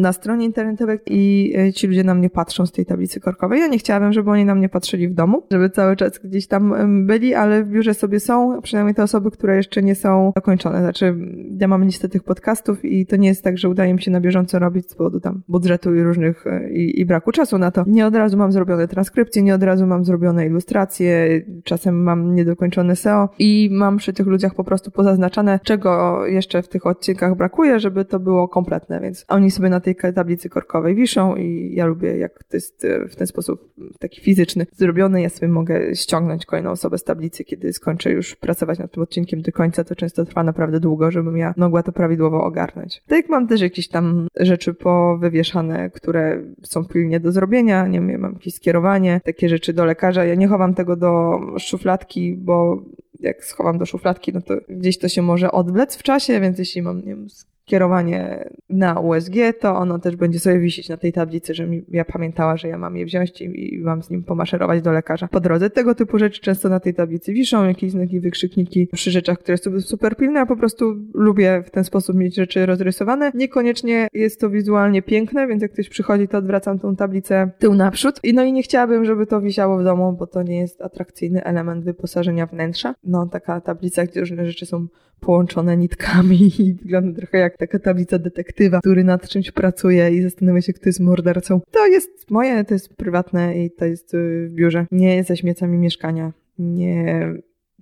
na 0.00 0.12
stronie 0.12 0.46
internetowej 0.46 0.98
i 1.06 1.54
ci 1.74 1.86
ludzie 1.86 2.04
na 2.04 2.14
mnie 2.14 2.30
patrzą 2.30 2.66
z 2.66 2.72
tej 2.72 2.86
tablicy 2.86 3.20
korkowej. 3.20 3.60
Ja 3.60 3.66
nie 3.66 3.78
chciałabym, 3.78 4.12
żeby 4.12 4.30
oni 4.30 4.44
na 4.44 4.54
mnie 4.54 4.68
patrzyli 4.68 5.08
w 5.08 5.14
domu, 5.14 5.42
żeby 5.50 5.70
cały 5.70 5.96
czas 5.96 6.18
gdzieś 6.18 6.46
tam 6.46 6.74
byli, 7.06 7.34
ale 7.34 7.64
w 7.64 7.68
biurze 7.68 7.94
sobie 7.94 8.20
są, 8.20 8.62
przynajmniej 8.62 8.94
te 8.94 9.02
osoby, 9.02 9.09
które 9.30 9.56
jeszcze 9.56 9.82
nie 9.82 9.94
są 9.94 10.32
dokończone. 10.36 10.80
Znaczy, 10.80 11.14
ja 11.60 11.68
mam 11.68 11.84
listę 11.84 12.08
tych 12.08 12.22
podcastów 12.22 12.84
i 12.84 13.06
to 13.06 13.16
nie 13.16 13.28
jest 13.28 13.44
tak, 13.44 13.58
że 13.58 13.68
udaje 13.68 13.94
mi 13.94 14.02
się 14.02 14.10
na 14.10 14.20
bieżąco 14.20 14.58
robić 14.58 14.90
z 14.90 14.94
powodu 14.94 15.20
tam 15.20 15.42
budżetu 15.48 15.94
i 15.94 16.02
różnych 16.02 16.46
e, 16.46 16.70
i, 16.70 17.00
i 17.00 17.06
braku 17.06 17.32
czasu 17.32 17.58
na 17.58 17.70
to. 17.70 17.84
Nie 17.86 18.06
od 18.06 18.14
razu 18.14 18.36
mam 18.36 18.52
zrobione 18.52 18.88
transkrypcje, 18.88 19.42
nie 19.42 19.54
od 19.54 19.62
razu 19.62 19.86
mam 19.86 20.04
zrobione 20.04 20.46
ilustracje, 20.46 21.42
czasem 21.64 22.02
mam 22.02 22.34
niedokończone 22.34 22.96
SEO 22.96 23.28
i 23.38 23.68
mam 23.72 23.96
przy 23.96 24.12
tych 24.12 24.26
ludziach 24.26 24.54
po 24.54 24.64
prostu 24.64 24.90
pozaznaczane, 24.90 25.60
czego 25.62 26.26
jeszcze 26.26 26.62
w 26.62 26.68
tych 26.68 26.86
odcinkach 26.86 27.36
brakuje, 27.36 27.80
żeby 27.80 28.04
to 28.04 28.20
było 28.20 28.48
kompletne, 28.48 29.00
więc 29.00 29.24
oni 29.28 29.50
sobie 29.50 29.68
na 29.68 29.80
tej 29.80 29.96
tablicy 30.14 30.48
korkowej 30.48 30.94
wiszą 30.94 31.36
i 31.36 31.74
ja 31.74 31.86
lubię, 31.86 32.16
jak 32.16 32.44
to 32.44 32.56
jest 32.56 32.84
e, 32.84 33.08
w 33.08 33.16
ten 33.16 33.26
sposób 33.26 33.74
taki 33.98 34.20
fizyczny 34.20 34.66
zrobiony. 34.76 35.22
Ja 35.22 35.28
sobie 35.28 35.48
mogę 35.48 35.94
ściągnąć 35.94 36.46
kolejną 36.46 36.70
osobę 36.70 36.98
z 36.98 37.04
tablicy, 37.04 37.44
kiedy 37.44 37.72
skończę 37.72 38.10
już 38.10 38.36
pracować 38.36 38.78
nad 38.78 38.92
tym 38.92 38.99
odcinkiem 39.00 39.42
do 39.42 39.52
końca. 39.52 39.84
To 39.84 39.94
często 39.94 40.24
trwa 40.24 40.42
naprawdę 40.42 40.80
długo, 40.80 41.10
żebym 41.10 41.36
ja 41.36 41.54
mogła 41.56 41.82
to 41.82 41.92
prawidłowo 41.92 42.44
ogarnąć. 42.44 43.02
Tak 43.06 43.28
mam 43.28 43.48
też 43.48 43.60
jakieś 43.60 43.88
tam 43.88 44.28
rzeczy 44.36 44.74
powywieszane, 44.74 45.90
które 45.90 46.42
są 46.62 46.84
pilnie 46.84 47.20
do 47.20 47.32
zrobienia. 47.32 47.86
Nie 47.86 48.00
wiem, 48.00 48.20
mam 48.20 48.32
jakieś 48.32 48.54
skierowanie, 48.54 49.20
takie 49.24 49.48
rzeczy 49.48 49.72
do 49.72 49.84
lekarza. 49.84 50.24
Ja 50.24 50.34
nie 50.34 50.48
chowam 50.48 50.74
tego 50.74 50.96
do 50.96 51.40
szufladki, 51.58 52.36
bo 52.36 52.82
jak 53.20 53.44
schowam 53.44 53.78
do 53.78 53.86
szufladki, 53.86 54.32
no 54.32 54.40
to 54.40 54.54
gdzieś 54.68 54.98
to 54.98 55.08
się 55.08 55.22
może 55.22 55.52
odwlec 55.52 55.96
w 55.96 56.02
czasie, 56.02 56.40
więc 56.40 56.58
jeśli 56.58 56.82
mam, 56.82 56.98
nie 56.98 57.04
wiem, 57.04 57.26
kierowanie 57.70 58.50
na 58.68 59.00
USG, 59.00 59.34
to 59.60 59.76
ono 59.76 59.98
też 59.98 60.16
będzie 60.16 60.38
sobie 60.38 60.58
wisieć 60.58 60.88
na 60.88 60.96
tej 60.96 61.12
tablicy, 61.12 61.54
że 61.54 61.68
ja 61.88 62.04
pamiętała, 62.04 62.56
że 62.56 62.68
ja 62.68 62.78
mam 62.78 62.96
je 62.96 63.04
wziąć 63.04 63.40
i, 63.40 63.74
i 63.74 63.78
mam 63.78 64.02
z 64.02 64.10
nim 64.10 64.24
pomaszerować 64.24 64.82
do 64.82 64.92
lekarza 64.92 65.28
po 65.28 65.40
drodze. 65.40 65.70
Tego 65.70 65.94
typu 65.94 66.18
rzeczy 66.18 66.40
często 66.40 66.68
na 66.68 66.80
tej 66.80 66.94
tablicy 66.94 67.32
wiszą, 67.32 67.64
jakieś 67.64 67.90
znaki, 67.90 68.20
wykrzykniki 68.20 68.86
przy 68.92 69.10
rzeczach, 69.10 69.38
które 69.38 69.56
są 69.56 69.80
super 69.80 70.16
pilne, 70.16 70.40
a 70.40 70.46
po 70.46 70.56
prostu 70.56 70.96
lubię 71.14 71.62
w 71.66 71.70
ten 71.70 71.84
sposób 71.84 72.16
mieć 72.16 72.36
rzeczy 72.36 72.66
rozrysowane. 72.66 73.32
Niekoniecznie 73.34 74.08
jest 74.12 74.40
to 74.40 74.50
wizualnie 74.50 75.02
piękne, 75.02 75.46
więc 75.46 75.62
jak 75.62 75.72
ktoś 75.72 75.88
przychodzi, 75.88 76.28
to 76.28 76.38
odwracam 76.38 76.78
tą 76.78 76.96
tablicę 76.96 77.50
tył 77.58 77.74
naprzód. 77.74 78.20
I 78.22 78.34
no 78.34 78.44
i 78.44 78.52
nie 78.52 78.62
chciałabym, 78.62 79.04
żeby 79.04 79.26
to 79.26 79.40
wisiało 79.40 79.78
w 79.78 79.84
domu, 79.84 80.12
bo 80.12 80.26
to 80.26 80.42
nie 80.42 80.58
jest 80.58 80.82
atrakcyjny 80.82 81.44
element 81.44 81.84
wyposażenia 81.84 82.46
wnętrza. 82.46 82.94
No 83.04 83.26
taka 83.26 83.60
tablica, 83.60 84.04
gdzie 84.04 84.20
różne 84.20 84.46
rzeczy 84.46 84.66
są 84.66 84.86
połączone 85.20 85.76
nitkami 85.76 86.50
i 86.58 86.74
wygląda 86.74 87.20
trochę 87.20 87.38
jak 87.38 87.56
taka 87.60 87.78
tablica 87.78 88.18
detektywa, 88.18 88.80
który 88.80 89.04
nad 89.04 89.28
czymś 89.28 89.50
pracuje 89.50 90.10
i 90.10 90.22
zastanawia 90.22 90.60
się, 90.60 90.72
kto 90.72 90.88
jest 90.88 91.00
mordercą. 91.00 91.60
To 91.70 91.86
jest 91.86 92.30
moje, 92.30 92.64
to 92.64 92.74
jest 92.74 92.96
prywatne 92.96 93.64
i 93.64 93.70
to 93.70 93.84
jest 93.84 94.14
y, 94.14 94.48
w 94.48 94.52
biurze. 94.54 94.86
Nie 94.90 95.24
zaśmiecam 95.24 95.70
mi 95.70 95.78
mieszkania. 95.78 96.32
Nie 96.58 97.32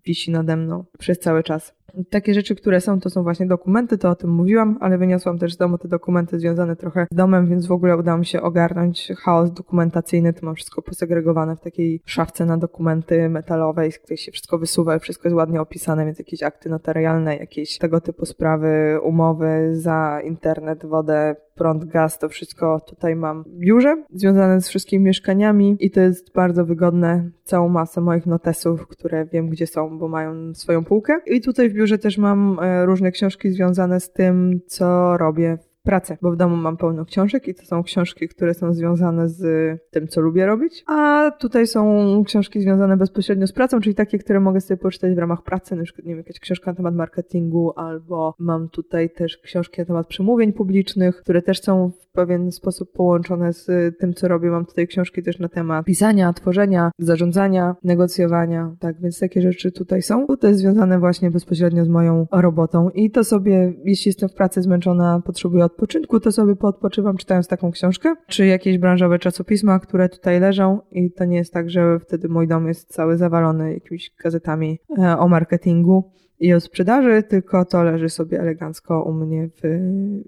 wisi 0.05 0.31
nade 0.31 0.57
mną 0.57 0.85
przez 0.99 1.19
cały 1.19 1.43
czas. 1.43 1.78
Takie 2.11 2.35
rzeczy, 2.35 2.55
które 2.55 2.81
są, 2.81 3.01
to 3.01 3.11
są 3.11 3.23
właśnie 3.23 3.47
dokumenty, 3.47 3.99
to 3.99 4.11
o 4.11 4.15
tym 4.15 4.31
mówiłam, 4.31 4.79
ale 4.81 4.99
wyniosłam 4.99 5.39
też 5.39 5.55
z 5.55 5.57
domu 5.57 5.79
te 5.79 5.89
dokumenty 5.89 6.39
związane 6.39 6.77
trochę 6.77 7.07
z 7.13 7.17
domem, 7.17 7.47
więc 7.47 7.67
w 7.67 7.73
ogóle 7.73 7.97
udało 7.97 8.19
mi 8.19 8.27
się 8.27 8.43
ogarnąć 8.43 9.13
chaos 9.17 9.53
dokumentacyjny. 9.53 10.33
To 10.33 10.47
mam 10.47 10.55
wszystko 10.55 10.83
posegregowane 10.83 11.57
w 11.57 11.61
takiej 11.61 12.03
szafce 12.07 12.45
na 12.45 12.57
dokumenty 12.57 13.29
metalowej, 13.29 13.93
z 13.93 13.99
której 13.99 14.17
się 14.19 14.33
wszystko 14.33 14.59
wysuwa 14.59 14.99
wszystko 14.99 15.29
jest 15.29 15.37
ładnie 15.37 15.61
opisane, 15.61 16.05
więc 16.05 16.19
jakieś 16.19 16.43
akty 16.43 16.69
notarialne, 16.69 17.37
jakieś 17.37 17.79
tego 17.79 18.01
typu 18.01 18.27
sprawy, 18.27 18.99
umowy 19.03 19.71
za 19.73 20.21
internet, 20.25 20.87
wodę, 20.87 21.37
prąd, 21.59 21.85
gaz, 21.85 22.19
to 22.19 22.29
wszystko 22.29 22.81
tutaj 22.81 23.17
mam 23.17 23.43
w 23.45 23.59
biurze, 23.59 24.05
związane 24.13 24.61
z 24.61 24.69
wszystkimi 24.69 25.05
mieszkaniami 25.05 25.77
i 25.81 25.91
to 25.91 26.01
jest 26.01 26.33
bardzo 26.33 26.65
wygodne. 26.65 27.31
Całą 27.45 27.69
masę 27.69 28.01
moich 28.01 28.27
notesów, 28.27 28.89
które 28.89 29.27
wiem 29.27 29.49
gdzie 29.49 29.67
są, 29.67 29.99
bo 29.99 30.09
mają 30.09 30.55
swoją 30.55 30.85
półkę. 30.85 31.21
I 31.27 31.41
tutaj 31.41 31.71
w 31.71 31.73
biurze 31.73 31.99
też 31.99 32.19
mam 32.19 32.59
e, 32.63 32.87
różne 32.87 33.11
książki 33.13 33.51
związane 33.51 34.01
z 34.01 34.13
tym, 34.13 34.61
co 34.67 35.17
robię 35.17 35.59
pracę, 35.89 36.17
bo 36.23 36.33
w 36.33 36.37
domu 36.37 36.57
mam 36.57 36.77
pełno 36.77 37.05
książek 37.05 37.49
i 37.49 37.55
to 37.55 37.63
są 37.67 37.83
książki, 37.83 38.29
które 38.29 38.55
są 38.55 38.73
związane 38.73 39.29
z 39.29 39.43
tym, 39.91 40.09
co 40.09 40.21
lubię 40.21 40.47
robić, 40.47 40.85
a 40.87 41.31
tutaj 41.39 41.67
są 41.67 41.83
książki 42.27 42.61
związane 42.61 42.97
bezpośrednio 42.97 43.47
z 43.47 43.53
pracą, 43.53 43.81
czyli 43.81 43.95
takie, 43.95 44.19
które 44.19 44.41
mogę 44.41 44.61
sobie 44.61 44.79
poczytać 44.79 45.15
w 45.15 45.19
ramach 45.19 45.43
pracy, 45.43 45.77
na 45.77 45.83
przykład, 45.85 46.07
nie 46.07 46.13
wiem, 46.13 46.19
jakaś 46.19 46.41
książka 46.41 46.71
na 46.71 46.77
temat 46.77 46.95
marketingu, 46.95 47.73
albo 47.77 48.35
mam 48.39 48.69
tutaj 48.69 49.11
też 49.11 49.39
książki 49.39 49.81
na 49.81 49.85
temat 49.85 50.07
przemówień 50.07 50.53
publicznych, 50.53 51.17
które 51.17 51.43
też 51.43 51.63
są 51.63 51.91
w 51.91 52.13
pewien 52.13 52.53
sposób 52.53 52.93
połączone 52.93 53.53
z 53.53 53.97
tym, 53.99 54.15
co 54.15 54.29
robię. 54.29 54.51
Mam 54.51 54.67
tutaj 54.67 54.87
książki 54.87 55.23
też 55.23 55.39
na 55.39 55.49
temat 55.49 55.87
pisania, 55.87 56.33
tworzenia, 56.33 56.91
zarządzania, 56.99 57.77
negocjowania, 57.85 58.77
tak, 58.81 59.01
więc 59.01 59.21
takie 59.21 59.43
rzeczy 59.43 59.73
tutaj 59.73 60.03
są. 60.03 60.27
To 60.41 60.49
jest 60.49 60.61
związane 60.61 60.99
właśnie 60.99 61.31
bezpośrednio 61.31 61.85
z 61.85 61.89
moją 61.89 62.27
robotą 62.33 62.91
i 62.91 63.11
to 63.11 63.25
sobie, 63.25 63.75
jeśli 63.85 64.09
jestem 64.09 64.29
w 64.29 64.35
pracy 64.35 64.63
zmęczona, 64.63 65.23
potrzebuję 65.25 65.65
odpoczynku, 65.79 66.21
to 66.21 66.33
sobie 66.33 66.57
poodpoczywam 66.57 67.17
czytając 67.17 67.49
taką 67.49 67.71
książkę, 67.71 68.15
czy 68.27 68.47
jakieś 68.47 68.79
branżowe 68.79 69.19
czasopisma, 69.19 69.81
które 69.81 70.09
tutaj 70.09 70.41
leżą. 70.41 70.81
I 70.91 71.11
to 71.11 71.25
nie 71.25 71.37
jest 71.37 71.53
tak, 71.53 71.71
że 71.71 71.99
wtedy 71.99 72.29
mój 72.29 72.49
dom 72.49 72.69
jest 72.69 72.95
cały 72.95 73.17
zawalony 73.17 73.75
jakimiś 73.75 74.11
gazetami 74.23 74.79
e, 74.99 75.19
o 75.19 75.29
marketingu 75.29 76.11
i 76.41 76.55
o 76.55 76.61
sprzedaży, 76.61 77.23
tylko 77.23 77.65
to 77.65 77.83
leży 77.83 78.09
sobie 78.09 78.41
elegancko 78.41 79.03
u 79.03 79.13
mnie 79.13 79.49
w 79.49 79.63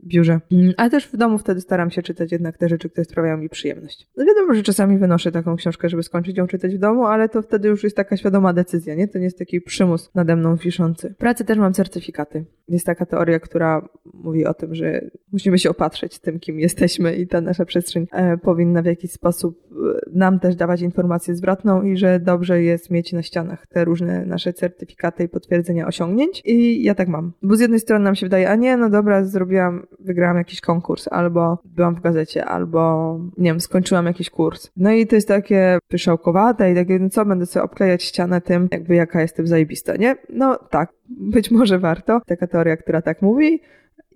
biurze. 0.07 0.41
Mm, 0.53 0.73
ale 0.77 0.91
też 0.91 1.07
w 1.07 1.17
domu 1.17 1.39
wtedy 1.39 1.61
staram 1.61 1.91
się 1.91 2.03
czytać 2.03 2.33
jednak 2.33 2.59
te 2.59 2.69
rzeczy, 2.69 2.91
które 2.91 3.05
sprawiają 3.05 3.37
mi 3.37 3.49
przyjemność. 3.49 4.09
No 4.17 4.25
wiadomo, 4.25 4.55
że 4.55 4.63
czasami 4.63 4.99
wynoszę 4.99 5.33
taką 5.33 5.57
książkę, 5.57 5.89
żeby 5.89 6.03
skończyć 6.03 6.37
ją 6.37 6.47
czytać 6.47 6.75
w 6.75 6.79
domu, 6.79 7.05
ale 7.05 7.29
to 7.29 7.43
wtedy 7.43 7.69
już 7.69 7.85
jest 7.85 7.97
taka 7.97 8.17
świadoma 8.17 8.53
decyzja, 8.53 8.95
nie? 8.95 9.09
To 9.09 9.19
nie 9.19 9.25
jest 9.25 9.39
taki 9.39 9.61
przymus 9.61 10.11
nade 10.15 10.37
mną 10.37 10.57
wiszący. 10.57 11.11
W 11.11 11.17
pracy 11.17 11.45
też 11.45 11.59
mam 11.59 11.73
certyfikaty. 11.73 12.45
Jest 12.69 12.87
taka 12.87 13.07
teoria, 13.07 13.41
która 13.41 13.89
mówi 14.15 14.47
o 14.47 14.55
tym, 14.55 14.75
że 14.75 15.11
musimy 15.33 15.59
się 15.59 15.71
opatrzeć 15.71 16.19
tym, 16.19 16.41
kim 16.41 16.61
jesteśmy 16.61 17.17
i 17.17 17.27
ta 17.27 17.41
nasza 17.41 17.65
przestrzeń 17.65 18.07
e, 18.13 18.37
powinna 18.37 18.83
w 18.83 18.87
jakiś 18.87 19.13
sposób 19.13 19.61
e, 19.73 20.11
nam 20.13 20.41
też 20.41 20.57
dawać 20.57 20.81
informację 20.81 21.35
zwrotną 21.35 21.83
i 21.83 21.97
że 21.97 22.21
dobrze 22.21 22.63
jest 22.63 22.91
mieć 22.91 23.13
na 23.13 23.23
ścianach 23.23 23.67
te 23.67 23.85
różne 23.85 24.27
nasze 24.27 24.53
certyfikaty 24.53 25.25
i 25.25 25.29
potwierdzenia 25.29 25.87
osiągnięć 25.87 26.00
osiągnięć 26.01 26.43
i 26.45 26.83
ja 26.83 26.95
tak 26.95 27.09
mam. 27.09 27.33
Bo 27.43 27.57
z 27.57 27.61
jednej 27.61 27.81
strony 27.81 28.05
nam 28.05 28.15
się 28.15 28.27
wydaje, 28.27 28.51
a 28.51 28.55
nie, 28.55 28.77
no 28.77 28.91
dobra, 28.91 29.25
zrobiłam, 29.25 29.87
wygrałam 29.99 30.37
jakiś 30.37 30.61
konkurs, 30.61 31.09
albo 31.11 31.59
byłam 31.65 31.95
w 31.95 32.01
gazecie, 32.01 32.45
albo 32.45 33.19
nie 33.39 33.51
wiem, 33.51 33.61
skończyłam 33.61 34.07
jakiś 34.07 34.31
kurs. 34.31 34.71
No 34.77 34.93
i 34.93 35.07
to 35.07 35.15
jest 35.15 35.29
takie 35.29 35.79
pyszałkowate 35.89 36.73
i 36.73 36.75
takie, 36.75 36.99
no 36.99 37.09
co, 37.09 37.25
będę 37.25 37.47
sobie 37.47 37.63
obklejać 37.63 38.03
ścianę 38.03 38.41
tym, 38.41 38.69
jakby 38.73 38.95
jaka 38.95 39.21
jestem 39.21 39.47
zajebista, 39.47 39.97
nie? 39.97 40.17
No 40.29 40.57
tak, 40.71 40.93
być 41.09 41.51
może 41.51 41.79
warto. 41.79 42.21
Taka 42.27 42.47
teoria, 42.47 42.77
która 42.77 43.03
tak 43.03 43.23
mówi. 43.23 43.61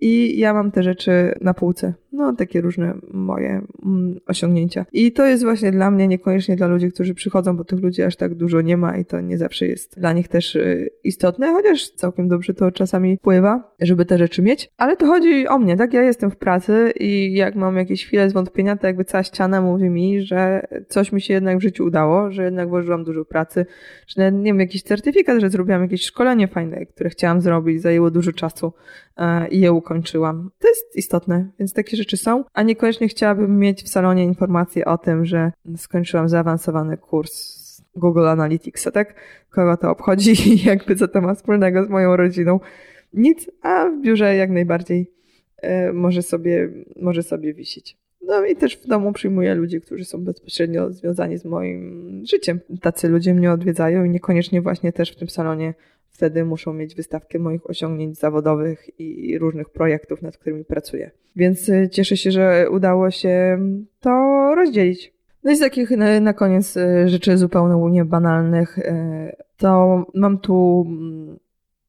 I 0.01 0.39
ja 0.39 0.53
mam 0.53 0.71
te 0.71 0.83
rzeczy 0.83 1.37
na 1.41 1.53
półce. 1.53 1.93
No, 2.15 2.33
takie 2.33 2.61
różne 2.61 2.97
moje 3.13 3.61
mm, 3.85 4.19
osiągnięcia. 4.27 4.85
I 4.93 5.11
to 5.11 5.25
jest 5.25 5.43
właśnie 5.43 5.71
dla 5.71 5.91
mnie, 5.91 6.07
niekoniecznie 6.07 6.55
dla 6.55 6.67
ludzi, 6.67 6.91
którzy 6.91 7.13
przychodzą, 7.13 7.57
bo 7.57 7.63
tych 7.63 7.79
ludzi 7.79 8.03
aż 8.03 8.15
tak 8.15 8.35
dużo 8.35 8.61
nie 8.61 8.77
ma 8.77 8.97
i 8.97 9.05
to 9.05 9.21
nie 9.21 9.37
zawsze 9.37 9.67
jest 9.67 9.99
dla 9.99 10.13
nich 10.13 10.27
też 10.27 10.55
y, 10.55 10.89
istotne, 11.03 11.47
chociaż 11.47 11.89
całkiem 11.89 12.27
dobrze 12.27 12.53
to 12.53 12.71
czasami 12.71 13.17
pływa, 13.17 13.75
żeby 13.79 14.05
te 14.05 14.17
rzeczy 14.17 14.41
mieć. 14.41 14.71
Ale 14.77 14.97
to 14.97 15.05
chodzi 15.05 15.47
o 15.47 15.59
mnie, 15.59 15.77
tak? 15.77 15.93
Ja 15.93 16.01
jestem 16.01 16.31
w 16.31 16.37
pracy 16.37 16.93
i 16.99 17.33
jak 17.33 17.55
mam 17.55 17.77
jakieś 17.77 18.05
chwile 18.05 18.29
zwątpienia, 18.29 18.77
to 18.77 18.87
jakby 18.87 19.05
cała 19.05 19.23
ściana 19.23 19.61
mówi 19.61 19.89
mi, 19.89 20.21
że 20.21 20.67
coś 20.89 21.11
mi 21.11 21.21
się 21.21 21.33
jednak 21.33 21.57
w 21.57 21.61
życiu 21.61 21.85
udało, 21.85 22.31
że 22.31 22.43
jednak 22.43 22.69
włożyłam 22.69 23.03
dużo 23.03 23.25
pracy, 23.25 23.65
że 24.07 24.21
nawet, 24.21 24.35
nie 24.35 24.51
wiem, 24.51 24.59
jakiś 24.59 24.83
certyfikat, 24.83 25.41
że 25.41 25.49
zrobiłam 25.49 25.81
jakieś 25.81 26.01
szkolenie 26.01 26.47
fajne, 26.47 26.85
które 26.85 27.09
chciałam 27.09 27.41
zrobić, 27.41 27.81
zajęło 27.81 28.11
dużo 28.11 28.31
czasu 28.31 28.73
e, 29.17 29.47
i 29.47 29.59
je 29.59 29.71
ukończyłam. 29.71 30.49
To 30.59 30.67
jest 30.67 30.95
istotne, 30.95 31.49
więc 31.59 31.73
takie 31.73 31.97
rzeczy 31.97 32.04
są, 32.13 32.43
a 32.53 32.63
niekoniecznie 32.63 33.07
chciałabym 33.07 33.59
mieć 33.59 33.83
w 33.83 33.89
salonie 33.89 34.23
informacje 34.23 34.85
o 34.85 34.97
tym, 34.97 35.25
że 35.25 35.51
skończyłam 35.77 36.29
zaawansowany 36.29 36.97
kurs 36.97 37.65
Google 37.95 38.27
Analyticsa, 38.27 38.91
tak? 38.91 39.15
Kogo 39.49 39.77
to 39.77 39.91
obchodzi 39.91 40.33
jakby 40.69 40.95
co 40.95 41.07
to 41.07 41.21
ma 41.21 41.35
wspólnego 41.35 41.85
z 41.85 41.89
moją 41.89 42.15
rodziną? 42.15 42.59
Nic, 43.13 43.51
a 43.61 43.89
w 43.89 44.01
biurze 44.01 44.35
jak 44.35 44.49
najbardziej 44.49 45.11
e, 45.57 45.93
może 45.93 46.21
sobie, 46.21 46.69
może 47.01 47.23
sobie 47.23 47.53
wisieć. 47.53 47.97
No 48.27 48.45
i 48.45 48.55
też 48.55 48.77
w 48.77 48.87
domu 48.87 49.13
przyjmuję 49.13 49.55
ludzi, 49.55 49.81
którzy 49.81 50.05
są 50.05 50.23
bezpośrednio 50.23 50.91
związani 50.91 51.37
z 51.37 51.45
moim 51.45 52.21
życiem. 52.25 52.59
Tacy 52.81 53.07
ludzie 53.07 53.33
mnie 53.33 53.51
odwiedzają 53.51 54.03
i 54.03 54.09
niekoniecznie 54.09 54.61
właśnie 54.61 54.93
też 54.93 55.11
w 55.11 55.15
tym 55.15 55.29
salonie 55.29 55.73
wtedy 56.15 56.45
muszą 56.45 56.73
mieć 56.73 56.95
wystawkę 56.95 57.39
moich 57.39 57.69
osiągnięć 57.69 58.17
zawodowych 58.17 58.99
i 58.99 59.37
różnych 59.37 59.69
projektów, 59.69 60.21
nad 60.21 60.37
którymi 60.37 60.65
pracuję. 60.65 61.11
Więc 61.35 61.69
y, 61.69 61.89
cieszę 61.91 62.17
się, 62.17 62.31
że 62.31 62.67
udało 62.71 63.11
się 63.11 63.59
to 63.99 64.09
rozdzielić. 64.55 65.13
No 65.43 65.51
i 65.51 65.55
z 65.55 65.59
takich 65.59 65.91
na, 65.91 66.19
na 66.19 66.33
koniec 66.33 66.77
y, 66.77 67.09
rzeczy 67.09 67.37
zupełnie 67.37 68.05
banalnych, 68.05 68.77
y, 68.77 69.35
to 69.57 70.03
mam 70.13 70.37
tu 70.37 70.85
mm, 70.87 71.39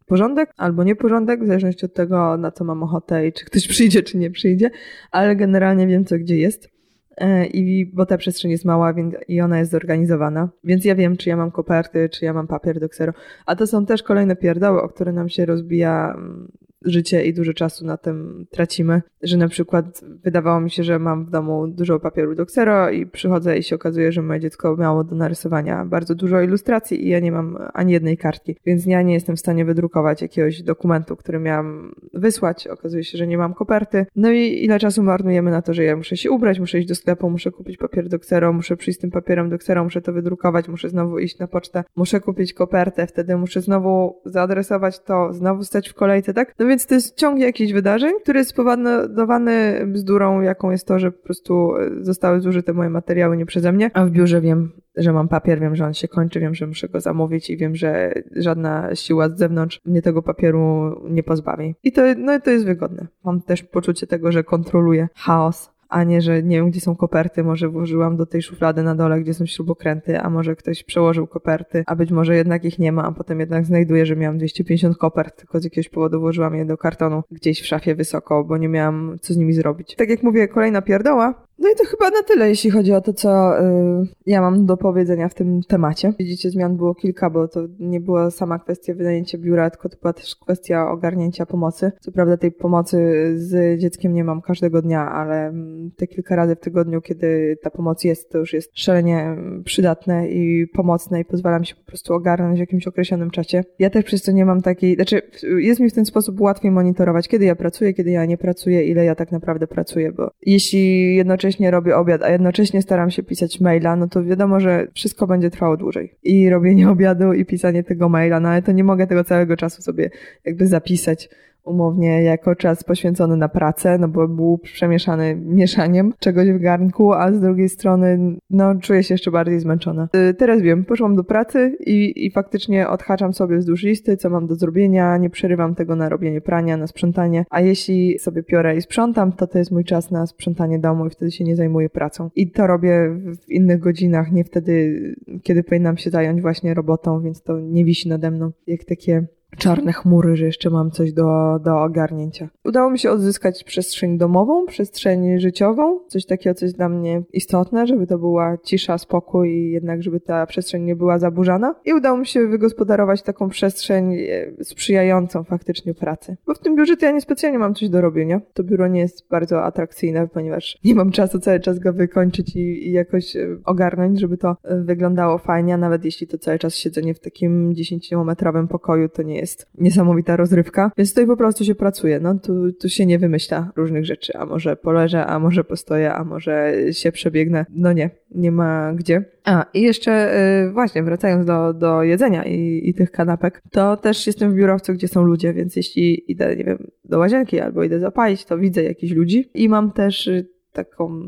porządek 0.07 0.53
albo 0.57 0.85
nieporządek, 0.85 1.45
w 1.45 1.47
zależności 1.47 1.87
od 1.87 1.95
tego, 1.95 2.37
na 2.37 2.51
co 2.51 2.65
mam 2.65 2.83
ochotę 2.83 3.27
i 3.27 3.33
czy 3.33 3.45
ktoś 3.45 3.69
przyjdzie, 3.69 4.03
czy 4.03 4.19
nie 4.19 4.31
przyjdzie, 4.31 4.71
ale 5.11 5.37
generalnie 5.37 5.87
wiem, 5.87 6.05
co 6.05 6.19
gdzie 6.19 6.37
jest. 6.37 6.76
E, 7.17 7.47
I 7.47 7.87
bo 7.87 8.07
ta 8.07 8.19
przestrzeń 8.19 8.51
jest 8.51 8.65
mała 8.65 8.93
więc, 8.93 9.13
i 9.29 9.41
ona 9.41 9.59
jest 9.59 9.71
zorganizowana, 9.71 10.49
więc 10.65 10.85
ja 10.85 10.95
wiem, 10.95 11.17
czy 11.17 11.29
ja 11.29 11.37
mam 11.37 11.51
koperty, 11.51 12.09
czy 12.09 12.25
ja 12.25 12.33
mam 12.33 12.47
papier 12.47 12.81
do 12.81 12.89
ksero. 12.89 13.13
A 13.47 13.57
to 13.57 13.67
są 13.67 13.87
też 13.87 14.03
kolejne 14.03 14.37
pierdoły, 14.37 14.83
o 14.83 14.89
które 14.89 15.13
nam 15.13 15.29
się 15.29 15.47
rozbija 15.47 16.15
mm, 16.17 16.53
życie 16.85 17.25
i 17.25 17.35
dużo 17.35 17.53
czasu 17.53 17.87
na 17.87 17.97
tym 17.97 18.47
tracimy, 18.51 19.03
że 19.23 19.37
na 19.37 19.49
przykład 19.49 20.01
wydawało 20.25 20.61
mi 20.61 20.71
się, 20.71 20.85
że 20.85 20.99
mam 20.99 21.25
w 21.25 21.31
domu 21.31 21.69
dużo 21.69 22.01
papieru 22.01 22.35
do 22.35 22.47
ksero 22.47 22.91
i 22.91 23.07
przychodzę 23.07 23.59
i 23.59 23.63
się 23.63 23.77
okazuje, 23.77 24.13
że 24.13 24.23
moje 24.23 24.41
dziecko 24.41 24.77
miało 24.77 25.05
do 25.05 25.17
narysowania 25.17 25.85
bardzo 25.85 26.15
dużo 26.15 26.41
ilustracji 26.41 27.07
i 27.07 27.09
ja 27.09 27.21
nie 27.21 27.33
mam 27.33 27.59
ani 27.75 27.93
jednej 27.93 28.19
kartki, 28.19 28.57
więc 28.67 28.87
ja 28.87 29.03
nie 29.03 29.15
jestem 29.15 29.37
w 29.37 29.41
stanie 29.41 29.65
wydrukować 29.65 30.23
jakiegoś 30.23 30.63
dokumentu, 30.63 31.17
który 31.17 31.39
miałam 31.39 31.95
wysłać. 32.15 32.67
Okazuje 32.67 33.05
się, 33.05 33.19
że 33.19 33.27
nie 33.27 33.39
mam 33.39 33.55
koperty. 33.55 34.07
No 34.17 34.31
i 34.31 34.65
ile 34.65 34.79
czasu 34.79 35.03
marnujemy 35.03 35.51
na 35.51 35.63
to, 35.63 35.75
że 35.75 35.85
ja 35.85 35.97
muszę 35.97 36.17
się 36.17 36.31
ubrać, 36.31 36.61
muszę 36.61 36.79
iść 36.79 36.89
do 36.89 36.95
sklepu, 36.95 37.31
muszę 37.31 37.51
kupić 37.51 37.77
papier 37.77 38.09
do 38.09 38.19
ksero, 38.19 38.53
muszę 38.53 38.77
przyjść 38.77 38.99
z 38.99 39.03
tym 39.03 39.11
papierem 39.11 39.51
do 39.51 39.59
ksero, 39.59 39.85
muszę 39.85 40.01
to 40.01 40.13
wydrukować, 40.13 40.69
muszę 40.69 40.89
znowu 40.89 41.19
iść 41.19 41.39
na 41.39 41.47
pocztę, 41.47 41.85
muszę 41.97 42.21
kupić 42.21 42.53
kopertę, 42.53 43.07
wtedy 43.07 43.37
muszę 43.37 43.61
znowu 43.61 44.21
zaadresować 44.25 45.01
to, 45.01 45.33
znowu 45.33 45.65
stać 45.65 45.89
w 45.89 45.95
kolejce, 45.95 46.35
tak? 46.35 46.55
No 46.59 46.66
więc 46.67 46.87
to 46.87 46.95
jest 46.95 47.17
ciąg 47.17 47.39
jakichś 47.39 47.73
wydarzeń, 47.73 48.13
który 48.23 48.39
jest 48.39 48.51
spowodowany 48.51 49.87
bzdurą, 49.87 50.41
jaką 50.41 50.71
jest 50.71 50.87
to, 50.87 50.99
że 50.99 51.13
po 51.13 51.23
prostu 51.23 51.73
zostały 52.01 52.41
zużyte 52.41 52.73
moje 52.73 52.91
materiały 52.91 53.37
nie 53.37 53.47
przeze 53.47 53.73
mnie, 53.73 53.91
a 53.95 54.05
w 54.05 54.11
biurze 54.11 54.41
wiem, 54.41 54.73
że 54.97 55.13
mam 55.13 55.29
papier, 55.29 55.61
wiem, 55.61 55.77
że 55.77 55.87
on 55.87 55.95
się 55.95 56.09
kończy, 56.09 56.41
wiem, 56.41 56.55
że 56.55 56.67
muszę 56.67 56.89
go 56.89 57.01
zamówić 57.01 57.51
i 57.51 57.57
wiem, 57.57 57.77
że 57.77 58.13
żadna 58.37 58.95
siła 58.95 59.29
z 59.29 59.39
zewnątrz 59.39 59.81
mnie 59.85 60.03
tego 60.03 60.23
papieru 60.23 60.91
nie 61.11 61.23
pozbawi. 61.23 61.75
I 61.83 61.93
to, 61.93 62.03
no, 62.19 62.41
to 62.41 62.51
jest 62.51 62.67
wygodne. 62.67 63.07
Mam 63.25 63.41
też 63.41 63.63
poczucie 63.63 64.07
tego, 64.07 64.33
że 64.33 64.45
kontroluję 64.45 65.09
chaos 65.15 65.76
a 65.89 66.05
nie, 66.05 66.21
że 66.21 66.43
nie 66.43 66.57
wiem, 66.57 66.71
gdzie 66.71 66.81
są 66.81 66.97
koperty, 66.97 67.45
może 67.45 67.69
włożyłam 67.69 68.17
do 68.17 68.27
tej 68.27 68.43
szuflady 68.43 68.83
na 68.83 68.95
dole, 68.95 69.21
gdzie 69.21 69.35
są 69.35 69.47
śrubokręty, 69.47 70.21
a 70.21 70.31
może 70.31 70.57
ktoś 70.57 70.85
przełożył 70.85 71.27
koperty, 71.27 71.85
a 71.87 71.97
być 71.97 72.11
może 72.11 72.37
jednak 72.37 72.65
ich 72.65 72.79
nie 72.79 72.93
ma, 72.93 73.05
a 73.05 73.13
potem 73.13 73.41
jednak 73.41 73.65
znajduję, 73.65 74.07
że 74.07 74.17
miałam 74.17 74.39
250 74.39 74.97
kopert, 74.97 75.37
tylko 75.37 75.61
z 75.61 75.65
jakiegoś 75.65 75.89
powodu 75.89 76.21
włożyłam 76.21 76.55
je 76.55 76.65
do 76.65 76.77
kartonu 76.77 77.23
gdzieś 77.31 77.61
w 77.61 77.67
szafie 77.67 77.95
wysoko, 77.95 78.45
bo 78.45 78.57
nie 78.57 78.69
miałam 78.69 79.17
co 79.21 79.35
z 79.35 79.37
nimi 79.37 79.53
zrobić. 79.53 79.95
Tak 79.95 80.09
jak 80.09 80.23
mówię, 80.23 80.49
kolejna 80.49 80.83
pierdoła, 80.83 81.46
no 81.59 81.69
i 81.73 81.77
to 81.77 81.85
chyba 81.85 82.11
na 82.11 82.23
tyle, 82.23 82.49
jeśli 82.49 82.71
chodzi 82.71 82.93
o 82.93 83.01
to, 83.01 83.13
co 83.13 83.61
y, 83.61 84.07
ja 84.27 84.41
mam 84.41 84.67
do 84.67 84.77
powiedzenia 84.77 85.29
w 85.29 85.35
tym 85.35 85.61
temacie. 85.69 86.13
Widzicie, 86.19 86.51
zmian 86.51 86.77
było 86.77 86.95
kilka, 86.95 87.31
bo 87.31 87.49
to 87.49 87.61
nie 87.79 88.01
była 88.01 88.31
sama 88.31 88.59
kwestia 88.59 88.95
wynajęcia 88.95 89.39
biura, 89.39 89.71
tylko 89.71 89.89
to 89.89 89.97
była 90.03 90.13
też 90.13 90.37
kwestia 90.37 90.91
ogarnięcia 90.91 91.47
pomocy. 91.47 91.93
Co 92.01 92.13
prawda 92.13 92.37
tej 92.37 92.53
pomocy 92.53 92.97
z 93.37 93.81
dzieckiem 93.81 94.13
nie 94.13 94.25
mam 94.25 94.43
każdego 94.43 94.83
dnia, 94.83 95.11
ale 95.11 95.47
mm, 95.47 95.91
te 95.97 96.07
kilka 96.07 96.37
razy 96.37 96.57
w 96.57 96.61
tygodniu, 96.61 97.01
kiedy 97.01 97.59
ta 97.63 97.71
pomoc 97.71 98.05
jest, 98.05 98.31
to 98.31 98.39
już 98.39 98.53
jest 98.53 98.71
szalenie 98.75 99.37
przydatne 99.65 100.29
i 100.29 100.67
pomocne 100.67 101.21
i 101.21 101.25
pozwala 101.25 101.59
mi 101.59 101.67
się 101.67 101.75
po 101.75 101.85
prostu 101.85 102.15
ogarnąć 102.15 102.57
w 102.57 102.61
jakimś 102.61 102.87
określonym 102.87 103.31
czasie. 103.31 103.65
Ja 103.79 103.91
też 103.91 104.05
przez 104.05 104.23
to 104.23 104.33
nie 104.33 104.45
mam 104.45 104.63
takiej, 104.63 104.95
znaczy 104.95 105.23
jest 105.59 105.81
mi 105.81 105.91
w 105.91 105.95
ten 105.95 106.05
sposób 106.05 106.41
łatwiej 106.41 106.71
monitorować, 106.71 107.29
kiedy 107.29 107.45
ja 107.45 107.57
pracuję, 107.57 107.95
kiedy 107.95 108.11
ja 108.11 108.25
nie 108.25 108.39
pracuję, 108.39 108.85
ile 108.85 109.05
ja 109.05 109.15
tak 109.15 109.33
naprawdę 109.33 109.67
pracuję, 109.67 110.13
bo 110.13 110.31
jeśli 110.43 111.17
jednocześnie 111.17 111.46
jednocześnie 111.47 111.71
robię 111.71 111.97
obiad, 111.97 112.23
a 112.23 112.31
jednocześnie 112.31 112.83
staram 112.83 113.11
się 113.11 113.23
pisać 113.23 113.61
maila, 113.61 113.97
no 113.97 114.09
to 114.09 114.25
wiadomo, 114.25 114.61
że 114.61 114.87
wszystko 114.95 115.27
będzie 115.27 115.51
trwało 115.51 115.77
dłużej. 115.77 116.15
I 116.23 116.51
robienie 116.51 116.91
obiadu 116.91 117.33
i 117.33 117.45
pisanie 117.45 117.83
tego 117.83 118.09
maila, 118.09 118.41
no 118.41 118.49
ale 118.49 118.63
to 118.63 118.73
nie 118.73 118.85
mogę 118.85 119.07
tego 119.07 119.25
całego 119.25 119.57
czasu 119.57 119.83
sobie 119.83 120.11
jakby 120.45 120.67
zapisać 120.67 121.29
umownie 121.67 122.23
jako 122.23 122.55
czas 122.55 122.85
poświęcony 122.85 123.37
na 123.37 123.49
pracę, 123.49 123.99
no 123.99 124.09
bo 124.09 124.29
był 124.29 124.59
przemieszany 124.59 125.37
mieszaniem 125.37 126.13
czegoś 126.19 126.51
w 126.51 126.59
garnku, 126.59 127.13
a 127.13 127.33
z 127.33 127.41
drugiej 127.41 127.69
strony 127.69 128.37
no 128.51 128.75
czuję 128.81 129.03
się 129.03 129.15
jeszcze 129.15 129.31
bardziej 129.31 129.61
zmęczona. 129.61 130.09
Y, 130.31 130.35
teraz 130.35 130.63
wiem, 130.63 130.85
poszłam 130.85 131.17
do 131.17 131.25
pracy 131.25 131.77
i, 131.87 132.27
i 132.27 132.31
faktycznie 132.31 132.89
odhaczam 132.89 133.33
sobie 133.33 133.57
wzdłuż 133.57 133.83
listy, 133.83 134.17
co 134.17 134.31
mam 134.31 134.47
do 134.47 134.55
zrobienia, 134.55 135.17
nie 135.17 135.31
przerywam 135.31 135.75
tego 135.75 135.97
na 135.97 136.09
robienie 136.09 136.41
prania, 136.41 136.77
na 136.77 136.87
sprzątanie, 136.87 137.45
a 137.51 137.61
jeśli 137.61 138.19
sobie 138.19 138.43
piorę 138.43 138.77
i 138.77 138.83
sprzątam, 138.83 139.33
to 139.33 139.47
to 139.47 139.59
jest 139.59 139.71
mój 139.71 139.85
czas 139.85 140.11
na 140.11 140.27
sprzątanie 140.27 140.79
domu 140.79 141.07
i 141.07 141.11
wtedy 141.11 141.31
się 141.31 141.45
nie 141.45 141.57
zajmuję 141.57 141.91
pracą. 141.91 142.31
I 142.37 142.51
to 142.51 142.67
robię 142.67 143.11
w 143.47 143.51
innych 143.51 143.81
godzinach, 143.81 144.33
nie 144.33 144.45
wtedy, 144.45 145.01
kiedy 145.43 145.63
powinnam 145.63 145.97
się 145.97 146.11
zająć 146.11 146.43
właśnie 146.43 146.75
robotą, 146.75 147.23
więc 147.23 147.43
to 147.43 147.61
nie 147.61 147.85
wisi 147.85 148.09
nade 148.09 148.31
mną 148.31 148.51
jak 148.67 148.85
takie 148.85 149.27
czarne 149.59 149.93
chmury, 149.93 150.37
że 150.37 150.47
jeszcze 150.47 150.71
mam 150.71 150.91
coś 150.91 151.13
do, 151.13 151.59
do 151.65 151.83
ogarnięcia. 151.83 152.49
Udało 152.65 152.91
mi 152.91 152.99
się 152.99 153.11
odzyskać 153.11 153.65
przestrzeń 153.65 154.19
domową, 154.19 154.67
przestrzeń 154.67 155.41
życiową, 155.41 156.01
coś 156.09 156.27
takiego, 156.27 156.55
coś 156.55 156.73
dla 156.73 156.89
mnie 156.89 157.23
istotne, 157.33 157.87
żeby 157.87 158.07
to 158.07 158.19
była 158.19 158.59
cisza, 158.65 158.99
spokój 158.99 159.51
i 159.51 159.71
jednak, 159.71 160.03
żeby 160.03 160.21
ta 160.21 160.47
przestrzeń 160.47 160.83
nie 160.83 160.97
była 160.97 161.19
zaburzana. 161.19 161.75
I 161.85 161.93
udało 161.93 162.19
mi 162.19 162.27
się 162.27 162.47
wygospodarować 162.47 163.23
taką 163.23 163.49
przestrzeń 163.49 164.15
e, 164.15 164.65
sprzyjającą 164.65 165.45
faktycznie 165.45 165.95
pracy. 165.95 166.37
Bo 166.47 166.55
w 166.55 166.59
tym 166.59 166.77
biurze 166.77 166.97
to 166.97 167.07
ja 167.07 167.13
niespecjalnie 167.13 167.59
mam 167.59 167.75
coś 167.75 167.89
do 167.89 168.01
robienia. 168.01 168.41
To 168.55 168.65
biuro 168.65 168.89
nie 168.89 169.01
jest 169.01 169.29
bardzo 169.29 169.65
atrakcyjne, 169.65 170.29
ponieważ 170.29 170.79
nie 170.85 170.95
mam 170.95 171.11
czasu 171.11 171.39
cały 171.39 171.61
czas 171.61 171.79
go 171.79 171.93
wykończyć 171.93 172.57
i, 172.57 172.89
i 172.89 172.93
jakoś 172.93 173.37
e, 173.37 173.59
ogarnąć, 173.65 174.21
żeby 174.21 174.37
to 174.37 174.57
e, 174.65 174.77
wyglądało 174.77 175.39
fajnie, 175.39 175.75
a 175.75 175.77
nawet 175.77 176.05
jeśli 176.05 176.27
to 176.27 176.39
cały 176.39 176.59
czas 176.59 176.75
siedzenie 176.75 177.15
w 177.15 177.21
takim 177.21 177.73
10-metrowym 177.73 178.67
pokoju, 178.69 179.09
to 179.09 179.23
nie 179.23 179.36
jest 179.37 179.67
niesamowita 179.79 180.37
rozrywka, 180.37 180.91
więc 180.99 181.11
tutaj 181.11 181.27
po 181.27 181.37
prostu 181.37 181.65
się 181.65 181.75
pracuje, 181.75 182.21
no 182.21 182.39
tu, 182.39 182.73
tu 182.73 182.89
się 182.89 183.07
nie 183.07 183.19
wymyśla 183.19 183.73
różnych 183.77 184.05
rzeczy, 184.05 184.33
a 184.39 184.47
może 184.47 184.77
poleżę, 184.77 185.27
a 185.27 185.39
może 185.39 185.65
postoję, 185.65 186.13
a 186.13 186.25
może 186.25 186.75
się 186.93 187.13
przebiegnę, 187.13 187.67
no 187.71 187.93
nie, 187.93 188.11
nie 188.31 188.53
ma 188.53 188.93
gdzie. 188.95 189.25
A, 189.45 189.67
i 189.75 189.83
jeszcze 189.83 190.35
yy, 190.65 190.73
właśnie 190.73 191.03
wracając 191.03 191.47
do, 191.47 191.75
do 191.75 192.03
jedzenia 192.03 192.45
i, 192.45 192.89
i 192.89 192.95
tych 192.95 193.11
kanapek, 193.11 193.63
to 193.71 193.97
też 193.97 194.27
jestem 194.27 194.53
w 194.53 194.55
biurowcu, 194.55 194.93
gdzie 194.93 195.09
są 195.09 195.23
ludzie, 195.23 195.55
więc 195.55 195.77
jeśli 195.77 196.33
idę, 196.33 196.57
nie 196.57 196.65
wiem, 196.65 196.91
do 197.05 197.19
łazienki 197.19 197.61
albo 197.61 197.85
idę 197.85 197.99
zapalić, 197.99 198.45
to 198.45 198.59
widzę 198.59 198.83
jakichś 198.83 199.13
ludzi. 199.13 199.51
I 199.55 199.69
mam 199.69 199.93
też 199.93 200.27
y, 200.27 200.47
taką 200.73 201.23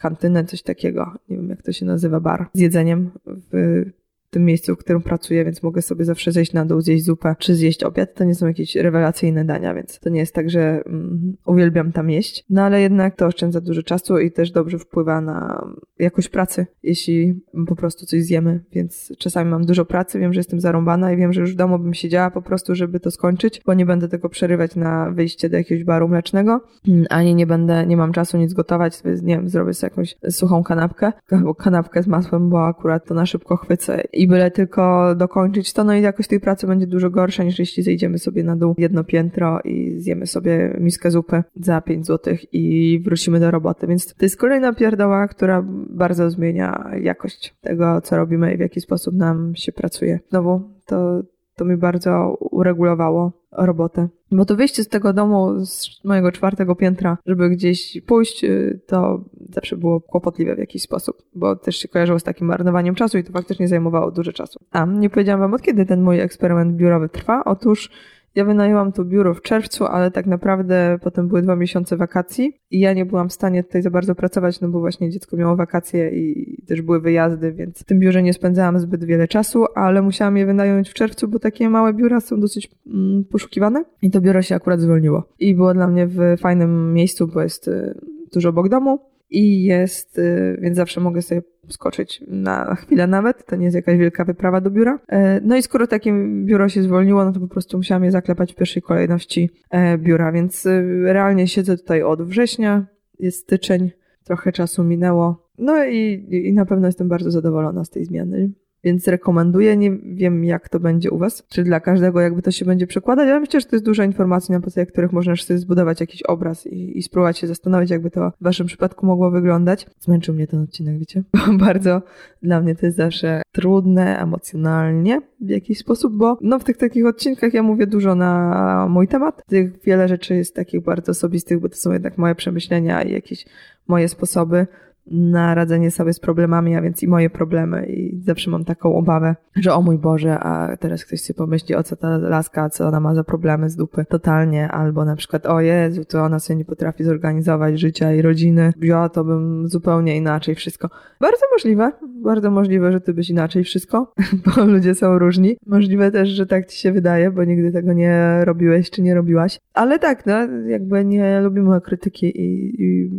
kantynę, 0.00 0.44
coś 0.44 0.62
takiego, 0.62 1.12
nie 1.28 1.36
wiem 1.36 1.48
jak 1.48 1.62
to 1.62 1.72
się 1.72 1.86
nazywa, 1.86 2.20
bar 2.20 2.46
z 2.52 2.60
jedzeniem 2.60 3.10
w 3.26 3.84
tym 4.30 4.44
miejscu, 4.44 4.74
w 4.74 4.78
którym 4.78 5.02
pracuję, 5.02 5.44
więc 5.44 5.62
mogę 5.62 5.82
sobie 5.82 6.04
zawsze 6.04 6.32
zejść 6.32 6.52
na 6.52 6.66
dół, 6.66 6.80
zjeść 6.80 7.04
zupę, 7.04 7.34
czy 7.38 7.54
zjeść 7.54 7.84
obiad. 7.84 8.14
To 8.14 8.24
nie 8.24 8.34
są 8.34 8.46
jakieś 8.46 8.76
rewelacyjne 8.76 9.44
dania, 9.44 9.74
więc 9.74 10.00
to 10.00 10.10
nie 10.10 10.20
jest 10.20 10.34
tak, 10.34 10.50
że 10.50 10.82
mm, 10.86 11.36
uwielbiam 11.46 11.92
tam 11.92 12.10
jeść. 12.10 12.44
No 12.50 12.62
ale 12.62 12.80
jednak 12.80 13.16
to 13.16 13.26
oszczędza 13.26 13.60
dużo 13.60 13.82
czasu 13.82 14.18
i 14.18 14.32
też 14.32 14.50
dobrze 14.50 14.78
wpływa 14.78 15.20
na 15.20 15.66
jakość 15.98 16.28
pracy, 16.28 16.66
jeśli 16.82 17.40
po 17.66 17.76
prostu 17.76 18.06
coś 18.06 18.22
zjemy, 18.22 18.64
więc 18.72 19.12
czasami 19.18 19.50
mam 19.50 19.64
dużo 19.66 19.84
pracy, 19.84 20.18
wiem, 20.18 20.32
że 20.32 20.40
jestem 20.40 20.60
zarąbana 20.60 21.12
i 21.12 21.16
wiem, 21.16 21.32
że 21.32 21.40
już 21.40 21.52
w 21.52 21.56
domu 21.56 21.78
bym 21.78 21.94
siedziała 21.94 22.30
po 22.30 22.42
prostu, 22.42 22.74
żeby 22.74 23.00
to 23.00 23.10
skończyć, 23.10 23.60
bo 23.66 23.74
nie 23.74 23.86
będę 23.86 24.08
tego 24.08 24.28
przerywać 24.28 24.76
na 24.76 25.10
wyjście 25.10 25.48
do 25.48 25.56
jakiegoś 25.56 25.84
baru 25.84 26.08
mlecznego, 26.08 26.60
mm, 26.88 27.06
ani 27.10 27.34
nie 27.34 27.46
będę, 27.46 27.86
nie 27.86 27.96
mam 27.96 28.12
czasu 28.12 28.38
nic 28.38 28.52
gotować, 28.52 29.02
więc 29.04 29.22
nie 29.22 29.36
wiem, 29.36 29.48
zrobię 29.48 29.74
sobie 29.74 29.90
jakąś 29.90 30.16
suchą 30.30 30.62
kanapkę, 30.62 31.12
albo 31.30 31.54
kanapkę 31.54 32.02
z 32.02 32.06
masłem, 32.06 32.50
bo 32.50 32.66
akurat 32.66 33.06
to 33.06 33.14
na 33.14 33.26
szybko 33.26 33.56
chwycę 33.56 34.02
byle 34.28 34.50
tylko 34.50 35.14
dokończyć 35.14 35.72
to, 35.72 35.84
no 35.84 35.94
i 35.94 36.02
jakość 36.02 36.28
tej 36.28 36.40
pracy 36.40 36.66
będzie 36.66 36.86
dużo 36.86 37.10
gorsza 37.10 37.44
niż 37.44 37.58
jeśli 37.58 37.82
zejdziemy 37.82 38.18
sobie 38.18 38.44
na 38.44 38.56
dół 38.56 38.74
jedno 38.78 39.04
piętro 39.04 39.60
i 39.64 39.94
zjemy 39.98 40.26
sobie 40.26 40.76
miskę 40.80 41.10
zupy 41.10 41.42
za 41.56 41.80
5 41.80 42.06
zł 42.06 42.34
i 42.52 43.00
wrócimy 43.04 43.40
do 43.40 43.50
roboty. 43.50 43.86
Więc 43.86 44.14
to 44.14 44.24
jest 44.24 44.36
kolejna 44.36 44.72
pierdoła, 44.72 45.28
która 45.28 45.64
bardzo 45.90 46.30
zmienia 46.30 46.90
jakość 47.02 47.54
tego, 47.60 48.00
co 48.00 48.16
robimy 48.16 48.54
i 48.54 48.56
w 48.56 48.60
jaki 48.60 48.80
sposób 48.80 49.14
nam 49.14 49.52
się 49.56 49.72
pracuje. 49.72 50.20
Znowu, 50.30 50.62
to, 50.86 51.22
to 51.56 51.64
mi 51.64 51.76
bardzo 51.76 52.36
uregulowało 52.40 53.39
robotę. 53.52 54.08
Bo 54.32 54.44
to 54.44 54.56
wyjście 54.56 54.84
z 54.84 54.88
tego 54.88 55.12
domu, 55.12 55.64
z 55.64 56.04
mojego 56.04 56.32
czwartego 56.32 56.76
piętra, 56.76 57.18
żeby 57.26 57.50
gdzieś 57.50 58.00
pójść, 58.06 58.44
y, 58.44 58.80
to 58.86 59.24
zawsze 59.50 59.76
było 59.76 60.00
kłopotliwe 60.00 60.54
w 60.54 60.58
jakiś 60.58 60.82
sposób, 60.82 61.16
bo 61.34 61.56
też 61.56 61.76
się 61.76 61.88
kojarzyło 61.88 62.18
z 62.18 62.22
takim 62.22 62.46
marnowaniem 62.46 62.94
czasu 62.94 63.18
i 63.18 63.24
to 63.24 63.32
faktycznie 63.32 63.68
zajmowało 63.68 64.10
dużo 64.10 64.32
czasu. 64.32 64.60
A, 64.70 64.86
nie 64.86 65.10
powiedziałam 65.10 65.40
wam 65.40 65.54
od 65.54 65.62
kiedy 65.62 65.86
ten 65.86 66.02
mój 66.02 66.20
eksperyment 66.20 66.76
biurowy 66.76 67.08
trwa. 67.08 67.44
Otóż 67.44 67.90
ja 68.34 68.44
wynajęłam 68.44 68.92
to 68.92 69.04
biuro 69.04 69.34
w 69.34 69.42
czerwcu, 69.42 69.84
ale 69.84 70.10
tak 70.10 70.26
naprawdę 70.26 70.98
potem 71.02 71.28
były 71.28 71.42
dwa 71.42 71.56
miesiące 71.56 71.96
wakacji 71.96 72.60
i 72.70 72.80
ja 72.80 72.92
nie 72.92 73.06
byłam 73.06 73.28
w 73.28 73.32
stanie 73.32 73.64
tutaj 73.64 73.82
za 73.82 73.90
bardzo 73.90 74.14
pracować, 74.14 74.60
no 74.60 74.68
bo 74.68 74.80
właśnie 74.80 75.10
dziecko 75.10 75.36
miało 75.36 75.56
wakacje 75.56 76.10
i 76.10 76.56
też 76.66 76.82
były 76.82 77.00
wyjazdy, 77.00 77.52
więc 77.52 77.78
w 77.78 77.84
tym 77.84 77.98
biurze 77.98 78.22
nie 78.22 78.32
spędzałam 78.32 78.80
zbyt 78.80 79.04
wiele 79.04 79.28
czasu, 79.28 79.64
ale 79.74 80.02
musiałam 80.02 80.36
je 80.36 80.46
wynająć 80.46 80.90
w 80.90 80.94
czerwcu, 80.94 81.28
bo 81.28 81.38
takie 81.38 81.70
małe 81.70 81.94
biura 81.94 82.20
są 82.20 82.40
dosyć 82.40 82.70
mm, 82.86 83.24
poszukiwane 83.24 83.84
i 84.02 84.10
to 84.10 84.20
biuro 84.20 84.42
się 84.42 84.54
akurat 84.54 84.80
zwolniło. 84.80 85.24
I 85.38 85.54
było 85.54 85.74
dla 85.74 85.86
mnie 85.86 86.06
w 86.06 86.18
fajnym 86.40 86.92
miejscu, 86.92 87.26
bo 87.26 87.42
jest 87.42 87.68
y, 87.68 88.00
dużo 88.32 88.48
obok 88.48 88.68
domu 88.68 89.09
i 89.30 89.62
jest, 89.62 90.18
y, 90.18 90.58
więc 90.60 90.76
zawsze 90.76 91.00
mogę 91.00 91.22
sobie 91.22 91.42
skoczyć 91.68 92.24
na 92.28 92.74
chwilę 92.74 93.06
nawet, 93.06 93.46
to 93.46 93.56
nie 93.56 93.64
jest 93.64 93.74
jakaś 93.74 93.98
wielka 93.98 94.24
wyprawa 94.24 94.60
do 94.60 94.70
biura. 94.70 94.98
E, 95.08 95.40
no 95.40 95.56
i 95.56 95.62
skoro 95.62 95.86
takie 95.86 96.12
biuro 96.44 96.68
się 96.68 96.82
zwolniło, 96.82 97.24
no 97.24 97.32
to 97.32 97.40
po 97.40 97.48
prostu 97.48 97.76
musiałam 97.76 98.04
je 98.04 98.10
zaklepać 98.10 98.52
w 98.52 98.56
pierwszej 98.56 98.82
kolejności 98.82 99.50
e, 99.70 99.98
biura, 99.98 100.32
więc 100.32 100.66
y, 100.66 101.02
realnie 101.04 101.48
siedzę 101.48 101.76
tutaj 101.76 102.02
od 102.02 102.22
września, 102.22 102.86
jest 103.18 103.38
styczeń, 103.38 103.90
trochę 104.24 104.52
czasu 104.52 104.84
minęło, 104.84 105.50
no 105.58 105.84
i, 105.84 106.26
i 106.30 106.52
na 106.52 106.66
pewno 106.66 106.86
jestem 106.86 107.08
bardzo 107.08 107.30
zadowolona 107.30 107.84
z 107.84 107.90
tej 107.90 108.04
zmiany 108.04 108.50
więc 108.84 109.08
rekomenduję. 109.08 109.76
Nie 109.76 109.90
wiem, 109.90 110.44
jak 110.44 110.68
to 110.68 110.80
będzie 110.80 111.10
u 111.10 111.18
Was, 111.18 111.46
czy 111.48 111.64
dla 111.64 111.80
każdego 111.80 112.20
jakby 112.20 112.42
to 112.42 112.50
się 112.50 112.64
będzie 112.64 112.86
przekładać, 112.86 113.28
ale 113.28 113.40
myślę, 113.40 113.60
że 113.60 113.66
to 113.66 113.76
jest 113.76 113.84
dużo 113.84 114.02
informacji, 114.02 114.52
na 114.52 114.60
podstawie 114.60 114.86
których 114.86 115.12
można 115.12 115.36
sobie 115.36 115.58
zbudować 115.58 116.00
jakiś 116.00 116.22
obraz 116.22 116.66
i, 116.66 116.98
i 116.98 117.02
spróbować 117.02 117.38
się 117.38 117.46
zastanowić, 117.46 117.90
jakby 117.90 118.10
to 118.10 118.30
w 118.40 118.44
Waszym 118.44 118.66
przypadku 118.66 119.06
mogło 119.06 119.30
wyglądać. 119.30 119.86
Zmęczył 120.00 120.34
mnie 120.34 120.46
ten 120.46 120.62
odcinek, 120.62 120.98
wiecie? 120.98 121.22
Bardzo 121.66 122.02
dla 122.42 122.60
mnie 122.60 122.74
to 122.74 122.86
jest 122.86 122.98
zawsze 122.98 123.42
trudne 123.52 124.18
emocjonalnie 124.18 125.20
w 125.40 125.48
jakiś 125.48 125.78
sposób, 125.78 126.16
bo 126.16 126.38
no 126.40 126.58
w 126.58 126.64
tych 126.64 126.76
takich 126.76 127.06
odcinkach 127.06 127.54
ja 127.54 127.62
mówię 127.62 127.86
dużo 127.86 128.14
na 128.14 128.86
mój 128.90 129.08
temat. 129.08 129.42
Tych 129.46 129.82
wiele 129.82 130.08
rzeczy 130.08 130.34
jest 130.34 130.54
takich 130.54 130.82
bardzo 130.82 131.12
osobistych, 131.12 131.60
bo 131.60 131.68
to 131.68 131.76
są 131.76 131.92
jednak 131.92 132.18
moje 132.18 132.34
przemyślenia 132.34 133.02
i 133.02 133.12
jakieś 133.12 133.46
moje 133.88 134.08
sposoby 134.08 134.66
na 135.10 135.54
radzenie 135.54 135.90
sobie 135.90 136.12
z 136.12 136.20
problemami, 136.20 136.76
a 136.76 136.82
więc 136.82 137.02
i 137.02 137.08
moje 137.08 137.30
problemy 137.30 137.86
i 137.86 138.20
zawsze 138.20 138.50
mam 138.50 138.64
taką 138.64 138.96
obawę, 138.96 139.36
że 139.56 139.74
o 139.74 139.82
mój 139.82 139.98
Boże, 139.98 140.38
a 140.38 140.76
teraz 140.76 141.04
ktoś 141.04 141.20
sobie 141.20 141.36
pomyśli, 141.36 141.74
o 141.74 141.82
co 141.82 141.96
ta 141.96 142.18
laska, 142.18 142.70
co 142.70 142.88
ona 142.88 143.00
ma 143.00 143.14
za 143.14 143.24
problemy 143.24 143.70
z 143.70 143.76
dupy 143.76 144.04
totalnie, 144.08 144.68
albo 144.68 145.04
na 145.04 145.16
przykład 145.16 145.46
o 145.46 145.60
Jezu, 145.60 146.04
to 146.04 146.22
ona 146.22 146.38
sobie 146.38 146.56
nie 146.56 146.64
potrafi 146.64 147.04
zorganizować 147.04 147.80
życia 147.80 148.14
i 148.14 148.22
rodziny, 148.22 148.72
ja 148.82 149.08
to 149.08 149.24
bym 149.24 149.68
zupełnie 149.68 150.16
inaczej 150.16 150.54
wszystko. 150.54 150.90
Bardzo 151.20 151.42
możliwe, 151.52 151.92
bardzo 152.22 152.50
możliwe, 152.50 152.92
że 152.92 153.00
ty 153.00 153.14
byś 153.14 153.30
inaczej 153.30 153.64
wszystko, 153.64 154.12
bo 154.46 154.64
ludzie 154.64 154.94
są 154.94 155.18
różni. 155.18 155.56
Możliwe 155.66 156.10
też, 156.10 156.28
że 156.28 156.46
tak 156.46 156.66
ci 156.66 156.78
się 156.78 156.92
wydaje, 156.92 157.30
bo 157.30 157.44
nigdy 157.44 157.72
tego 157.72 157.92
nie 157.92 158.44
robiłeś 158.44 158.90
czy 158.90 159.02
nie 159.02 159.14
robiłaś. 159.14 159.58
Ale 159.74 159.98
tak, 159.98 160.26
no, 160.26 160.32
jakby 160.66 161.04
nie 161.04 161.40
lubimy 161.40 161.80
krytyki 161.80 162.26
i, 162.26 162.82
i 162.82 163.10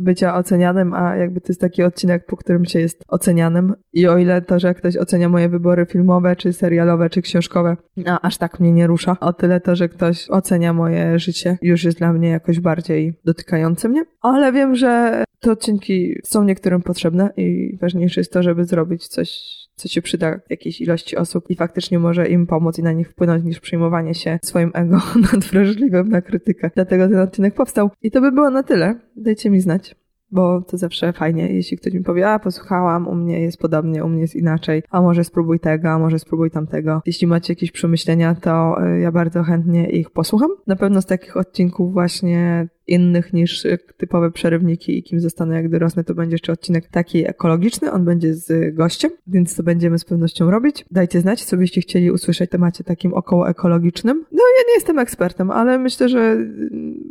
bycia 0.00 0.34
ocenianym, 0.34 0.94
a 0.94 1.16
jakby 1.16 1.40
to 1.40 1.46
jest 1.48 1.60
taki 1.60 1.82
odcinek, 1.82 2.26
po 2.26 2.36
którym 2.36 2.64
się 2.64 2.80
jest 2.80 3.04
ocenianym. 3.08 3.74
I 3.92 4.08
o 4.08 4.18
ile 4.18 4.42
to, 4.42 4.58
że 4.58 4.74
ktoś 4.74 4.96
ocenia 4.96 5.28
moje 5.28 5.48
wybory 5.48 5.86
filmowe, 5.86 6.36
czy 6.36 6.52
serialowe, 6.52 7.10
czy 7.10 7.22
książkowe, 7.22 7.76
a 8.06 8.20
aż 8.20 8.38
tak 8.38 8.60
mnie 8.60 8.72
nie 8.72 8.86
rusza, 8.86 9.16
o 9.20 9.32
tyle 9.32 9.60
to, 9.60 9.76
że 9.76 9.88
ktoś 9.88 10.30
ocenia 10.30 10.72
moje 10.72 11.18
życie, 11.18 11.58
już 11.62 11.84
jest 11.84 11.98
dla 11.98 12.12
mnie 12.12 12.28
jakoś 12.28 12.60
bardziej 12.60 13.14
dotykające 13.24 13.88
mnie. 13.88 14.04
Ale 14.20 14.52
wiem, 14.52 14.74
że 14.74 15.24
te 15.40 15.52
odcinki 15.52 16.14
są 16.24 16.44
niektórym 16.44 16.82
potrzebne 16.82 17.30
i 17.36 17.78
ważniejsze 17.80 18.20
jest 18.20 18.32
to, 18.32 18.42
żeby 18.42 18.64
zrobić 18.64 19.08
coś 19.08 19.60
co 19.80 19.88
się 19.88 20.02
przyda 20.02 20.40
jakiejś 20.50 20.80
ilości 20.80 21.16
osób 21.16 21.50
i 21.50 21.56
faktycznie 21.56 21.98
może 21.98 22.28
im 22.28 22.46
pomóc 22.46 22.78
i 22.78 22.82
na 22.82 22.92
nich 22.92 23.10
wpłynąć, 23.10 23.44
niż 23.44 23.60
przyjmowanie 23.60 24.14
się 24.14 24.38
swoim 24.44 24.70
ego 24.74 25.00
nadwrażliwym 25.32 26.08
na 26.08 26.22
krytykę. 26.22 26.70
Dlatego 26.74 27.08
ten 27.08 27.18
odcinek 27.18 27.54
powstał. 27.54 27.90
I 28.02 28.10
to 28.10 28.20
by 28.20 28.32
było 28.32 28.50
na 28.50 28.62
tyle. 28.62 29.00
Dajcie 29.16 29.50
mi 29.50 29.60
znać 29.60 29.94
bo 30.32 30.62
to 30.62 30.76
zawsze 30.76 31.12
fajnie, 31.12 31.52
jeśli 31.52 31.76
ktoś 31.76 31.92
mi 31.92 32.02
powie, 32.02 32.28
a 32.28 32.38
posłuchałam, 32.38 33.08
u 33.08 33.14
mnie 33.14 33.40
jest 33.40 33.58
podobnie, 33.58 34.04
u 34.04 34.08
mnie 34.08 34.20
jest 34.20 34.36
inaczej, 34.36 34.82
a 34.90 35.00
może 35.02 35.24
spróbuj 35.24 35.60
tego, 35.60 35.88
a 35.88 35.98
może 35.98 36.18
spróbuj 36.18 36.50
tamtego. 36.50 37.02
Jeśli 37.06 37.26
macie 37.26 37.52
jakieś 37.52 37.72
przemyślenia, 37.72 38.34
to 38.34 38.76
y, 38.84 39.00
ja 39.00 39.12
bardzo 39.12 39.42
chętnie 39.42 39.90
ich 39.90 40.10
posłucham. 40.10 40.50
Na 40.66 40.76
pewno 40.76 41.02
z 41.02 41.06
takich 41.06 41.36
odcinków 41.36 41.92
właśnie 41.92 42.68
innych 42.90 43.32
niż 43.32 43.66
typowe 43.96 44.30
przerywniki 44.30 44.98
i 44.98 45.02
kim 45.02 45.20
zostanę 45.20 45.56
jak 45.56 45.68
dorosnę, 45.68 46.04
to 46.04 46.14
będzie 46.14 46.34
jeszcze 46.34 46.52
odcinek 46.52 46.88
taki 46.88 47.28
ekologiczny, 47.28 47.92
on 47.92 48.04
będzie 48.04 48.34
z 48.34 48.74
gościem, 48.74 49.10
więc 49.26 49.56
to 49.56 49.62
będziemy 49.62 49.98
z 49.98 50.04
pewnością 50.04 50.50
robić. 50.50 50.84
Dajcie 50.90 51.20
znać, 51.20 51.44
co 51.44 51.56
byście 51.56 51.80
chcieli 51.80 52.10
usłyszeć 52.10 52.50
temacie 52.50 52.84
takim 52.84 53.14
około 53.14 53.48
ekologicznym. 53.48 54.24
No 54.32 54.42
ja 54.58 54.64
nie 54.68 54.74
jestem 54.74 54.98
ekspertem, 54.98 55.50
ale 55.50 55.78
myślę, 55.78 56.08
że 56.08 56.36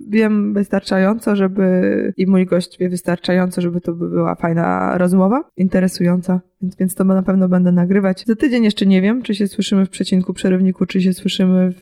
wiem 0.10 0.54
wystarczająco, 0.54 1.36
żeby 1.36 2.14
i 2.18 2.28
mój 2.28 2.46
gość 2.46 2.78
wie 2.80 2.90
wystarczająco, 2.90 3.62
żeby 3.62 3.82
to 3.82 3.94
była 3.94 4.36
fajna 4.36 4.98
rozmowa, 4.98 5.44
interesująca 5.58 6.42
więc, 6.62 6.76
więc 6.76 6.96
to 6.96 7.04
na 7.04 7.24
pewno 7.24 7.50
będę 7.50 7.72
nagrywać. 7.72 8.26
Za 8.28 8.36
tydzień 8.36 8.64
jeszcze 8.64 8.86
nie 8.86 9.02
wiem, 9.02 9.22
czy 9.22 9.36
się 9.36 9.48
słyszymy 9.48 9.86
w 9.86 9.90
przecinku 9.90 10.34
przerywniku, 10.34 10.86
czy 10.86 11.02
się 11.02 11.14
słyszymy 11.14 11.72
w, 11.72 11.82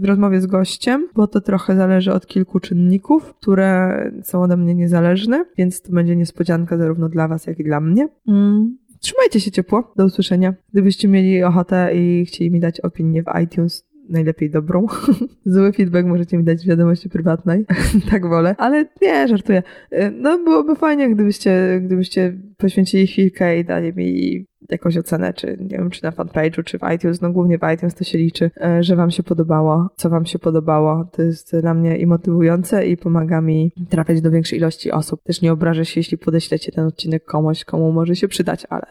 w 0.00 0.04
rozmowie 0.04 0.40
z 0.40 0.46
gościem, 0.46 1.08
bo 1.14 1.26
to 1.26 1.40
trochę 1.40 1.76
zależy 1.76 2.12
od 2.12 2.26
kilku 2.26 2.60
czynników, 2.60 3.34
które 3.34 4.02
są 4.22 4.42
ode 4.42 4.56
mnie 4.56 4.74
niezależne, 4.74 5.44
więc 5.58 5.82
to 5.82 5.92
będzie 5.92 6.16
niespodzianka 6.16 6.78
zarówno 6.78 7.08
dla 7.08 7.28
Was, 7.28 7.46
jak 7.46 7.58
i 7.58 7.64
dla 7.64 7.80
mnie. 7.80 8.08
Mm. 8.28 8.78
Trzymajcie 9.00 9.40
się 9.40 9.50
ciepło. 9.50 9.92
Do 9.96 10.04
usłyszenia. 10.04 10.54
Gdybyście 10.72 11.08
mieli 11.08 11.42
ochotę 11.42 11.94
i 11.94 12.24
chcieli 12.26 12.50
mi 12.50 12.60
dać 12.60 12.80
opinię 12.80 13.22
w 13.22 13.40
iTunes, 13.44 13.87
najlepiej 14.08 14.50
dobrą. 14.50 14.86
Zły 15.44 15.72
feedback 15.72 16.06
możecie 16.08 16.38
mi 16.38 16.44
dać 16.44 16.64
w 16.64 16.68
wiadomości 16.68 17.08
prywatnej. 17.08 17.66
tak 18.10 18.28
wolę. 18.28 18.54
Ale 18.58 18.86
nie, 19.02 19.28
żartuję. 19.28 19.62
Y, 19.92 20.10
no 20.10 20.38
byłoby 20.44 20.76
fajnie, 20.76 21.14
gdybyście, 21.14 21.80
gdybyście 21.84 22.38
poświęcili 22.56 23.06
chwilkę 23.06 23.58
i 23.58 23.64
dali 23.64 23.94
mi 23.94 24.46
jakąś 24.70 24.96
ocenę, 24.96 25.34
czy 25.34 25.56
nie 25.60 25.78
wiem, 25.78 25.90
czy 25.90 26.04
na 26.04 26.10
fanpage'u, 26.10 26.64
czy 26.64 26.78
w 26.78 26.82
iTunes, 26.94 27.20
no 27.20 27.32
głównie 27.32 27.58
w 27.58 27.72
iTunes 27.74 27.94
to 27.94 28.04
się 28.04 28.18
liczy, 28.18 28.50
y, 28.78 28.82
że 28.82 28.96
wam 28.96 29.10
się 29.10 29.22
podobało, 29.22 29.88
co 29.96 30.10
wam 30.10 30.26
się 30.26 30.38
podobało. 30.38 31.04
To 31.12 31.22
jest 31.22 31.56
dla 31.60 31.74
mnie 31.74 31.98
i 31.98 32.06
motywujące 32.06 32.86
i 32.86 32.96
pomaga 32.96 33.40
mi 33.40 33.72
trafiać 33.88 34.20
do 34.20 34.30
większej 34.30 34.58
ilości 34.58 34.92
osób. 34.92 35.22
Też 35.22 35.42
nie 35.42 35.52
obrażę 35.52 35.84
się, 35.84 36.00
jeśli 36.00 36.18
podeślecie 36.18 36.72
ten 36.72 36.84
odcinek 36.84 37.24
komuś, 37.24 37.64
komu 37.64 37.92
może 37.92 38.16
się 38.16 38.28
przydać, 38.28 38.66
ale 38.70 38.86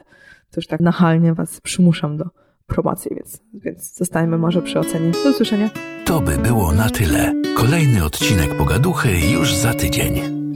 to 0.52 0.58
już 0.58 0.68
tak 0.68 0.80
nachalnie 0.80 1.34
was 1.34 1.62
przymuszam 1.62 2.18
do 2.18 2.26
promocji, 2.68 3.12
więc, 3.16 3.42
więc 3.54 3.96
zostańmy 3.96 4.38
może 4.38 4.62
przy 4.62 4.80
ocenie. 4.80 5.12
Do 5.24 5.30
usłyszenia. 5.30 5.70
To 6.06 6.22
by 6.22 6.38
było 6.38 6.72
na 6.72 6.90
tyle. 6.90 7.34
Kolejny 7.56 8.06
odcinek 8.06 8.58
Pogaduchy 8.58 9.10
już 9.34 9.56
za 9.56 9.74
tydzień. 9.74 10.47